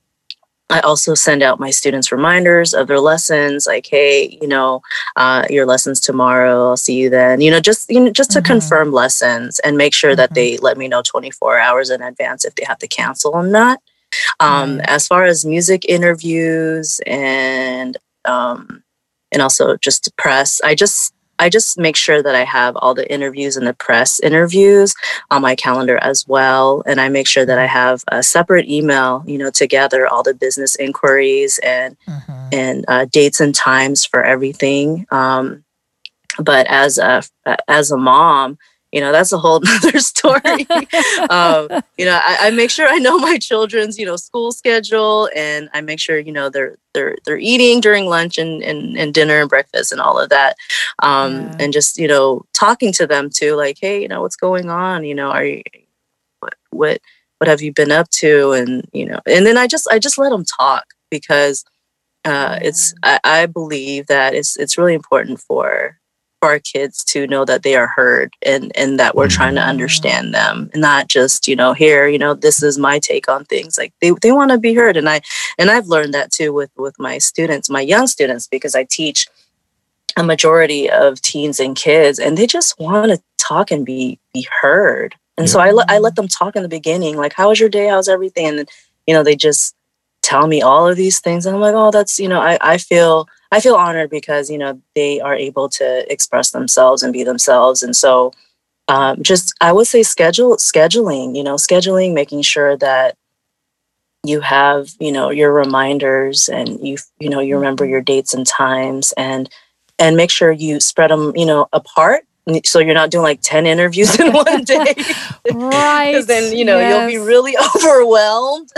I 0.72 0.80
also 0.80 1.14
send 1.14 1.42
out 1.42 1.60
my 1.60 1.70
students 1.70 2.10
reminders 2.10 2.72
of 2.72 2.88
their 2.88 3.00
lessons, 3.00 3.66
like, 3.66 3.86
hey, 3.86 4.38
you 4.40 4.48
know, 4.48 4.80
uh, 5.16 5.44
your 5.50 5.66
lessons 5.66 6.00
tomorrow. 6.00 6.68
I'll 6.68 6.76
see 6.78 6.94
you 6.94 7.10
then. 7.10 7.40
You 7.40 7.50
know, 7.50 7.60
just 7.60 7.90
you 7.90 8.00
know, 8.00 8.10
just 8.10 8.30
to 8.32 8.38
mm-hmm. 8.38 8.52
confirm 8.52 8.92
lessons 8.92 9.58
and 9.60 9.76
make 9.76 9.94
sure 9.94 10.12
mm-hmm. 10.12 10.16
that 10.16 10.34
they 10.34 10.56
let 10.58 10.78
me 10.78 10.88
know 10.88 11.02
24 11.02 11.58
hours 11.58 11.90
in 11.90 12.02
advance 12.02 12.44
if 12.44 12.54
they 12.54 12.64
have 12.64 12.78
to 12.78 12.88
cancel 12.88 13.32
or 13.32 13.46
not. 13.46 13.80
Um, 14.40 14.78
mm-hmm. 14.78 14.80
As 14.84 15.06
far 15.06 15.24
as 15.24 15.44
music 15.44 15.84
interviews 15.88 17.00
and 17.06 17.96
um, 18.24 18.81
and 19.32 19.42
also 19.42 19.76
just 19.76 20.14
press. 20.16 20.60
I 20.62 20.74
just 20.74 21.12
I 21.38 21.48
just 21.48 21.76
make 21.76 21.96
sure 21.96 22.22
that 22.22 22.36
I 22.36 22.44
have 22.44 22.76
all 22.76 22.94
the 22.94 23.10
interviews 23.12 23.56
and 23.56 23.66
the 23.66 23.74
press 23.74 24.20
interviews 24.20 24.94
on 25.30 25.42
my 25.42 25.56
calendar 25.56 25.98
as 25.98 26.24
well. 26.28 26.84
And 26.86 27.00
I 27.00 27.08
make 27.08 27.26
sure 27.26 27.44
that 27.44 27.58
I 27.58 27.66
have 27.66 28.04
a 28.08 28.22
separate 28.22 28.68
email, 28.68 29.24
you 29.26 29.38
know, 29.38 29.50
to 29.52 29.66
gather 29.66 30.06
all 30.06 30.22
the 30.22 30.34
business 30.34 30.76
inquiries 30.76 31.58
and 31.64 31.96
mm-hmm. 32.08 32.48
and 32.52 32.84
uh, 32.86 33.06
dates 33.06 33.40
and 33.40 33.54
times 33.54 34.04
for 34.04 34.22
everything. 34.22 35.06
Um, 35.10 35.64
but 36.38 36.66
as 36.68 36.98
a 36.98 37.22
as 37.66 37.90
a 37.90 37.96
mom, 37.96 38.58
you 38.92 39.00
know 39.00 39.10
that's 39.10 39.32
a 39.32 39.38
whole 39.38 39.60
other 39.68 39.98
story. 39.98 40.66
Um, 41.30 41.68
you 41.98 42.04
know 42.04 42.20
I, 42.22 42.36
I, 42.40 42.50
make 42.50 42.70
sure 42.70 42.86
i 42.88 42.98
know 42.98 43.18
my 43.18 43.38
children's 43.38 43.98
you 43.98 44.06
know 44.06 44.16
school 44.16 44.52
schedule 44.52 45.28
and 45.34 45.68
i 45.72 45.80
make 45.80 45.98
sure 45.98 46.18
you 46.18 46.32
know 46.32 46.48
they're 46.48 46.76
they're 46.94 47.16
they're 47.24 47.38
eating 47.38 47.80
during 47.80 48.06
lunch 48.06 48.38
and 48.38 48.62
and, 48.62 48.96
and 48.96 49.14
dinner 49.14 49.40
and 49.40 49.48
breakfast 49.48 49.92
and 49.92 50.00
all 50.00 50.18
of 50.18 50.28
that. 50.28 50.56
Um, 51.02 51.42
yeah. 51.42 51.56
and 51.60 51.72
just 51.72 51.98
you 51.98 52.08
know 52.08 52.42
talking 52.52 52.92
to 52.92 53.06
them 53.06 53.30
too 53.32 53.54
like 53.54 53.78
hey 53.80 54.00
you 54.00 54.08
know 54.08 54.22
what's 54.22 54.36
going 54.36 54.70
on? 54.70 55.04
You 55.04 55.14
know 55.14 55.30
are 55.30 55.44
you 55.44 55.62
what 56.40 56.54
what 56.70 57.00
what 57.38 57.48
have 57.48 57.62
you 57.62 57.72
been 57.72 57.90
up 57.90 58.08
to? 58.10 58.52
And 58.52 58.88
you 58.92 59.06
know 59.06 59.20
and 59.26 59.46
then 59.46 59.56
i 59.56 59.66
just 59.66 59.88
i 59.90 59.98
just 59.98 60.18
let 60.18 60.30
them 60.30 60.44
talk 60.44 60.84
because 61.10 61.64
uh, 62.24 62.58
it's 62.62 62.94
I, 63.02 63.18
I 63.24 63.46
believe 63.46 64.06
that 64.06 64.34
it's 64.34 64.56
it's 64.56 64.78
really 64.78 64.94
important 64.94 65.40
for 65.40 65.98
for 66.42 66.48
our 66.48 66.58
kids 66.58 67.04
to 67.04 67.28
know 67.28 67.44
that 67.44 67.62
they 67.62 67.76
are 67.76 67.86
heard 67.86 68.34
and 68.42 68.72
and 68.76 68.98
that 68.98 69.14
we're 69.14 69.28
trying 69.28 69.54
to 69.54 69.60
mm-hmm. 69.60 69.70
understand 69.70 70.34
them 70.34 70.68
and 70.72 70.82
not 70.82 71.06
just 71.06 71.46
you 71.46 71.54
know 71.54 71.72
here 71.72 72.08
you 72.08 72.18
know 72.18 72.34
this 72.34 72.64
is 72.64 72.78
my 72.78 72.98
take 72.98 73.28
on 73.28 73.44
things. 73.44 73.78
Like 73.78 73.92
they, 74.00 74.10
they 74.20 74.32
want 74.32 74.50
to 74.50 74.58
be 74.58 74.74
heard. 74.74 74.96
And 74.96 75.08
i 75.08 75.20
and 75.56 75.70
i've 75.70 75.86
learned 75.86 76.14
that 76.14 76.32
too 76.32 76.52
with 76.52 76.70
with 76.76 76.98
my 76.98 77.18
students 77.18 77.70
my 77.70 77.80
young 77.80 78.08
students 78.08 78.48
because 78.48 78.74
i 78.74 78.82
teach 78.82 79.28
a 80.16 80.24
majority 80.24 80.90
of 80.90 81.22
teens 81.22 81.60
and 81.60 81.76
kids 81.76 82.18
and 82.18 82.36
they 82.36 82.46
just 82.46 82.78
want 82.78 83.12
to 83.12 83.22
talk 83.38 83.70
and 83.70 83.86
be 83.86 84.18
be 84.34 84.46
heard. 84.60 85.14
And 85.38 85.46
yeah. 85.46 85.52
so 85.52 85.60
I, 85.60 85.70
let 85.70 85.88
I 85.88 85.98
let 85.98 86.16
them 86.16 86.28
talk 86.28 86.56
in 86.56 86.64
the 86.64 86.68
beginning 86.68 87.16
like 87.16 87.34
how 87.34 87.50
was 87.50 87.60
your 87.60 87.68
day? 87.68 87.86
How's 87.86 88.08
everything? 88.08 88.58
And 88.58 88.68
you 89.06 89.14
know 89.14 89.22
they 89.22 89.36
just 89.36 89.76
tell 90.22 90.46
me 90.46 90.62
all 90.62 90.88
of 90.88 90.96
these 90.96 91.20
things 91.20 91.44
and 91.44 91.54
i'm 91.54 91.60
like 91.60 91.74
oh 91.74 91.90
that's 91.90 92.18
you 92.18 92.28
know 92.28 92.40
i, 92.40 92.58
I 92.60 92.78
feel 92.78 93.28
I 93.52 93.60
feel 93.60 93.74
honored 93.74 94.08
because 94.08 94.50
you 94.50 94.56
know 94.56 94.80
they 94.94 95.20
are 95.20 95.34
able 95.34 95.68
to 95.68 96.10
express 96.10 96.50
themselves 96.52 97.02
and 97.02 97.12
be 97.12 97.22
themselves, 97.22 97.82
and 97.82 97.94
so 97.94 98.32
um, 98.88 99.22
just 99.22 99.54
I 99.60 99.72
would 99.72 99.86
say 99.86 100.02
schedule 100.02 100.56
scheduling. 100.56 101.36
You 101.36 101.44
know, 101.44 101.56
scheduling, 101.56 102.14
making 102.14 102.42
sure 102.42 102.78
that 102.78 103.14
you 104.24 104.40
have 104.40 104.88
you 104.98 105.12
know 105.12 105.28
your 105.28 105.52
reminders 105.52 106.48
and 106.48 106.80
you 106.80 106.96
you 107.20 107.28
know 107.28 107.40
you 107.40 107.56
remember 107.56 107.84
your 107.84 108.00
dates 108.00 108.32
and 108.32 108.46
times 108.46 109.12
and 109.18 109.50
and 109.98 110.16
make 110.16 110.30
sure 110.30 110.50
you 110.50 110.80
spread 110.80 111.10
them 111.10 111.32
you 111.36 111.44
know 111.44 111.68
apart 111.74 112.24
so 112.64 112.80
you're 112.80 112.94
not 112.94 113.10
doing 113.10 113.22
like 113.22 113.40
10 113.42 113.66
interviews 113.66 114.18
in 114.18 114.32
one 114.32 114.64
day 114.64 114.94
right 115.52 116.12
because 116.12 116.26
then 116.26 116.56
you 116.56 116.64
know 116.64 116.78
yes. 116.78 117.10
you'll 117.12 117.20
be 117.20 117.26
really 117.26 117.56
overwhelmed 117.76 118.70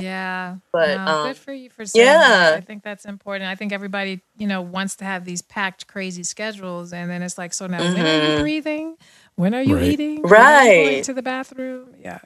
yeah 0.00 0.56
but 0.72 0.96
no, 0.96 1.06
um, 1.06 1.28
good 1.28 1.36
for 1.36 1.52
you 1.52 1.68
for 1.68 1.84
saying 1.84 2.06
yeah 2.06 2.28
that. 2.28 2.54
i 2.54 2.60
think 2.60 2.82
that's 2.82 3.04
important 3.04 3.48
i 3.50 3.54
think 3.54 3.72
everybody 3.72 4.22
you 4.38 4.46
know 4.46 4.62
wants 4.62 4.96
to 4.96 5.04
have 5.04 5.24
these 5.24 5.42
packed 5.42 5.86
crazy 5.86 6.22
schedules 6.22 6.92
and 6.92 7.10
then 7.10 7.22
it's 7.22 7.36
like 7.36 7.52
so 7.52 7.66
now 7.66 7.80
mm-hmm. 7.80 7.94
when 7.94 8.06
are 8.06 8.14
you 8.14 8.28
mm-hmm. 8.28 8.40
breathing 8.40 8.96
when 9.34 9.54
are 9.54 9.62
you 9.62 9.76
right. 9.76 9.84
eating 9.84 10.22
right 10.22 11.04
to 11.04 11.12
the 11.12 11.22
bathroom 11.22 11.88
yeah, 12.00 12.18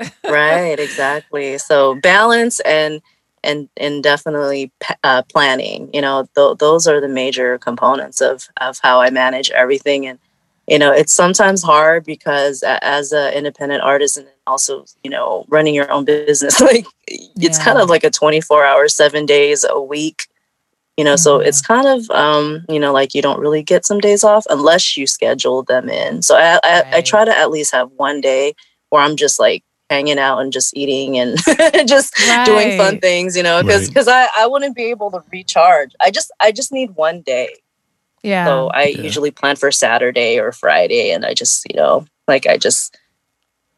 yeah. 0.00 0.10
right 0.30 0.78
exactly 0.78 1.58
so 1.58 1.96
balance 1.96 2.60
and 2.60 3.02
and 3.44 3.68
and 3.76 4.02
definitely 4.02 4.72
uh, 5.04 5.22
planning. 5.22 5.90
You 5.92 6.00
know, 6.00 6.26
th- 6.34 6.58
those 6.58 6.86
are 6.86 7.00
the 7.00 7.08
major 7.08 7.58
components 7.58 8.20
of 8.20 8.48
of 8.60 8.78
how 8.82 9.00
I 9.00 9.10
manage 9.10 9.50
everything. 9.50 10.06
And 10.06 10.18
you 10.68 10.78
know, 10.78 10.92
it's 10.92 11.12
sometimes 11.12 11.62
hard 11.62 12.04
because 12.04 12.62
as 12.64 13.12
an 13.12 13.34
independent 13.34 13.82
artist 13.82 14.16
and 14.16 14.26
also 14.46 14.84
you 15.02 15.10
know 15.10 15.44
running 15.48 15.74
your 15.74 15.90
own 15.90 16.04
business, 16.04 16.60
like 16.60 16.86
it's 17.08 17.62
kind 17.62 17.78
of 17.78 17.88
like 17.88 18.04
a 18.04 18.10
twenty 18.10 18.40
four 18.40 18.64
hour, 18.64 18.88
seven 18.88 19.26
days 19.26 19.64
a 19.68 19.80
week. 19.80 20.26
You 20.98 21.04
know, 21.04 21.14
mm-hmm. 21.14 21.22
so 21.22 21.40
it's 21.40 21.62
kind 21.62 21.86
of 21.86 22.08
um, 22.10 22.64
you 22.68 22.78
know 22.78 22.92
like 22.92 23.14
you 23.14 23.22
don't 23.22 23.40
really 23.40 23.62
get 23.62 23.86
some 23.86 23.98
days 23.98 24.22
off 24.24 24.46
unless 24.50 24.96
you 24.96 25.06
schedule 25.06 25.62
them 25.62 25.88
in. 25.88 26.22
So 26.22 26.36
I, 26.36 26.60
I, 26.62 26.82
right. 26.82 26.94
I 26.94 27.00
try 27.00 27.24
to 27.24 27.36
at 27.36 27.50
least 27.50 27.72
have 27.72 27.90
one 27.96 28.20
day 28.20 28.54
where 28.90 29.02
I'm 29.02 29.16
just 29.16 29.40
like 29.40 29.64
hanging 29.92 30.18
out 30.18 30.38
and 30.38 30.52
just 30.52 30.74
eating 30.76 31.18
and 31.18 31.38
just 31.86 32.18
right. 32.26 32.46
doing 32.46 32.78
fun 32.78 32.98
things, 32.98 33.36
you 33.36 33.42
know, 33.42 33.62
because 33.62 33.88
because 33.88 34.06
right. 34.06 34.28
I, 34.34 34.44
I 34.44 34.46
wouldn't 34.46 34.74
be 34.74 34.84
able 34.84 35.10
to 35.10 35.22
recharge. 35.30 35.94
I 36.00 36.10
just 36.10 36.32
I 36.40 36.50
just 36.50 36.72
need 36.72 36.92
one 36.92 37.20
day. 37.20 37.54
Yeah. 38.22 38.46
So 38.46 38.68
I 38.68 38.84
yeah. 38.84 39.02
usually 39.02 39.30
plan 39.30 39.56
for 39.56 39.70
Saturday 39.70 40.38
or 40.38 40.52
Friday 40.52 41.10
and 41.10 41.26
I 41.26 41.34
just, 41.34 41.66
you 41.68 41.76
know, 41.76 42.06
like 42.26 42.46
I 42.46 42.56
just 42.56 42.96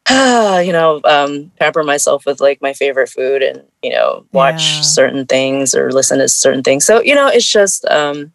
you 0.10 0.72
know, 0.72 1.00
um, 1.04 1.50
pamper 1.58 1.82
myself 1.82 2.26
with 2.26 2.40
like 2.40 2.60
my 2.60 2.74
favorite 2.74 3.08
food 3.08 3.42
and, 3.42 3.62
you 3.82 3.90
know, 3.90 4.26
watch 4.32 4.76
yeah. 4.76 4.80
certain 4.82 5.26
things 5.26 5.74
or 5.74 5.90
listen 5.90 6.18
to 6.18 6.28
certain 6.28 6.62
things. 6.62 6.84
So, 6.84 7.02
you 7.02 7.14
know, 7.14 7.28
it's 7.28 7.50
just 7.50 7.84
um 7.86 8.32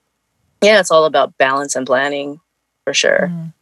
yeah, 0.62 0.80
it's 0.80 0.92
all 0.92 1.06
about 1.06 1.38
balance 1.38 1.76
and 1.76 1.88
planning 1.88 2.42
for 2.84 2.94
sure. 2.94 3.32
Mm. 3.32 3.54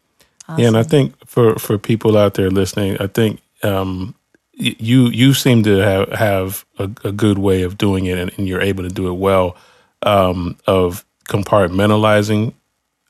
Awesome. 0.50 0.62
Yeah, 0.62 0.68
and 0.70 0.78
I 0.78 0.84
think 0.84 1.14
for 1.28 1.56
for 1.56 1.78
people 1.78 2.18
out 2.18 2.36
there 2.36 2.50
listening, 2.50 2.98
I 3.00 3.08
think 3.08 3.42
um, 3.64 4.16
you 4.58 5.08
you 5.10 5.34
seem 5.34 5.64
to 5.64 5.78
have 5.78 6.12
have 6.12 6.66
a, 6.80 6.90
a, 7.04 7.12
good 7.12 7.38
way 7.38 7.62
of 7.62 7.78
doing 7.78 8.06
it, 8.06 8.18
and, 8.18 8.32
and, 8.38 8.48
you're 8.48 8.62
able 8.62 8.84
to 8.84 8.90
do 8.90 9.08
it 9.08 9.14
well. 9.14 9.56
Um, 10.04 10.58
of 10.68 11.06
compartmentalizing 11.28 12.54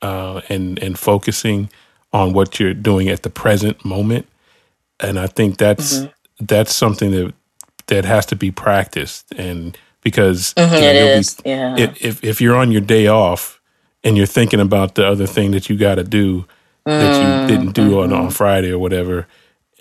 uh, 0.02 0.42
and 0.50 0.78
and 0.80 0.98
focusing 0.98 1.70
on 2.14 2.34
what 2.34 2.60
you're 2.60 2.74
doing 2.74 3.08
at 3.10 3.24
the 3.24 3.30
present 3.30 3.84
moment, 3.86 4.28
and 5.00 5.20
I 5.20 5.28
think 5.28 5.58
that's 5.58 6.00
mm-hmm. 6.00 6.46
that's 6.46 6.76
something 6.76 7.12
that 7.12 7.34
that 7.88 8.06
has 8.06 8.26
to 8.28 8.36
be 8.36 8.52
practiced, 8.52 9.32
and 9.38 9.78
because 10.02 10.54
mm-hmm, 10.56 10.74
you 10.76 10.82
know, 10.82 11.22
be, 11.22 11.50
yeah. 11.50 11.76
if 12.00 12.24
if 12.24 12.42
you're 12.42 12.58
on 12.58 12.72
your 12.72 12.82
day 12.82 13.08
off 13.08 13.62
and 14.04 14.18
you're 14.18 14.26
thinking 14.26 14.60
about 14.60 14.96
the 14.96 15.06
other 15.06 15.26
thing 15.26 15.52
that 15.52 15.70
you 15.70 15.78
got 15.78 15.96
to 15.96 16.04
do 16.04 16.46
that 16.86 17.50
you 17.50 17.56
didn't 17.56 17.74
do 17.74 17.92
mm-hmm. 17.92 18.14
on 18.14 18.14
on 18.14 18.30
Friday 18.30 18.72
or 18.72 18.80
whatever 18.80 19.28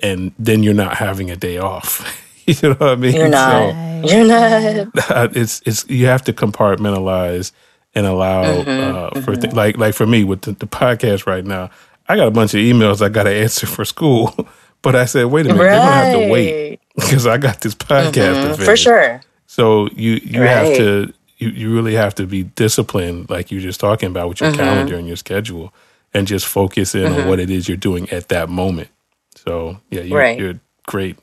and 0.03 0.33
then 0.39 0.63
you're 0.63 0.75
not 0.75 0.97
having 0.97 1.31
a 1.31 1.37
day 1.37 1.59
off. 1.59 2.23
you 2.47 2.55
know 2.63 2.75
what 2.75 2.91
I 2.91 2.95
mean? 2.97 3.15
You're 3.15 3.29
not. 3.29 3.73
So, 4.09 4.17
you're 4.17 4.27
not. 4.27 5.37
It's 5.37 5.63
it's 5.65 5.89
you 5.89 6.07
have 6.07 6.23
to 6.25 6.33
compartmentalize 6.33 7.53
and 7.95 8.07
allow 8.07 8.45
mm-hmm, 8.45 8.69
uh, 8.69 9.23
for 9.23 9.33
mm-hmm. 9.33 9.41
th- 9.41 9.55
like 9.55 9.79
like 9.79 9.95
for 9.95 10.07
me 10.07 10.23
with 10.23 10.43
the, 10.43 10.53
the, 10.53 10.67
podcast 10.67 11.27
right 11.27 11.45
now. 11.45 11.71
I 12.09 12.17
got 12.17 12.29
a 12.29 12.31
bunch 12.31 12.55
of 12.55 12.61
emails 12.61 13.03
I 13.03 13.09
got 13.09 13.25
to 13.25 13.31
answer 13.31 13.67
for 13.67 13.85
school, 13.85 14.49
but 14.83 14.95
I 14.95 15.07
said, 15.07 15.25
wait 15.27 15.47
a 15.47 15.49
minute, 15.49 15.63
right. 15.63 15.71
they're 15.71 15.81
gonna 15.81 15.93
have 15.93 16.13
to 16.13 16.31
wait 16.31 16.81
because 16.95 17.27
I 17.27 17.39
got 17.39 17.63
this 17.63 17.75
podcast 17.75 18.53
mm-hmm, 18.53 18.63
for 18.63 18.77
sure. 18.77 19.23
So 19.47 19.89
you 19.89 20.21
you 20.23 20.43
right. 20.43 20.51
have 20.51 20.77
to 20.77 21.13
you, 21.39 21.49
you 21.49 21.75
really 21.75 21.95
have 21.95 22.15
to 22.17 22.27
be 22.27 22.45
disciplined, 22.45 23.31
like 23.31 23.51
you're 23.51 23.61
just 23.61 23.81
talking 23.81 24.11
about 24.11 24.29
with 24.29 24.41
your 24.41 24.51
mm-hmm. 24.51 24.61
calendar 24.61 24.97
and 24.97 25.07
your 25.07 25.17
schedule, 25.17 25.73
and 26.15 26.27
just 26.27 26.47
focus 26.47 26.95
in 26.95 27.07
on 27.07 27.13
mm-hmm. 27.13 27.29
what 27.29 27.41
it 27.41 27.51
is 27.51 27.67
you're 27.67 27.77
doing 27.77 28.09
at 28.11 28.29
that 28.29 28.49
moment. 28.49 28.89
So 29.37 29.81
yeah, 29.91 30.03
you, 30.03 30.17
right. 30.17 30.39
you're 30.39 30.61
great, 30.87 31.19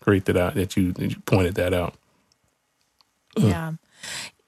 great 0.00 0.24
that 0.26 0.36
I, 0.36 0.50
that 0.50 0.76
you, 0.76 0.92
that 0.92 1.10
you 1.10 1.20
pointed 1.26 1.54
that 1.56 1.74
out. 1.74 1.94
Yeah. 3.36 3.72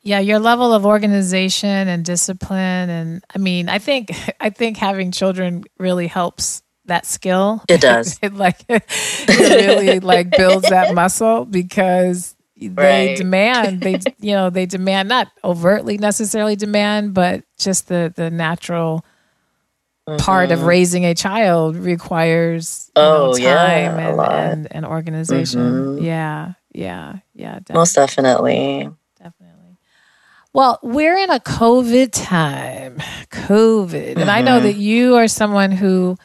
Yeah, 0.04 0.18
your 0.18 0.40
level 0.40 0.72
of 0.72 0.84
organization 0.84 1.68
and 1.88 2.04
discipline 2.04 2.90
and 2.90 3.24
I 3.34 3.38
mean, 3.38 3.68
I 3.68 3.78
think 3.78 4.10
I 4.40 4.50
think 4.50 4.76
having 4.76 5.12
children 5.12 5.64
really 5.78 6.06
helps 6.08 6.62
that 6.86 7.06
skill. 7.06 7.62
It 7.68 7.80
does. 7.80 8.18
it 8.22 8.34
like 8.34 8.64
it 8.68 8.82
really 9.28 10.00
like 10.00 10.30
builds 10.36 10.68
that 10.68 10.94
muscle 10.94 11.44
because 11.44 12.34
they 12.56 12.68
Right. 12.68 13.16
demand 13.16 13.80
they 13.82 13.98
you 14.20 14.34
know 14.34 14.48
they 14.50 14.66
demand 14.66 15.08
not 15.08 15.28
overtly 15.42 15.98
necessarily 15.98 16.54
demand 16.54 17.12
but 17.12 17.42
just 17.58 17.88
the 17.88 18.12
the 18.14 18.30
natural 18.30 19.04
part 20.18 20.50
of 20.50 20.60
Mhm. 20.60 20.66
raising 20.66 21.04
a 21.04 21.14
child 21.14 21.76
requires 21.76 22.90
know, 22.96 23.30
Oh, 23.32 23.36
yeah, 23.36 23.54
time 23.54 23.98
a 23.98 24.08
and, 24.08 24.16
lot. 24.16 24.30
and, 24.32 24.68
and 24.72 24.86
organization 24.86 25.96
Mhm. 25.98 26.02
yeah 26.02 26.52
yeah 26.72 27.16
yeah 27.34 27.54
definitely. 27.60 27.74
Most 27.80 27.94
definitely. 27.94 28.90
Definitely. 29.18 29.78
Well, 30.52 30.78
we're 30.82 31.16
in 31.16 31.30
a 31.30 31.38
COVID 31.40 32.10
time. 32.12 32.98
COVID. 33.30 34.18
And 34.18 34.30
I 34.30 34.42
know 34.42 34.58
Mhm. 34.60 34.62
that 34.64 34.76
you 34.76 35.16
are 35.16 35.28
someone 35.28 35.70
who, 35.70 36.16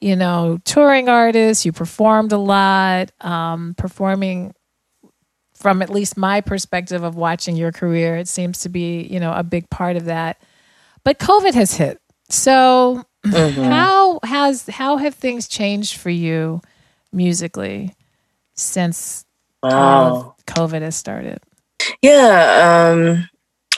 you 0.00 0.16
know, 0.16 0.58
touring 0.64 1.08
artist, 1.08 1.64
you 1.66 1.72
performed 1.72 2.32
a 2.32 2.38
lot, 2.38 3.10
um, 3.20 3.74
performing 3.76 4.54
from 5.54 5.82
at 5.82 5.90
least 5.90 6.16
my 6.16 6.40
perspective 6.40 7.02
of 7.02 7.16
watching 7.16 7.56
your 7.56 7.72
career, 7.72 8.16
it 8.16 8.28
seems 8.28 8.60
to 8.60 8.68
be, 8.68 9.02
you 9.10 9.18
know, 9.20 9.32
a 9.32 9.42
big 9.42 9.68
part 9.70 9.96
of 9.96 10.04
that. 10.06 10.38
But 11.04 11.18
COVID 11.18 11.54
has 11.54 11.74
hit. 11.74 12.00
So 12.28 13.04
Mhm. 13.32 13.68
how 13.68 14.20
has 14.24 14.66
how 14.66 14.96
have 14.96 15.14
things 15.14 15.48
changed 15.48 15.96
for 15.96 16.10
you 16.10 16.60
musically 17.12 17.94
since 18.54 19.24
Wow. 19.62 20.34
COVID 20.46 20.82
has 20.82 20.94
started? 20.96 21.40
Yeah, 22.02 22.90
um, 22.92 23.28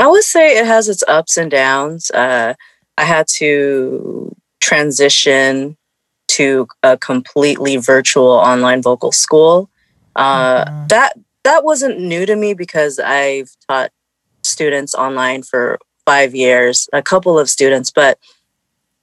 I 0.00 0.06
would 0.06 0.22
say 0.24 0.58
it 0.58 0.66
has 0.66 0.88
its 0.88 1.02
ups 1.08 1.36
and 1.36 1.50
downs. 1.50 2.10
Uh, 2.10 2.54
I 2.98 3.04
had 3.04 3.26
to 3.38 4.34
transition 4.60 5.76
to 6.28 6.66
a 6.82 6.96
completely 6.98 7.76
virtual 7.76 8.28
online 8.30 8.82
vocal 8.82 9.12
school. 9.12 9.70
Uh, 10.16 10.64
Mhm. 10.64 10.88
That 10.88 11.12
that 11.44 11.64
wasn't 11.64 12.00
new 12.00 12.26
to 12.26 12.36
me 12.36 12.52
because 12.52 12.98
I've 12.98 13.50
taught 13.68 13.90
students 14.42 14.94
online 14.94 15.42
for 15.42 15.78
five 16.04 16.34
years, 16.34 16.88
a 16.92 17.00
couple 17.02 17.38
of 17.38 17.48
students, 17.48 17.90
but 17.90 18.18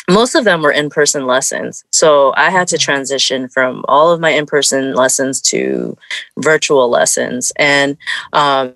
most 0.09 0.35
of 0.35 0.43
them 0.45 0.61
were 0.61 0.71
in-person 0.71 1.25
lessons. 1.25 1.83
So 1.91 2.33
I 2.35 2.49
had 2.51 2.67
to 2.69 2.75
Mhm. 2.77 2.79
transition 2.81 3.49
from 3.49 3.83
all 3.87 4.11
of 4.11 4.19
my 4.19 4.29
in-person 4.31 4.93
lessons 4.95 5.41
to 5.43 5.97
virtual 6.37 6.89
lessons, 6.89 7.51
and 7.57 7.97
um, 8.33 8.73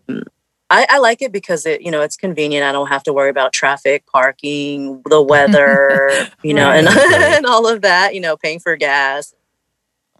I, 0.72 0.86
I 0.90 0.98
like 1.00 1.22
it 1.22 1.32
because 1.32 1.66
it, 1.66 1.82
you 1.82 1.90
know, 1.92 2.02
it's 2.02 2.16
convenient. 2.18 2.64
I 2.66 2.72
don't 2.72 2.88
have 2.88 3.04
to 3.04 3.14
worry 3.14 3.30
about 3.30 3.54
traffic, 3.54 4.06
parking, 4.12 5.02
the 5.10 5.22
weather, 5.22 6.28
you 6.44 6.54
know, 6.54 6.70
and, 6.72 6.88
and 7.36 7.46
all 7.46 7.68
of 7.68 7.82
that. 7.82 8.14
You 8.14 8.22
know, 8.22 8.38
paying 8.38 8.60
for 8.60 8.76
gas. 8.76 9.34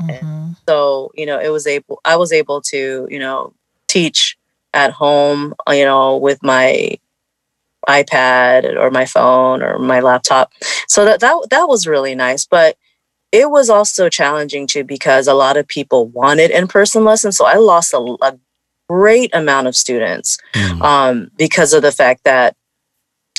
Mhm. 0.02 0.56
So 0.68 1.12
you 1.16 1.26
know, 1.26 1.40
it 1.40 1.50
was 1.50 1.68
able. 1.68 2.00
I 2.06 2.16
was 2.16 2.32
able 2.32 2.62
to, 2.62 3.08
you 3.10 3.20
know, 3.20 3.54
teach 3.88 4.38
at 4.74 4.92
home. 4.92 5.54
You 5.70 5.86
know, 5.86 6.18
with 6.18 6.42
my 6.44 6.98
iPad 7.88 8.78
or 8.78 8.92
my 8.92 9.06
phone 9.06 9.62
or 9.64 9.80
my 9.80 10.00
laptop. 10.00 10.52
So 10.88 11.06
that 11.06 11.20
that 11.22 11.48
that 11.50 11.68
was 11.68 11.88
really 11.88 12.16
nice, 12.16 12.46
but 12.46 12.78
it 13.32 13.50
was 13.52 13.70
also 13.70 14.10
challenging 14.10 14.68
too 14.68 14.84
because 14.84 15.28
a 15.28 15.34
lot 15.34 15.56
of 15.58 15.68
people 15.68 16.08
wanted 16.08 16.52
in-person 16.52 17.04
lessons. 17.04 17.38
So 17.38 17.46
I 17.46 17.56
lost 17.56 17.94
a, 17.94 18.18
a 18.22 18.38
great 18.90 19.30
amount 19.36 19.68
of 19.68 19.76
students 19.76 20.38
Mm. 20.56 20.82
um, 20.82 21.32
because 21.38 21.74
of 21.74 21.82
the 21.84 21.92
fact 21.92 22.24
that 22.24 22.56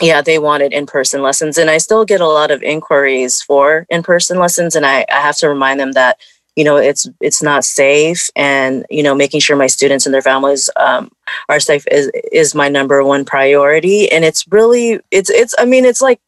yeah 0.01 0.23
they 0.23 0.39
wanted 0.39 0.73
in-person 0.73 1.21
lessons 1.23 1.59
and 1.59 1.69
i 1.69 1.77
still 1.77 2.05
get 2.05 2.21
a 2.21 2.27
lot 2.27 2.51
of 2.51 2.63
inquiries 2.63 3.43
for 3.43 3.85
in-person 3.91 4.39
lessons 4.39 4.75
and 4.77 4.87
i, 4.87 5.05
I 5.11 5.21
have 5.21 5.37
to 5.39 5.49
remind 5.49 5.79
them 5.81 5.93
that 5.93 6.19
you 6.61 6.65
know 6.69 6.77
it's 6.91 7.05
it's 7.29 7.43
not 7.51 7.65
safe 7.65 8.23
and 8.37 8.85
you 8.99 9.03
know 9.07 9.15
making 9.25 9.41
sure 9.41 9.57
my 9.57 9.71
students 9.77 10.07
and 10.07 10.15
their 10.15 10.23
families 10.33 10.71
um, 10.87 11.11
are 11.49 11.61
safe 11.71 11.87
is 11.99 12.11
is 12.33 12.55
my 12.63 12.69
number 12.69 13.03
one 13.05 13.25
priority 13.25 14.11
and 14.13 14.25
it's 14.29 14.43
really 14.57 15.01
it's 15.19 15.31
it's 15.31 15.55
i 15.59 15.65
mean 15.65 15.85
it's 15.91 16.03
like 16.09 16.21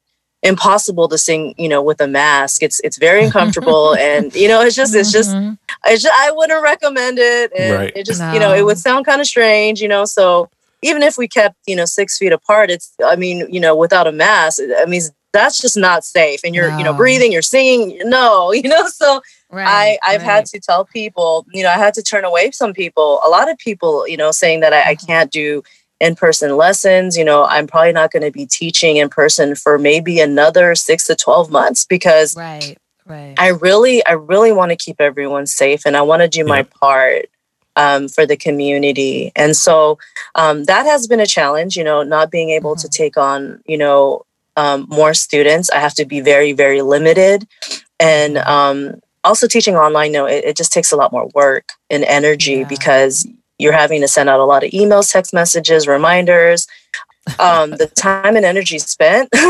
impossible 0.43 1.09
to 1.09 1.19
sing 1.19 1.55
you 1.59 1.69
know 1.69 1.83
with 1.83 2.01
a 2.01 2.09
mask 2.09 2.63
it's 2.63 2.81
it's 2.87 2.99
very 2.99 3.23
uncomfortable 3.29 3.95
and 3.97 4.35
you 4.35 4.49
know 4.49 4.61
it's 4.63 4.77
just 4.77 4.95
it's 4.95 5.13
just 5.13 5.37
Mhm. 5.37 5.59
I 5.85 5.97
just 5.97 6.15
I 6.27 6.31
wouldn't 6.33 6.63
recommend 6.63 7.19
it. 7.19 7.53
And 7.53 7.73
Right. 7.73 7.93
it 7.97 8.05
just 8.07 8.23
you 8.33 8.41
know 8.41 8.53
it 8.53 8.65
would 8.65 8.79
sound 8.79 9.07
kind 9.07 9.21
of 9.21 9.27
strange, 9.27 9.81
you 9.81 9.89
know. 9.89 10.05
So 10.05 10.49
even 10.83 11.03
if 11.03 11.17
we 11.17 11.29
kept 11.29 11.57
you 11.67 11.77
know 11.77 11.85
six 11.87 12.19
feet 12.19 12.33
apart, 12.33 12.71
it's 12.71 12.93
I 13.05 13.17
mean 13.17 13.47
you 13.55 13.61
know 13.61 13.75
without 13.77 14.07
a 14.07 14.13
mask, 14.13 14.61
I 14.79 14.87
mean 14.87 15.03
that's 15.33 15.59
just 15.61 15.77
not 15.77 16.05
safe. 16.05 16.41
And 16.45 16.55
you're 16.55 16.71
you 16.71 16.85
know 16.85 16.95
breathing, 16.95 17.33
you're 17.33 17.43
singing, 17.43 17.99
no, 18.05 18.53
you 18.61 18.69
know. 18.69 18.87
So 18.89 19.21
Right, 19.53 19.99
I 20.05 20.15
I've 20.15 20.23
had 20.23 20.47
to 20.47 20.61
tell 20.61 20.87
people, 20.87 21.47
you 21.53 21.63
know, 21.63 21.69
I 21.69 21.77
had 21.77 21.93
to 21.95 22.03
turn 22.03 22.25
away 22.25 22.51
some 22.53 22.73
people, 22.73 23.21
a 23.25 23.29
lot 23.29 23.51
of 23.51 23.59
people, 23.59 24.09
you 24.09 24.17
know, 24.17 24.31
saying 24.31 24.61
that 24.61 24.73
I, 24.73 24.83
I 24.91 24.95
Mhm. 24.95 25.07
can't 25.07 25.31
do 25.31 25.63
in 26.01 26.15
person 26.17 26.57
lessons. 26.57 27.19
You 27.19 27.25
know, 27.25 27.45
I'm 27.45 27.67
probably 27.67 27.93
not 27.93 28.11
going 28.11 28.23
to 28.23 28.31
be 28.31 28.47
teaching 28.47 28.97
in 28.97 29.11
person 29.11 29.55
for 29.55 29.79
maybe 29.79 30.21
another 30.21 30.75
six 30.75 31.05
to 31.07 31.15
twelve 31.15 31.51
months 31.51 31.85
because 31.85 32.35
right, 32.35 32.77
right. 33.07 33.35
I 33.39 33.49
really, 33.49 34.05
I 34.07 34.13
really 34.13 34.53
want 34.53 34.71
to 34.71 34.77
keep 34.77 35.01
everyone 35.01 35.47
safe, 35.47 35.83
and 35.85 35.97
I 35.99 36.03
want 36.03 36.23
to 36.23 36.29
do 36.29 36.45
my 36.45 36.63
part 36.63 37.27
um, 37.77 38.09
for 38.09 38.25
the 38.25 38.37
community. 38.39 39.33
And 39.37 39.55
so 39.55 39.99
um, 40.35 40.65
that 40.65 40.87
has 40.87 41.07
been 41.07 41.21
a 41.21 41.27
challenge. 41.27 41.77
You 41.77 41.85
know, 41.85 42.03
not 42.03 42.31
being 42.31 42.49
able 42.51 42.75
to 42.77 42.89
Mhm. 42.89 42.91
take 42.91 43.17
on, 43.19 43.63
you 43.67 43.77
know, 43.77 44.25
um, 44.57 44.87
more 44.89 45.13
students. 45.13 45.71
I 45.71 45.79
have 45.79 45.95
to 45.97 46.07
be 46.07 46.21
very, 46.21 46.53
very 46.53 46.81
limited, 46.81 47.47
and 48.01 48.37
Mhm. 48.37 48.47
um, 48.49 49.01
also 49.25 49.47
teaching 49.47 49.77
online. 49.77 50.13
No, 50.13 50.27
it, 50.27 50.45
it 50.45 50.57
just 50.57 50.73
takes 50.73 50.93
a 50.93 50.97
lot 50.97 51.13
more 51.13 51.29
work 51.35 51.65
and 51.91 52.05
energy 52.05 52.57
Yeah. 52.59 52.69
because 52.69 53.27
you're 53.59 53.73
having 53.73 54.01
to 54.01 54.09
send 54.09 54.29
out 54.29 54.41
a 54.41 54.45
lot 54.45 54.65
of 54.65 54.71
emails, 54.71 55.11
text 55.13 55.33
messages, 55.33 55.87
reminders. 55.87 56.67
um, 57.39 57.71
the 57.71 57.87
time 57.95 58.35
and 58.37 58.45
energy 58.45 58.79
spent. 58.79 59.29
so 59.35 59.41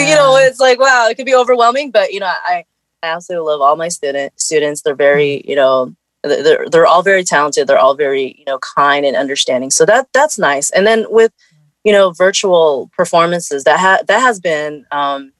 you 0.00 0.14
know, 0.14 0.36
it's 0.38 0.60
like 0.60 0.78
wow, 0.80 1.06
it 1.10 1.16
could 1.16 1.26
be 1.26 1.34
overwhelming. 1.34 1.90
But 1.90 2.12
you 2.12 2.20
know, 2.20 2.26
I 2.26 2.64
I 3.02 3.06
absolutely 3.08 3.50
love 3.52 3.60
all 3.60 3.76
my 3.76 3.88
student 3.88 4.32
students. 4.40 4.82
They're 4.82 4.94
very 4.94 5.42
you 5.46 5.54
know 5.56 5.94
they're 6.22 6.66
they're 6.70 6.86
all 6.86 7.02
very 7.02 7.24
talented. 7.24 7.66
They're 7.66 7.78
all 7.78 7.94
very 7.94 8.34
you 8.38 8.44
know 8.46 8.58
kind 8.58 9.04
and 9.04 9.14
understanding. 9.16 9.70
So 9.70 9.84
that 9.84 10.08
that's 10.14 10.38
nice. 10.38 10.70
And 10.70 10.86
then 10.86 11.04
with 11.10 11.32
you 11.84 11.92
know 11.92 12.12
virtual 12.12 12.90
performances 12.96 13.64
that 13.64 13.78
ha- 13.78 14.02
that 14.08 14.20
has 14.20 14.40
been 14.40 14.86
um, 14.90 15.32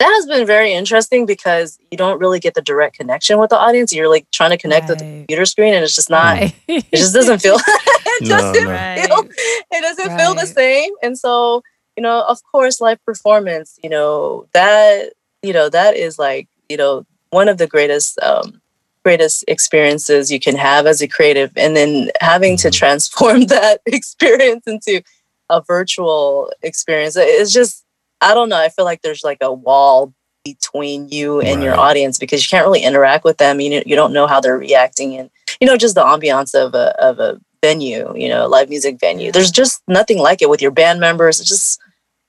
that 0.00 0.08
has 0.16 0.26
been 0.26 0.46
very 0.46 0.72
interesting 0.72 1.26
because 1.26 1.78
you 1.92 1.96
don't 1.98 2.18
really 2.18 2.40
get 2.40 2.54
the 2.54 2.62
direct 2.62 2.96
connection 2.96 3.38
with 3.38 3.50
the 3.50 3.58
audience. 3.58 3.92
You're 3.92 4.08
like 4.08 4.28
trying 4.32 4.50
to 4.50 4.58
connect 4.58 4.88
with 4.88 4.98
the 4.98 5.04
computer 5.04 5.46
screen, 5.46 5.74
and 5.74 5.84
it's 5.84 5.94
just 5.94 6.10
not. 6.10 6.38
Right. 6.40 6.54
It 6.68 6.96
just 6.96 7.14
doesn't 7.14 7.40
feel. 7.40 7.56
it 7.68 8.22
No, 8.22 8.28
doesn't 8.36 8.64
no. 8.64 8.70
Right. 8.72 9.06
feel. 9.06 9.24
It 9.70 9.80
doesn't 9.82 10.18
feel 10.18 10.34
the 10.34 10.46
same. 10.46 10.92
And 11.02 11.18
so 11.18 11.62
you 11.96 12.02
know, 12.02 12.22
of 12.22 12.40
course, 12.50 12.80
live 12.80 13.04
performance. 13.04 13.78
You 13.84 13.90
know 13.90 14.46
that 14.54 15.12
you 15.42 15.52
know 15.52 15.68
that 15.68 15.96
is 15.96 16.18
like 16.18 16.48
you 16.68 16.76
know 16.76 17.04
one 17.30 17.48
of 17.48 17.58
the 17.58 17.66
greatest 17.66 18.18
um, 18.20 18.60
greatest 19.04 19.44
experiences 19.48 20.30
you 20.32 20.40
can 20.40 20.56
have 20.56 20.86
as 20.86 21.02
a 21.02 21.08
creative, 21.08 21.52
and 21.56 21.76
then 21.76 22.10
having 22.20 22.56
to 22.58 22.68
Mhm. 22.68 22.72
transform 22.72 23.46
that 23.46 23.80
experience 23.86 24.66
into 24.66 25.02
a 25.50 25.60
virtual 25.62 26.50
experience. 26.62 27.16
It's 27.16 27.52
just 27.52 27.84
I 28.20 28.34
don't 28.34 28.48
know. 28.48 28.58
I 28.58 28.68
feel 28.68 28.84
like 28.84 29.02
there's 29.02 29.24
like 29.24 29.38
a 29.40 29.52
wall 29.52 30.14
between 30.44 31.08
you 31.08 31.40
and 31.40 31.62
your 31.62 31.78
audience 31.78 32.18
because 32.18 32.42
you 32.42 32.48
can't 32.48 32.66
really 32.66 32.82
interact 32.82 33.24
with 33.24 33.38
them. 33.38 33.60
You 33.60 33.70
know, 33.70 33.82
you 33.86 33.96
don't 33.96 34.12
know 34.12 34.26
how 34.26 34.40
they're 34.40 34.58
reacting, 34.58 35.16
and 35.16 35.30
you 35.60 35.66
know 35.66 35.76
just 35.76 35.94
the 35.94 36.02
ambiance 36.02 36.54
of 36.54 36.74
a 36.74 36.98
of 37.00 37.18
a 37.18 37.40
venue. 37.62 38.14
You 38.16 38.28
know, 38.28 38.46
live 38.46 38.68
music 38.68 38.98
venue. 38.98 39.32
There's 39.32 39.50
just 39.50 39.82
nothing 39.88 40.18
like 40.18 40.42
it 40.42 40.50
with 40.50 40.62
your 40.62 40.70
band 40.70 41.00
members. 41.00 41.40
It's 41.40 41.48
just 41.48 41.80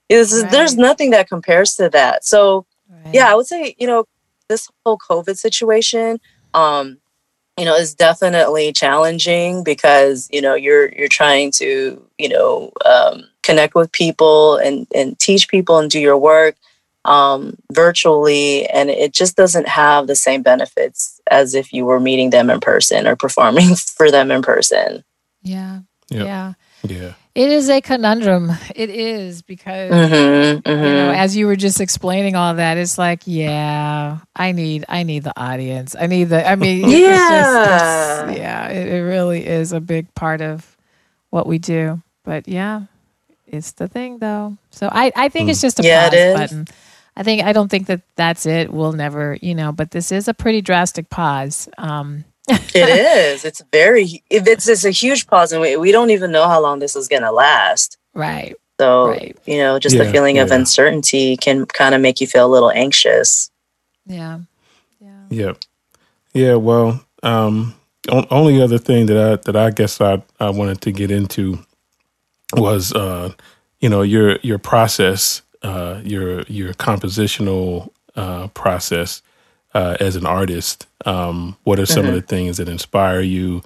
it's, 0.09 0.43
there's 0.51 0.75
nothing 0.75 1.11
that 1.11 1.29
compares 1.29 1.75
to 1.75 1.89
that. 1.89 2.25
So 2.25 2.65
Right. 2.89 3.13
yeah, 3.13 3.31
I 3.31 3.35
would 3.35 3.47
say 3.47 3.75
you 3.79 3.87
know 3.87 4.05
this 4.49 4.69
whole 4.85 4.97
COVID 4.97 5.37
situation. 5.37 6.19
Um, 6.53 6.97
you 7.57 7.65
know, 7.65 7.75
is 7.75 7.93
definitely 7.93 8.73
challenging 8.73 9.63
because 9.63 10.27
you 10.31 10.41
know 10.41 10.55
you're 10.55 10.89
you're 10.93 11.07
trying 11.07 11.51
to 11.53 12.05
you 12.17 12.29
know 12.29 12.71
um, 12.85 13.23
connect 13.43 13.75
with 13.75 13.91
people 13.91 14.57
and 14.57 14.87
and 14.95 15.17
teach 15.19 15.47
people 15.47 15.77
and 15.79 15.89
do 15.91 15.99
your 15.99 16.17
work 16.17 16.55
um, 17.05 17.57
virtually, 17.71 18.67
and 18.67 18.89
it 18.89 19.11
just 19.13 19.35
doesn't 19.35 19.67
have 19.67 20.07
the 20.07 20.15
same 20.15 20.41
benefits 20.43 21.19
as 21.29 21.55
if 21.55 21.73
you 21.73 21.85
were 21.85 21.99
meeting 21.99 22.29
them 22.29 22.49
in 22.49 22.59
person 22.59 23.07
or 23.07 23.15
performing 23.15 23.75
for 23.97 24.11
them 24.11 24.29
in 24.31 24.41
person. 24.41 25.03
Yeah. 25.41 25.79
Yep. 26.09 26.25
Yeah. 26.25 26.53
Yeah. 26.83 27.13
It 27.33 27.49
is 27.49 27.69
a 27.69 27.79
conundrum. 27.79 28.51
It 28.75 28.89
is 28.89 29.41
because 29.41 29.91
Mm-hmm, 29.91 30.69
you 30.69 30.75
know, 30.75 30.83
mm-hmm. 30.83 31.15
as 31.15 31.37
you 31.37 31.47
were 31.47 31.55
just 31.55 31.79
explaining 31.79 32.35
all 32.35 32.55
that, 32.55 32.77
it's 32.77 32.97
like, 32.97 33.21
yeah, 33.25 34.17
I 34.35 34.51
need, 34.51 34.83
I 34.89 35.03
need 35.03 35.23
the 35.23 35.31
audience. 35.39 35.95
I 35.97 36.07
need 36.07 36.25
the. 36.25 36.45
I 36.45 36.55
mean, 36.57 36.83
it's 36.85 36.91
just- 36.91 36.99
Yeah. 36.99 38.23
it's- 38.25 38.37
yeah, 38.37 38.67
it, 38.67 38.87
it 38.89 39.01
really 39.03 39.45
is 39.47 39.71
a 39.71 39.79
big 39.79 40.13
part 40.13 40.41
of 40.41 40.75
what 41.29 41.47
we 41.47 41.57
do. 41.57 42.01
But 42.25 42.47
yeah, 42.49 42.81
it's 43.51 43.73
the 43.73 43.87
thing 43.87 44.17
though. 44.19 44.57
So 44.71 44.89
I, 44.91 45.11
I 45.15 45.29
think 45.29 45.49
it's 45.49 45.61
just 45.61 45.79
a 45.79 45.83
Yeah, 45.83 46.09
pause 46.09 46.33
button. 46.39 46.67
I 47.15 47.23
think 47.23 47.43
I 47.43 47.53
don't 47.53 47.69
think 47.69 47.87
that 47.87 48.01
that's 48.15 48.45
it. 48.45 48.71
We'll 48.71 48.93
never, 48.93 49.37
you 49.41 49.53
know. 49.53 49.71
But 49.71 49.91
this 49.91 50.11
is 50.11 50.27
a 50.27 50.33
pretty 50.33 50.61
drastic 50.61 51.09
pause. 51.09 51.67
Um, 51.77 52.23
it 52.47 52.75
is. 52.75 53.45
It's 53.45 53.61
very. 53.71 54.23
It's 54.29 54.67
it's 54.67 54.85
a 54.85 54.91
huge 54.91 55.27
pause, 55.27 55.51
and 55.51 55.61
we, 55.61 55.75
we 55.77 55.91
don't 55.91 56.09
even 56.11 56.31
know 56.31 56.47
how 56.47 56.61
long 56.61 56.79
this 56.79 56.95
is 56.95 57.07
going 57.07 57.21
to 57.23 57.31
last. 57.31 57.97
Right. 58.13 58.55
So 58.79 59.09
Right. 59.09 59.37
you 59.45 59.57
know, 59.57 59.77
just 59.77 59.95
Yeah, 59.95 60.05
the 60.05 60.11
feeling 60.11 60.39
of 60.39 60.49
uncertainty 60.51 61.37
can 61.37 61.65
kind 61.67 61.93
of 61.93 62.01
make 62.01 62.19
you 62.21 62.27
feel 62.27 62.45
a 62.47 62.49
little 62.49 62.71
anxious. 62.71 63.51
Yeah. 64.07 64.39
Yeah. 64.99 65.23
Yep. 65.29 65.57
Yeah. 66.33 66.55
Well, 66.55 67.05
um, 67.23 67.75
on, 68.09 68.25
only 68.31 68.59
other 68.61 68.79
thing 68.79 69.05
that 69.07 69.17
I 69.17 69.35
that 69.51 69.55
I 69.55 69.69
guess 69.69 69.99
I 70.01 70.23
I 70.39 70.49
wanted 70.49 70.81
to 70.81 70.91
get 70.91 71.11
into 71.11 71.59
was 72.53 72.93
uh, 72.93 73.33
you 73.79 73.89
know 73.89 74.01
your 74.01 74.37
your 74.41 74.57
process, 74.57 75.41
uh, 75.61 76.01
your 76.03 76.41
your 76.43 76.73
compositional 76.73 77.89
uh, 78.15 78.47
process 78.49 79.21
uh, 79.73 79.97
as 79.99 80.15
an 80.15 80.25
artist. 80.25 80.87
Um, 81.05 81.57
what 81.63 81.79
are 81.79 81.85
some 81.85 82.05
of 82.05 82.13
the 82.13 82.21
things 82.21 82.57
that 82.57 82.69
inspire 82.69 83.21
you? 83.21 83.61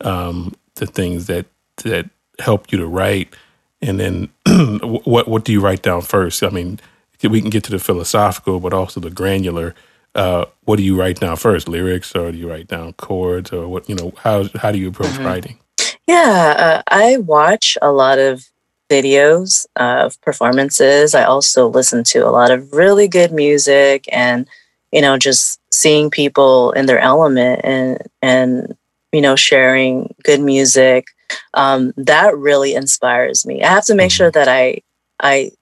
Um, 0.00 0.54
the 0.74 0.86
things 0.86 1.26
that 1.26 1.46
that 1.84 2.10
help 2.40 2.72
you 2.72 2.78
to 2.78 2.86
write, 2.86 3.34
and 3.80 3.98
then 3.98 4.28
what 5.04 5.28
what 5.28 5.44
do 5.44 5.52
you 5.52 5.60
write 5.60 5.82
down 5.82 6.02
first? 6.02 6.42
I 6.42 6.50
mean, 6.50 6.80
we 7.22 7.40
can 7.40 7.50
get 7.50 7.64
to 7.64 7.70
the 7.70 7.78
philosophical, 7.78 8.60
but 8.60 8.72
also 8.72 9.00
the 9.00 9.10
granular. 9.10 9.74
Uh, 10.14 10.44
what 10.64 10.76
do 10.76 10.84
you 10.84 10.98
write 10.98 11.18
down 11.18 11.36
first? 11.36 11.68
Lyrics, 11.68 12.14
or 12.14 12.30
do 12.30 12.38
you 12.38 12.48
write 12.48 12.68
down 12.68 12.92
chords, 12.94 13.52
or 13.52 13.68
what? 13.68 13.88
You 13.88 13.96
know, 13.96 14.12
how 14.18 14.44
how 14.56 14.70
do 14.72 14.78
you 14.78 14.88
approach 14.88 15.16
writing? 15.18 15.58
Yeah, 16.06 16.54
uh, 16.58 16.82
I 16.88 17.16
watch 17.18 17.78
a 17.80 17.90
lot 17.92 18.18
of 18.18 18.44
videos 18.90 19.66
of 19.76 20.20
performances. 20.20 21.14
I 21.14 21.24
also 21.24 21.68
listen 21.68 22.04
to 22.04 22.26
a 22.26 22.30
lot 22.30 22.50
of 22.50 22.72
really 22.72 23.08
good 23.08 23.32
music 23.32 24.04
and 24.12 24.46
you 24.92 25.00
know 25.00 25.16
just 25.16 25.60
seeing 25.72 26.10
people 26.10 26.72
in 26.72 26.86
their 26.86 26.98
element 27.00 27.60
and 27.64 27.98
and 28.22 28.76
you 29.12 29.20
know 29.22 29.34
sharing 29.36 30.14
good 30.22 30.40
music 30.40 31.06
um, 31.54 31.92
that 31.96 32.36
really 32.36 32.74
inspires 32.74 33.46
me. 33.46 33.62
I 33.62 33.68
have 33.68 33.86
to 33.86 33.94
make 33.94 34.10
sure 34.10 34.30
that 34.30 34.48
I 34.48 34.82
I 35.20 35.52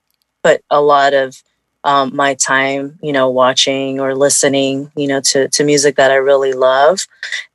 put 0.42 0.62
a 0.70 0.80
lot 0.80 1.14
of 1.14 1.42
um, 1.84 2.14
my 2.14 2.34
time, 2.34 2.98
you 3.02 3.12
know, 3.12 3.28
watching 3.28 4.00
or 4.00 4.14
listening, 4.14 4.90
you 4.96 5.06
know, 5.08 5.20
to 5.22 5.48
to 5.48 5.64
music 5.64 5.96
that 5.96 6.10
I 6.10 6.16
really 6.16 6.52
love, 6.52 7.06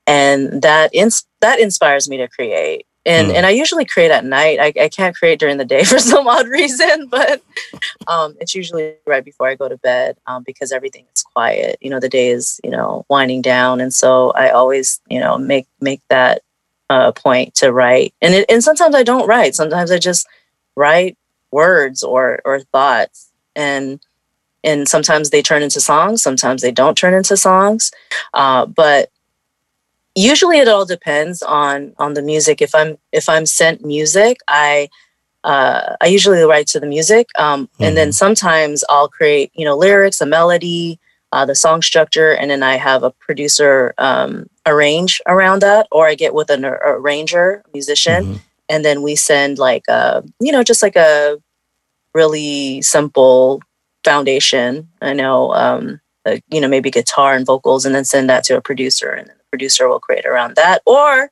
and 0.07 0.61
that 0.61 0.93
ins- 0.93 1.25
that 1.41 1.59
inspires 1.59 2.09
me 2.09 2.17
to 2.17 2.27
create. 2.27 2.85
And 3.05 3.29
Mm. 3.29 3.35
and 3.35 3.45
I 3.45 3.51
usually 3.51 3.85
create 3.85 4.11
at 4.11 4.25
night. 4.25 4.59
I, 4.59 4.73
I 4.83 4.89
can't 4.89 5.15
create 5.15 5.39
during 5.39 5.57
the 5.57 5.65
day 5.65 5.83
for 5.91 5.99
some 5.99 6.27
odd 6.27 6.47
reason, 6.47 7.07
but 7.07 7.41
um, 8.07 8.35
it's 8.39 8.55
usually 8.55 8.95
right 9.05 9.23
before 9.23 9.47
I 9.47 9.55
go 9.55 9.67
to 9.69 9.77
bed 9.77 10.17
um, 10.27 10.43
because 10.45 10.71
everything 10.71 11.05
is 11.15 11.23
quiet. 11.23 11.77
You 11.81 11.89
know, 11.89 11.99
the 11.99 12.09
day 12.09 12.29
is 12.29 12.59
you 12.63 12.69
know 12.71 13.05
winding 13.09 13.41
down, 13.41 13.81
and 13.81 13.93
so 13.93 14.31
I 14.31 14.49
always 14.49 14.99
you 15.09 15.19
know 15.19 15.37
make 15.37 15.67
make 15.81 16.01
that 16.09 16.41
uh, 16.89 17.11
point 17.11 17.55
to 17.55 17.71
write. 17.71 18.13
And 18.21 18.33
it, 18.33 18.45
and 18.49 18.63
sometimes 18.63 18.95
I 18.95 19.03
don't 19.03 19.27
write. 19.27 19.55
Sometimes 19.55 19.91
I 19.91 19.97
just 19.99 20.27
write 20.75 21.17
words 21.51 22.03
or 22.03 22.39
or 22.45 22.59
thoughts, 22.73 23.31
and 23.55 23.99
and 24.67 24.87
sometimes 24.87 25.29
they 25.29 25.41
turn 25.41 25.63
into 25.63 25.79
songs. 25.79 26.21
Sometimes 26.21 26.61
they 26.61 26.71
don't 26.71 26.97
turn 26.97 27.13
into 27.13 27.35
songs. 27.37 27.91
Uh, 28.33 28.65
but 28.65 29.09
usually 30.15 30.57
it 30.59 30.67
all 30.67 30.85
depends 30.85 31.41
on 31.41 31.93
on 31.97 32.13
the 32.13 32.21
music. 32.21 32.61
If 32.61 32.73
I'm 32.75 32.97
if 33.11 33.29
I'm 33.29 33.45
sent 33.45 33.85
music, 33.85 34.39
I 34.47 34.89
uh, 35.43 35.95
I 36.01 36.07
usually 36.07 36.41
write 36.43 36.67
to 36.67 36.79
the 36.79 36.87
music, 36.87 37.27
um, 37.39 37.69
and 37.79 37.95
then 37.95 38.11
sometimes 38.11 38.83
I'll 38.89 39.07
create 39.07 39.51
you 39.55 39.65
know 39.65 39.77
lyrics, 39.77 40.19
a 40.21 40.25
melody, 40.25 40.99
uh, 41.31 41.45
the 41.45 41.55
song 41.55 41.81
structure, 41.81 42.31
and 42.31 42.49
then 42.51 42.63
I 42.63 42.75
have 42.77 43.03
a 43.03 43.11
producer 43.11 43.93
um, 43.97 44.47
arrange 44.65 45.21
around 45.27 45.61
that, 45.61 45.87
or 45.91 46.07
I 46.07 46.15
get 46.15 46.33
with 46.33 46.49
an 46.49 46.65
ar- 46.65 46.81
arranger, 46.97 47.63
musician, 47.73 48.21
Mhm. 48.25 48.39
and 48.69 48.83
then 48.83 49.01
we 49.01 49.15
send 49.15 49.57
like 49.59 49.83
a 49.87 50.23
you 50.39 50.51
know 50.51 50.63
just 50.63 50.83
like 50.83 50.97
a 50.97 51.37
really 52.13 52.81
simple 52.81 53.61
foundation. 54.07 54.89
I 55.01 55.13
know 55.13 55.53
um, 55.53 55.99
uh, 56.25 56.37
you 56.49 56.61
know 56.61 56.67
maybe 56.67 56.91
guitar 56.91 57.33
and 57.35 57.45
vocals, 57.45 57.85
and 57.85 57.93
then 57.93 58.05
send 58.05 58.29
that 58.29 58.43
to 58.45 58.57
a 58.57 58.61
producer, 58.61 59.11
and 59.11 59.27
then 59.27 59.37
the 59.37 59.43
producer 59.51 59.87
will 59.87 59.99
create 59.99 60.25
around 60.25 60.55
that, 60.55 60.81
or 60.85 61.29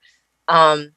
um, 0.48 0.92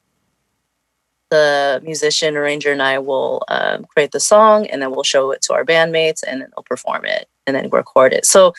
the 1.30 1.80
musician 1.84 2.36
arranger 2.36 2.72
and 2.72 2.82
I 2.82 2.98
will 2.98 3.44
um, 3.48 3.84
create 3.84 4.12
the 4.12 4.20
song, 4.20 4.66
and 4.66 4.82
then 4.82 4.90
we'll 4.90 5.04
show 5.04 5.30
it 5.30 5.42
to 5.42 5.54
our 5.54 5.64
bandmates, 5.64 6.22
and 6.26 6.40
then 6.40 6.50
they'll 6.54 6.64
perform 6.64 7.04
it, 7.04 7.28
and 7.46 7.54
then 7.54 7.70
record 7.70 8.12
it. 8.12 8.26
So 8.26 8.54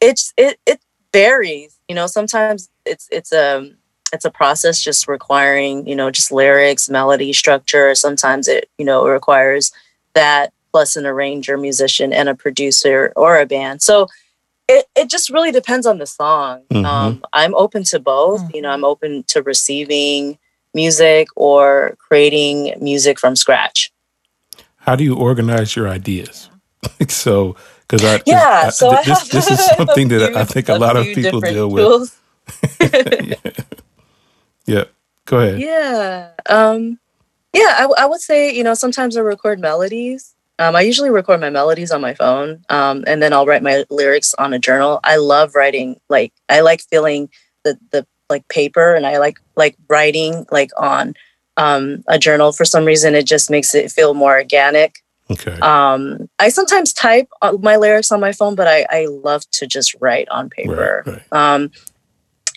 it's 0.00 0.32
it 0.36 0.58
it 0.66 0.80
varies. 1.12 1.78
You 1.88 1.94
know, 1.94 2.06
sometimes 2.06 2.70
it's 2.86 3.08
it's 3.10 3.32
a 3.32 3.70
it's 4.12 4.24
a 4.24 4.30
process 4.30 4.80
just 4.80 5.08
requiring 5.08 5.86
you 5.86 5.96
know 5.96 6.10
just 6.10 6.32
lyrics, 6.32 6.88
melody, 6.88 7.32
structure. 7.32 7.94
Sometimes 7.94 8.48
it 8.48 8.70
you 8.78 8.84
know 8.84 9.06
requires 9.06 9.72
that 10.14 10.52
plus 10.72 10.96
an 10.96 11.06
arranger, 11.06 11.56
musician, 11.58 12.12
and 12.12 12.28
a 12.28 12.34
producer 12.34 13.12
or 13.14 13.38
a 13.38 13.46
band. 13.46 13.82
So 13.82 14.08
it, 14.68 14.86
it 14.96 15.10
just 15.10 15.28
really 15.30 15.52
depends 15.52 15.86
on 15.86 15.98
the 15.98 16.06
song. 16.06 16.62
Mhm. 16.72 16.84
Um, 16.86 17.22
I'm 17.32 17.54
open 17.54 17.84
to 17.84 17.98
both. 18.00 18.40
You 18.54 18.62
know, 18.62 18.70
I'm 18.70 18.84
open 18.84 19.22
to 19.28 19.42
receiving 19.42 20.38
music 20.74 21.28
or 21.36 21.94
creating 21.98 22.74
music 22.80 23.20
from 23.20 23.36
scratch. 23.36 23.92
How 24.76 24.96
do 24.96 25.04
you 25.04 25.14
organize 25.14 25.76
your 25.76 25.88
ideas? 25.88 26.48
so, 27.08 27.54
because 27.86 28.02
I 28.04 28.22
Yeah, 28.24 28.62
I- 28.66 28.70
so 28.70 28.90
I 28.90 29.02
this 29.04 29.18
have 29.20 29.28
this 29.28 29.50
is 29.50 29.60
something 29.76 30.08
that 30.08 30.28
few- 30.30 30.38
I 30.38 30.44
think 30.44 30.68
a 30.70 30.78
lot 30.78 30.96
of 30.96 31.04
people 31.04 31.40
different 31.40 31.54
deal 31.54 31.68
with. 31.70 31.84
tools. 31.84 32.16
Yeah, 34.66 34.84
go 35.26 35.38
ahead. 35.40 35.58
Yeah. 35.60 36.30
Um, 36.48 36.98
yeah, 37.52 37.86
I 37.98 38.06
would 38.06 38.20
say, 38.20 38.54
you 38.54 38.62
know, 38.64 38.74
sometimes 38.74 39.16
I 39.16 39.20
record 39.20 39.58
melodies. 39.60 40.34
Um, 40.58 40.76
I 40.76 40.82
usually 40.82 41.10
record 41.10 41.40
my 41.40 41.50
melodies 41.50 41.90
on 41.90 42.00
my 42.00 42.14
phone 42.14 42.64
um, 42.68 43.04
and 43.06 43.22
then 43.22 43.32
I'll 43.32 43.46
write 43.46 43.62
my 43.62 43.84
lyrics 43.90 44.34
on 44.34 44.52
a 44.52 44.58
journal. 44.58 45.00
I 45.02 45.16
love 45.16 45.54
writing, 45.54 45.98
like, 46.08 46.32
I 46.48 46.60
like 46.60 46.82
feeling 46.82 47.30
the, 47.64 47.78
the 47.90 48.06
like 48.32 48.48
paper 48.48 48.94
and 48.94 49.06
I 49.06 49.18
like 49.18 49.38
like 49.56 49.76
writing 49.88 50.46
like 50.50 50.70
on 50.76 51.14
um, 51.56 52.02
a 52.08 52.18
journal. 52.18 52.50
For 52.50 52.64
some 52.64 52.84
reason, 52.84 53.14
it 53.14 53.26
just 53.26 53.50
makes 53.50 53.74
it 53.74 53.92
feel 53.92 54.14
more 54.14 54.36
organic. 54.36 54.96
Okay. 55.30 55.58
Um, 55.60 56.28
I 56.38 56.48
sometimes 56.48 56.92
type 56.92 57.28
uh, 57.42 57.56
my 57.60 57.76
lyrics 57.76 58.10
on 58.10 58.20
my 58.20 58.32
phone, 58.32 58.54
but 58.54 58.66
I, 58.66 58.86
I 58.90 59.06
love 59.06 59.48
to 59.52 59.66
just 59.66 59.94
write 60.00 60.28
on 60.30 60.50
paper. 60.50 61.02
Right, 61.06 61.22
right. 61.30 61.32
Um, 61.54 61.70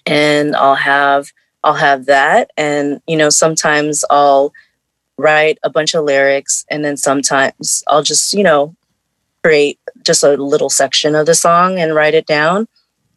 and 0.05 0.55
I'll 0.55 0.75
have 0.75 1.31
I'll 1.63 1.73
have 1.73 2.05
that, 2.05 2.51
and 2.57 3.01
you 3.07 3.17
know 3.17 3.29
sometimes 3.29 4.03
I'll 4.09 4.53
write 5.17 5.57
a 5.63 5.69
bunch 5.69 5.93
of 5.93 6.03
lyrics, 6.03 6.65
and 6.69 6.83
then 6.83 6.97
sometimes 6.97 7.83
I'll 7.87 8.03
just 8.03 8.33
you 8.33 8.43
know 8.43 8.75
create 9.43 9.79
just 10.03 10.23
a 10.23 10.35
little 10.37 10.69
section 10.69 11.15
of 11.15 11.25
the 11.25 11.35
song 11.35 11.79
and 11.79 11.93
write 11.95 12.13
it 12.15 12.25
down. 12.25 12.67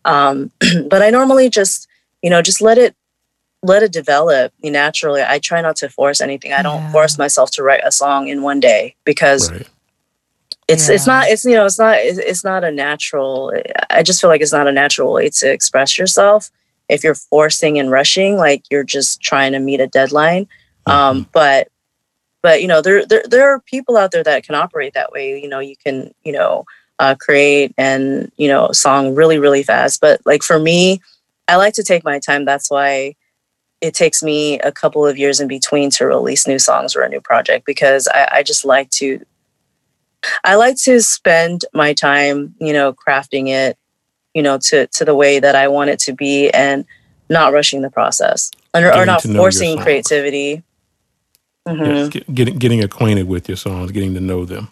Um, 0.05 0.51
but 0.89 1.03
I 1.03 1.11
normally 1.11 1.49
just 1.51 1.89
you 2.23 2.31
know 2.31 2.43
just 2.43 2.61
let 2.61 2.79
it 2.79 2.95
let 3.63 3.83
it 3.83 3.93
develop 3.93 4.53
naturally. 4.63 5.23
I 5.23 5.39
try 5.41 5.61
not 5.61 5.77
to 5.77 5.89
force 5.89 6.21
anything. 6.21 6.53
I 6.53 6.63
don't 6.63 6.81
Yeah. 6.81 6.93
force 6.93 7.19
myself 7.19 7.51
to 7.53 7.63
write 7.63 7.81
a 7.85 7.91
song 7.91 8.29
in 8.29 8.43
one 8.43 8.61
day 8.61 8.95
because 9.05 9.51
Right. 9.51 9.67
it's 10.69 10.89
it's 10.89 11.07
not 11.07 11.27
it's 11.29 11.45
you 11.45 11.55
know 11.55 11.65
it's 11.67 11.79
not 11.79 11.97
it's 11.99 12.19
it's 12.19 12.45
not 12.45 12.63
a 12.63 12.71
natural 12.71 13.53
i 13.91 14.03
just 14.03 14.21
feel 14.21 14.29
like 14.31 14.43
it's 14.43 14.53
not 14.53 14.69
a 14.69 14.73
natural 14.73 15.13
way 15.15 15.31
to 15.31 15.51
express 15.51 15.97
yourself 15.99 16.51
if 16.91 17.03
you're 17.03 17.15
forcing 17.15 17.79
and 17.79 17.91
rushing 17.91 18.37
like 18.37 18.63
you're 18.71 18.85
just 18.85 19.21
trying 19.23 19.53
to 19.53 19.59
meet 19.59 19.81
a 19.81 19.87
deadline 19.87 20.47
um 20.87 21.27
but 21.33 21.69
but 22.43 22.63
you 22.63 22.69
know 22.69 22.81
there, 22.81 23.05
there 23.07 23.25
there 23.29 23.53
are 23.53 23.61
people 23.61 23.97
out 23.97 24.13
there 24.13 24.25
that 24.25 24.45
can 24.45 24.55
operate 24.55 24.95
that 24.95 25.13
way. 25.13 25.41
You 25.41 25.49
know 25.49 25.61
you 25.61 25.77
can 25.77 26.13
you 26.25 26.33
know 26.33 26.65
uh, 26.99 27.15
create 27.19 27.75
and 27.79 28.31
you 28.37 28.49
know 28.49 28.73
song 28.73 29.15
really 29.15 29.39
really 29.39 29.63
fast. 29.63 30.01
But 30.01 30.21
like 30.25 30.43
for 30.43 30.59
me 30.59 31.01
i 31.49 31.57
like 31.57 31.75
to 31.75 31.83
take 31.83 32.05
my 32.05 32.19
time. 32.19 32.45
That's 32.45 32.71
why 32.71 33.17
it 33.81 33.95
takes 33.95 34.23
me 34.23 34.59
a 34.61 34.71
couple 34.71 35.07
of 35.07 35.17
years 35.17 35.41
in 35.41 35.49
between 35.49 35.91
to 35.91 36.07
release 36.07 36.47
new 36.47 36.59
songs 36.59 36.95
or 36.95 37.03
a 37.03 37.09
new 37.09 37.21
project 37.21 37.65
because 37.65 38.09
I, 38.09 38.29
I 38.33 38.43
just 38.43 38.65
like 38.65 38.91
to 38.91 39.25
I 40.45 40.57
like 40.57 40.77
to 40.83 41.01
spend 41.01 41.65
my 41.73 41.95
time, 41.95 42.55
you 42.61 42.73
know, 42.73 42.93
crafting 42.93 43.49
it, 43.49 43.79
you 44.35 44.43
know, 44.43 44.59
to 44.59 44.87
to 44.89 45.05
the 45.05 45.15
way 45.15 45.39
that 45.39 45.55
I 45.55 45.69
want 45.69 45.91
it 45.91 46.01
to 46.01 46.13
be, 46.13 46.51
and 46.51 46.85
not 47.31 47.53
rushing 47.53 47.83
the 47.83 47.91
process, 47.91 48.51
and, 48.75 48.85
or 48.85 49.07
not 49.07 49.21
to 49.21 49.29
know 49.29 49.35
your 49.35 49.43
forcing 49.43 49.79
creativity. 49.79 50.65
Mhm. 51.69 51.87
Yes, 51.87 52.09
get, 52.09 52.35
getting 52.35 52.59
getting 52.59 52.83
acquainted 52.83 53.29
with 53.29 53.49
your 53.49 53.57
songs, 53.57 53.91
getting 53.93 54.15
to 54.15 54.21
know 54.21 54.45
them. 54.45 54.69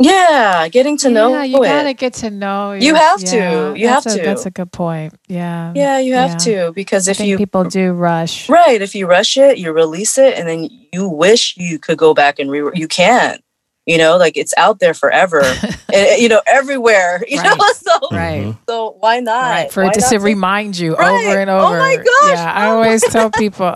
Yeah, 0.00 0.68
getting 0.68 0.96
to 0.98 1.10
know 1.10 1.42
you 1.42 1.64
it. 1.64 1.66
gotta 1.66 1.92
get 1.92 2.12
to 2.14 2.30
know. 2.30 2.70
You 2.72 2.88
your- 2.88 2.96
have 2.96 3.18
to. 3.20 3.74
You 3.76 3.88
have 3.88 4.06
a, 4.06 4.10
to. 4.10 4.22
That's 4.22 4.46
a 4.46 4.50
good 4.50 4.70
point. 4.70 5.14
Yeah. 5.26 5.72
yeah, 5.74 5.98
you 5.98 6.14
have 6.14 6.30
Yeah. 6.46 6.68
to 6.68 6.72
because 6.72 7.08
I 7.08 7.10
if 7.12 7.16
think 7.18 7.28
you 7.30 7.36
people 7.36 7.64
do 7.64 7.92
rush. 7.92 8.48
right, 8.48 8.80
if 8.80 8.94
you 8.94 9.06
rush 9.08 9.36
it, 9.36 9.58
you 9.58 9.72
release 9.72 10.16
it, 10.16 10.38
and 10.38 10.46
then 10.48 10.68
you 10.92 11.08
wish 11.08 11.56
you 11.56 11.80
could 11.80 11.98
go 11.98 12.14
back 12.14 12.38
and 12.38 12.48
re. 12.48 12.70
You 12.74 12.86
can't. 12.86 13.42
You 13.88 13.96
know, 13.98 14.18
like 14.18 14.36
it's 14.36 14.52
out 14.58 14.80
there 14.80 14.94
forever. 14.94 15.40
and, 15.40 15.76
eh, 15.92 16.16
you 16.16 16.28
know, 16.28 16.42
everywhere. 16.46 17.24
You 17.28 17.38
Right. 17.38 17.58
know, 17.58 17.66
so 17.72 17.98
Right. 18.12 18.54
so 18.68 18.96
why 19.00 19.20
not? 19.20 19.42
Right. 19.42 19.72
For 19.72 19.82
Why 19.84 19.90
it 19.90 19.94
to 19.94 20.00
to 20.10 20.18
remind 20.18 20.78
you 20.78 20.94
Right. 20.94 21.08
over 21.08 21.40
and 21.40 21.50
over 21.50 21.74
Oh 21.74 21.78
my 21.78 21.96
gosh. 21.96 22.36
Yeah. 22.36 22.52
I 22.52 22.68
Oh 22.68 22.74
always 22.76 23.02
tell 23.02 23.30
people 23.44 23.74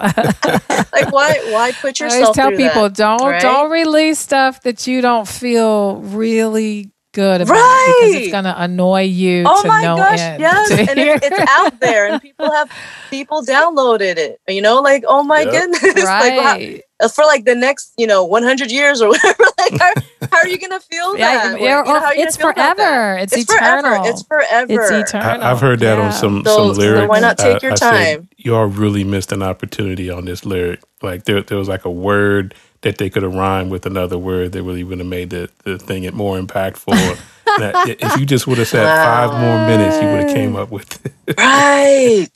like 0.93 1.11
why 1.11 1.41
why 1.45 1.73
put 1.73 1.99
yourself 2.01 2.13
I 2.13 2.25
always 2.25 2.37
tell 2.37 2.51
people 2.53 2.83
that, 2.91 2.95
don't 2.95 3.41
don't 3.41 3.71
release 3.71 4.19
stuff 4.21 4.61
that 4.63 4.87
you 4.87 5.01
don't 5.01 5.27
feel 5.27 5.97
really 5.97 6.92
good 7.13 7.41
about 7.41 7.53
Right. 7.55 7.95
because 8.01 8.15
it's 8.23 8.33
gonna 8.33 8.55
annoy 8.59 9.03
you 9.03 9.45
Oh 9.47 9.63
to 9.63 9.69
my 9.69 9.83
no 9.83 9.97
gosh, 9.97 10.19
end. 10.21 10.41
yes, 10.41 10.71
and 10.71 10.99
hear. 10.99 11.15
it's, 11.17 11.27
it's 11.27 11.41
out 11.51 11.79
there, 11.81 12.07
and 12.09 12.21
people 12.23 12.51
have 12.51 12.71
people 13.11 13.43
downloaded 13.43 14.17
it. 14.17 14.41
You 14.49 14.63
know, 14.63 14.81
like 14.81 15.05
oh 15.07 15.23
my 15.23 15.41
Yep. 15.43 15.51
goodness, 15.53 15.83
like 16.05 16.33
how- 16.35 16.55
right. 16.57 16.83
Uh, 17.01 17.09
for 17.09 17.25
like 17.25 17.45
the 17.45 17.55
next 17.57 17.93
you 17.99 18.07
know 18.07 18.25
100 18.25 18.71
years 18.71 19.03
or 19.03 19.09
whatever. 19.09 19.45
Like 19.59 19.79
how, 19.81 19.93
how 20.31 20.39
are 20.39 20.49
you 20.49 20.59
gonna 20.59 20.79
feel 20.81 21.17
Yeah, 21.19 21.27
that? 21.35 21.45
yeah, 21.45 21.53
Like, 21.53 21.61
you 21.61 21.69
know, 21.69 21.81
or 21.97 22.01
how 22.01 22.07
are 22.07 22.15
you 22.15 22.23
it's 22.25 22.37
gonna 22.37 22.55
feel 22.55 22.63
about 22.65 22.77
that? 22.77 22.87
forever. 22.89 23.19
It's, 23.19 23.33
It's 23.37 23.53
eternal. 23.53 23.83
forever. 23.83 24.09
It's 24.09 24.23
forever. 24.23 24.73
It's 24.73 24.91
eternal. 25.11 25.43
I, 25.43 25.51
I've 25.51 25.61
heard 25.61 25.81
that 25.81 25.99
Yeah. 25.99 26.05
on 26.07 26.13
some 26.13 26.45
So- 26.45 26.57
some 26.69 26.75
so 26.75 26.81
lyrics. 26.81 27.09
why 27.09 27.19
not 27.21 27.39
take 27.39 27.57
I- 27.57 27.67
your 27.67 27.73
I 27.73 27.77
said, 27.77 27.91
time? 28.17 28.29
Y'all 28.37 28.67
really 28.67 29.05
missed 29.05 29.33
an 29.33 29.43
opportunity 29.43 30.11
on 30.11 30.25
this 30.25 30.45
lyric. 30.45 30.81
Like 31.03 31.25
there, 31.25 31.43
there 31.43 31.59
was 31.59 31.69
like 31.69 31.85
a 31.85 31.91
word 31.91 32.55
that 32.83 32.99
they 32.99 33.09
could 33.11 33.23
have 33.23 33.35
rhymed 33.35 33.71
with 33.71 33.87
another 33.87 34.19
word 34.19 34.53
that 34.53 34.63
really 34.63 34.85
would 34.85 34.99
have 34.99 35.07
made 35.07 35.31
the, 35.31 35.49
the 35.65 35.79
thing 35.79 36.05
it 36.05 36.15
more 36.15 36.39
impactful. 36.39 37.19
That- 37.59 37.97
if 38.01 38.17
you 38.19 38.25
just 38.25 38.47
would 38.47 38.57
have 38.59 38.69
said 38.69 38.87
five 38.87 39.31
more 39.33 39.67
minutes, 39.67 39.97
you 40.01 40.09
would 40.09 40.23
have 40.23 40.33
came 40.35 40.57
up 40.57 40.71
with 40.71 41.05
it. 41.05 41.13
Right. 41.39 42.31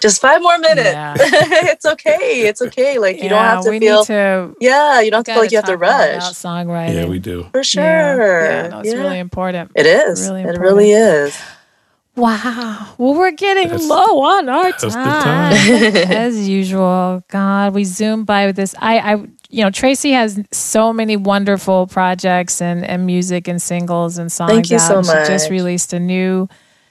Just 0.00 0.20
five 0.20 0.42
more 0.42 0.58
minutes. 0.58 0.90
Yeah. 0.90 1.14
it's 1.18 1.86
okay. 1.86 2.46
It's 2.46 2.60
okay. 2.62 2.98
Like 2.98 3.22
you 3.22 3.28
don't 3.28 3.42
have 3.42 3.64
to 3.64 3.70
we 3.70 3.78
feel. 3.80 4.00
need 4.00 4.06
to. 4.08 4.54
yeah, 4.60 5.00
you 5.00 5.10
don't 5.10 5.18
have 5.20 5.24
to 5.26 5.32
feel 5.32 5.42
like 5.42 5.50
you 5.50 5.58
have 5.58 5.64
to 5.64 5.72
talk 5.72 5.78
about 5.80 6.12
rush. 6.14 6.22
songwriting. 6.34 6.94
Yeah, 6.94 7.06
we 7.06 7.18
do. 7.18 7.46
For 7.52 7.64
sure. 7.64 7.82
Yeah, 8.44 8.68
no, 8.68 8.80
it's 8.80 8.92
Yeah. 8.92 8.98
really 9.00 9.18
important. 9.18 9.70
It 9.74 9.86
is. 9.86 10.20
really 10.28 10.42
it 10.42 10.58
really 10.58 10.90
is. 10.92 11.36
Wow. 12.14 12.94
Well, 12.98 13.14
we're 13.14 13.30
getting 13.30 13.68
That's- 13.68 13.88
low 13.88 14.20
on 14.22 14.48
our 14.48 14.72
time, 14.72 14.90
time. 14.92 15.52
as 16.10 16.48
usual. 16.48 17.22
God, 17.28 17.74
we 17.74 17.84
zoom 17.84 18.24
by 18.24 18.46
with 18.46 18.56
this. 18.56 18.74
I, 18.78 18.98
I, 19.14 19.26
you 19.48 19.64
know, 19.64 19.70
Tracy 19.70 20.12
has 20.12 20.40
so 20.52 20.92
many 20.92 21.16
wonderful 21.16 21.86
projects 21.86 22.60
and 22.60 22.84
and 22.84 23.06
music 23.06 23.48
and 23.48 23.60
singles 23.60 24.18
and 24.18 24.30
songs. 24.30 24.52
Thank 24.52 24.70
you 24.70 24.76
out. 24.76 24.80
so 24.80 24.98
And 24.98 25.06
She 25.06 25.32
just 25.32 25.50
released 25.50 25.92
a 25.92 26.00
new 26.00 26.48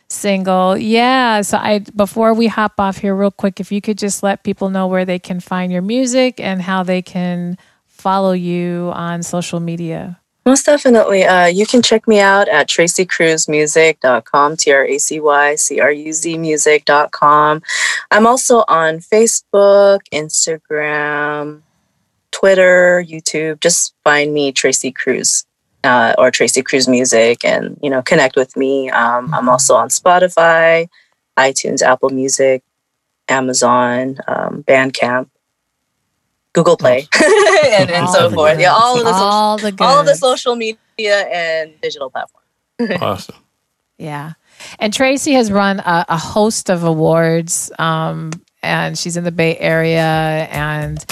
single. 0.09 0.77
Yeah. 0.77 1.41
So 1.41 1.57
I, 1.57 1.79
before 1.79 2.33
we 2.33 2.47
hop 2.47 2.79
off 2.79 2.97
here, 2.97 3.15
real 3.15 3.31
quick, 3.31 3.59
if 3.59 3.71
you 3.71 3.81
could 3.81 3.97
just 3.97 4.23
let 4.23 4.43
people 4.43 4.69
know 4.69 4.87
where 4.87 5.05
they 5.05 5.19
can 5.19 5.39
find 5.39 5.71
your 5.71 5.81
music 5.81 6.39
and 6.39 6.61
how 6.61 6.83
they 6.83 7.01
can 7.01 7.57
follow 7.85 8.31
you 8.31 8.91
on 8.93 9.23
social 9.23 9.59
media. 9.59 10.19
Most 10.45 10.65
definitely. 10.65 11.25
Uh, 11.25 11.47
you 11.47 11.65
can 11.65 11.81
check 11.81 12.07
me 12.07 12.21
out 12.21 12.47
at 12.47 12.69
tracycruzmusic.com, 12.69 14.55
T 14.55 14.71
R 14.71 14.85
A 14.85 14.97
C 14.97 15.19
Y 15.19 15.55
C 15.55 15.81
R 15.81 15.91
U 15.91 16.13
Z 16.13 16.37
music.com. 16.37 17.61
I'm 18.11 18.25
also 18.25 18.63
on 18.69 18.99
Facebook, 18.99 19.99
Instagram, 20.13 21.63
Twitter, 22.37 23.03
YouTube. 23.07 23.59
Just 23.61 23.95
find 24.03 24.33
me, 24.33 24.51
Tracy 24.51 24.91
Cruz. 24.91 25.45
Uh, 25.83 26.13
or 26.17 26.31
Tracy 26.31 26.63
Cruz 26.63 26.87
Music, 26.87 27.45
and 27.45 27.79
you 27.81 27.89
know, 27.89 28.01
connect 28.01 28.35
with 28.35 28.57
me. 28.57 28.89
Um, 28.89 29.33
I'm 29.33 29.47
also 29.47 29.75
on 29.75 29.87
Spotify, 29.87 30.89
iTunes, 31.37 31.81
Apple 31.81 32.09
Music, 32.09 32.61
Amazon, 33.29 34.17
um, 34.27 34.63
Bandcamp, 34.63 35.29
Google 36.51 36.75
Play, 36.75 37.07
and, 37.71 37.89
and 37.89 38.09
so 38.09 38.27
the 38.27 38.35
forth. 38.35 38.59
Yeah, 38.59 38.73
all 38.73 38.97
of 38.97 39.05
the 39.05 39.13
social 39.13 39.27
all 39.27 39.57
the 39.57 39.75
all 39.79 39.99
of 39.99 40.05
the 40.07 40.15
social 40.15 40.55
media 40.55 41.27
and 41.31 41.79
digital 41.81 42.09
platforms. 42.09 42.43
Awesome. 43.01 43.35
Yeah. 43.97 44.33
And 44.79 44.93
Tracy 44.93 45.33
has 45.33 45.51
run 45.51 45.79
a, 45.79 46.05
a 46.09 46.17
host 46.17 46.69
of 46.69 46.83
awards, 46.83 47.71
um, 47.79 48.31
and 48.61 48.97
she's 48.97 49.15
in 49.15 49.23
the 49.23 49.31
Bay 49.31 49.57
Area, 49.57 50.47
and 50.51 51.03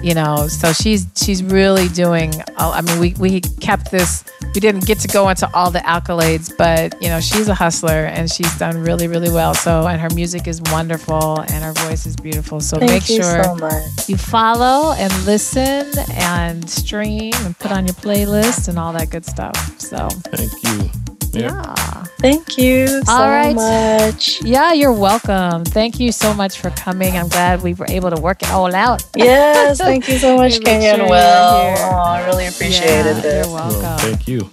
you 0.00 0.14
know, 0.14 0.48
so 0.48 0.72
she's 0.72 1.06
she's 1.14 1.42
really 1.42 1.88
doing. 1.88 2.32
I 2.56 2.80
mean, 2.82 2.98
we 2.98 3.14
we 3.18 3.40
kept 3.40 3.90
this. 3.90 4.24
We 4.54 4.60
didn't 4.60 4.86
get 4.86 4.98
to 5.00 5.08
go 5.08 5.28
into 5.28 5.48
all 5.54 5.70
the 5.70 5.80
accolades, 5.80 6.52
but 6.56 7.00
you 7.02 7.08
know, 7.08 7.20
she's 7.20 7.48
a 7.48 7.54
hustler, 7.54 8.06
and 8.06 8.30
she's 8.30 8.56
done 8.58 8.82
really 8.82 9.08
really 9.08 9.30
well. 9.30 9.54
So, 9.54 9.86
and 9.86 10.00
her 10.00 10.10
music 10.10 10.46
is 10.46 10.60
wonderful, 10.62 11.40
and 11.40 11.64
her 11.64 11.72
voice 11.88 12.06
is 12.06 12.16
beautiful. 12.16 12.60
So 12.60 12.78
make 12.78 13.08
you 13.08 13.22
sure 13.22 13.44
so 13.44 13.54
much. 13.56 14.08
you 14.08 14.16
follow 14.16 14.92
and 14.92 15.12
listen 15.24 15.86
and 16.12 16.68
stream 16.68 17.32
and 17.44 17.58
put 17.58 17.72
on 17.72 17.86
your 17.86 17.94
playlist 17.94 18.68
and 18.68 18.78
all 18.78 18.92
that 18.94 19.10
good 19.10 19.24
stuff. 19.24 19.56
So 19.80 20.08
Thank 20.08 20.52
you. 20.64 20.90
Yeah. 21.32 21.50
yeah. 21.50 22.04
Thank 22.20 22.56
you 22.56 22.86
so 22.86 23.12
All 23.12 23.28
right. 23.28 23.54
much. 23.54 24.42
Yeah, 24.42 24.72
you're 24.72 24.92
welcome. 24.92 25.64
Thank 25.64 25.98
you 25.98 26.12
so 26.12 26.32
much 26.34 26.60
for 26.60 26.70
coming. 26.70 27.16
I'm 27.16 27.28
glad 27.28 27.62
we 27.62 27.74
were 27.74 27.86
able 27.88 28.10
to 28.10 28.20
work 28.20 28.42
it 28.42 28.50
all 28.50 28.72
out. 28.74 29.02
Yes, 29.16 29.78
thank 29.88 30.08
you 30.08 30.18
so 30.18 30.36
much, 30.36 30.52
We 30.52 30.58
make 30.58 30.64
Kenya 30.66 30.82
sure 30.82 30.92
and 30.92 31.02
you're 31.02 31.10
Will. 31.10 31.18
Oh, 31.18 32.02
I 32.06 32.24
really 32.26 32.46
appreciated 32.46 33.16
Yeah, 33.16 33.20
this. 33.20 33.46
You're 33.46 33.54
Well, 33.54 33.68
welcome. 33.70 33.98
thank 34.10 34.28
you. 34.28 34.50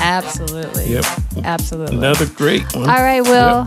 Absolutely. 0.00 0.86
Yep. 0.92 1.04
Absolutely. 1.44 1.96
Another 1.96 2.26
great 2.26 2.74
one. 2.74 2.88
All 2.88 3.02
right, 3.02 3.22
Will. 3.22 3.66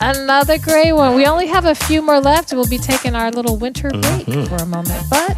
Another 0.00 0.58
great 0.58 0.92
one. 0.92 1.14
We 1.14 1.26
only 1.26 1.46
have 1.46 1.64
a 1.64 1.74
few 1.74 2.02
more 2.02 2.20
left. 2.20 2.52
We'll 2.52 2.68
be 2.68 2.78
taking 2.78 3.14
our 3.14 3.30
little 3.30 3.56
winter 3.56 3.88
break 3.90 4.26
Mhm. 4.26 4.48
for 4.48 4.56
a 4.56 4.66
moment, 4.66 5.02
but 5.10 5.36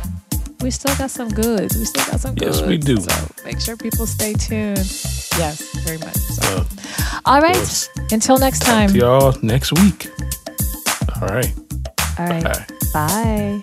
we 0.63 0.71
still 0.71 0.95
got 0.97 1.11
some 1.11 1.29
goods. 1.29 1.77
We 1.77 1.85
still 1.85 2.05
got 2.11 2.21
some 2.21 2.35
goods. 2.35 2.61
Yes, 2.61 2.69
we 2.69 2.79
do. 2.79 2.97
So 3.01 3.29
make 3.45 3.61
sure 3.61 3.77
people 3.77 4.07
stay 4.07 4.33
tuned. 4.33 4.79
Yes, 5.39 5.63
very 5.85 5.99
much. 5.99 6.17
So. 6.17 6.43
Uh, 6.59 6.65
All 7.25 7.41
right. 7.41 7.55
course. 7.55 7.89
Until 8.11 8.39
next 8.39 8.61
time. 8.61 8.91
to 8.91 8.99
y'all 8.99 9.37
next 9.43 9.73
week. 9.73 10.09
All 11.21 11.29
right. 11.29 11.53
All 12.19 12.27
right. 12.27 12.45
Bye. 12.45 13.63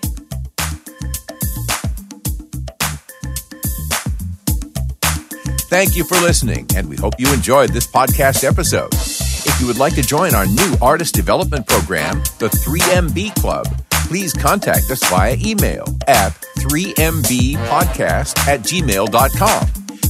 Thank 5.68 5.96
you 5.96 6.04
for 6.04 6.14
listening, 6.20 6.66
and 6.76 6.88
we 6.88 6.96
hope 6.96 7.14
you 7.18 7.32
enjoyed 7.34 7.70
this 7.70 7.86
podcast 7.86 8.44
episode. 8.44 8.94
If 8.94 9.60
you 9.60 9.66
would 9.66 9.78
like 9.78 9.94
to 9.96 10.02
join 10.02 10.34
our 10.34 10.46
new 10.46 10.74
artist 10.80 11.14
development 11.14 11.66
program, 11.66 12.18
the 12.38 12.48
3MB 12.48 13.34
Club, 13.40 13.66
please 14.06 14.32
contact 14.32 14.90
us 14.90 15.04
via 15.10 15.36
email 15.40 15.84
at 16.06 16.32
3mbpodcast 16.58 18.38
at 18.46 18.60
gmail.com. 18.60 19.66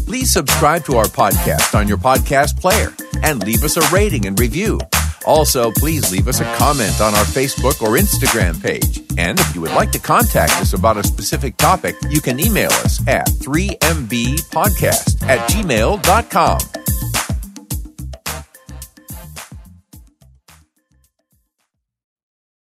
Please 0.07 0.31
subscribe 0.31 0.85
to 0.85 0.97
our 0.97 1.07
podcast 1.07 1.75
on 1.75 1.89
your 1.89 1.99
podcast 1.99 2.61
player 2.61 2.93
and 3.23 3.43
leave 3.45 3.65
us 3.65 3.77
a 3.77 3.95
rating 3.95 4.27
and 4.27 4.39
review. 4.39 4.79
Also, 5.27 5.73
please 5.73 6.13
leave 6.13 6.29
us 6.29 6.41
a 6.41 6.45
comment 6.55 7.01
on 7.01 7.13
our 7.15 7.25
Facebook 7.25 7.83
or 7.83 7.97
Instagram 7.99 8.63
page. 8.63 9.03
And 9.19 9.41
if 9.41 9.55
you 9.55 9.61
would 9.61 9.73
like 9.73 9.91
to 9.93 9.99
contact 9.99 10.53
us 10.61 10.73
about 10.73 10.97
a 10.97 11.03
specific 11.03 11.57
topic, 11.57 11.97
you 12.09 12.21
can 12.21 12.39
email 12.39 12.71
us 12.71 13.01
at 13.09 13.27
3mbpodcast 13.27 15.23
at 15.27 15.51
gmail.com. 15.51 16.86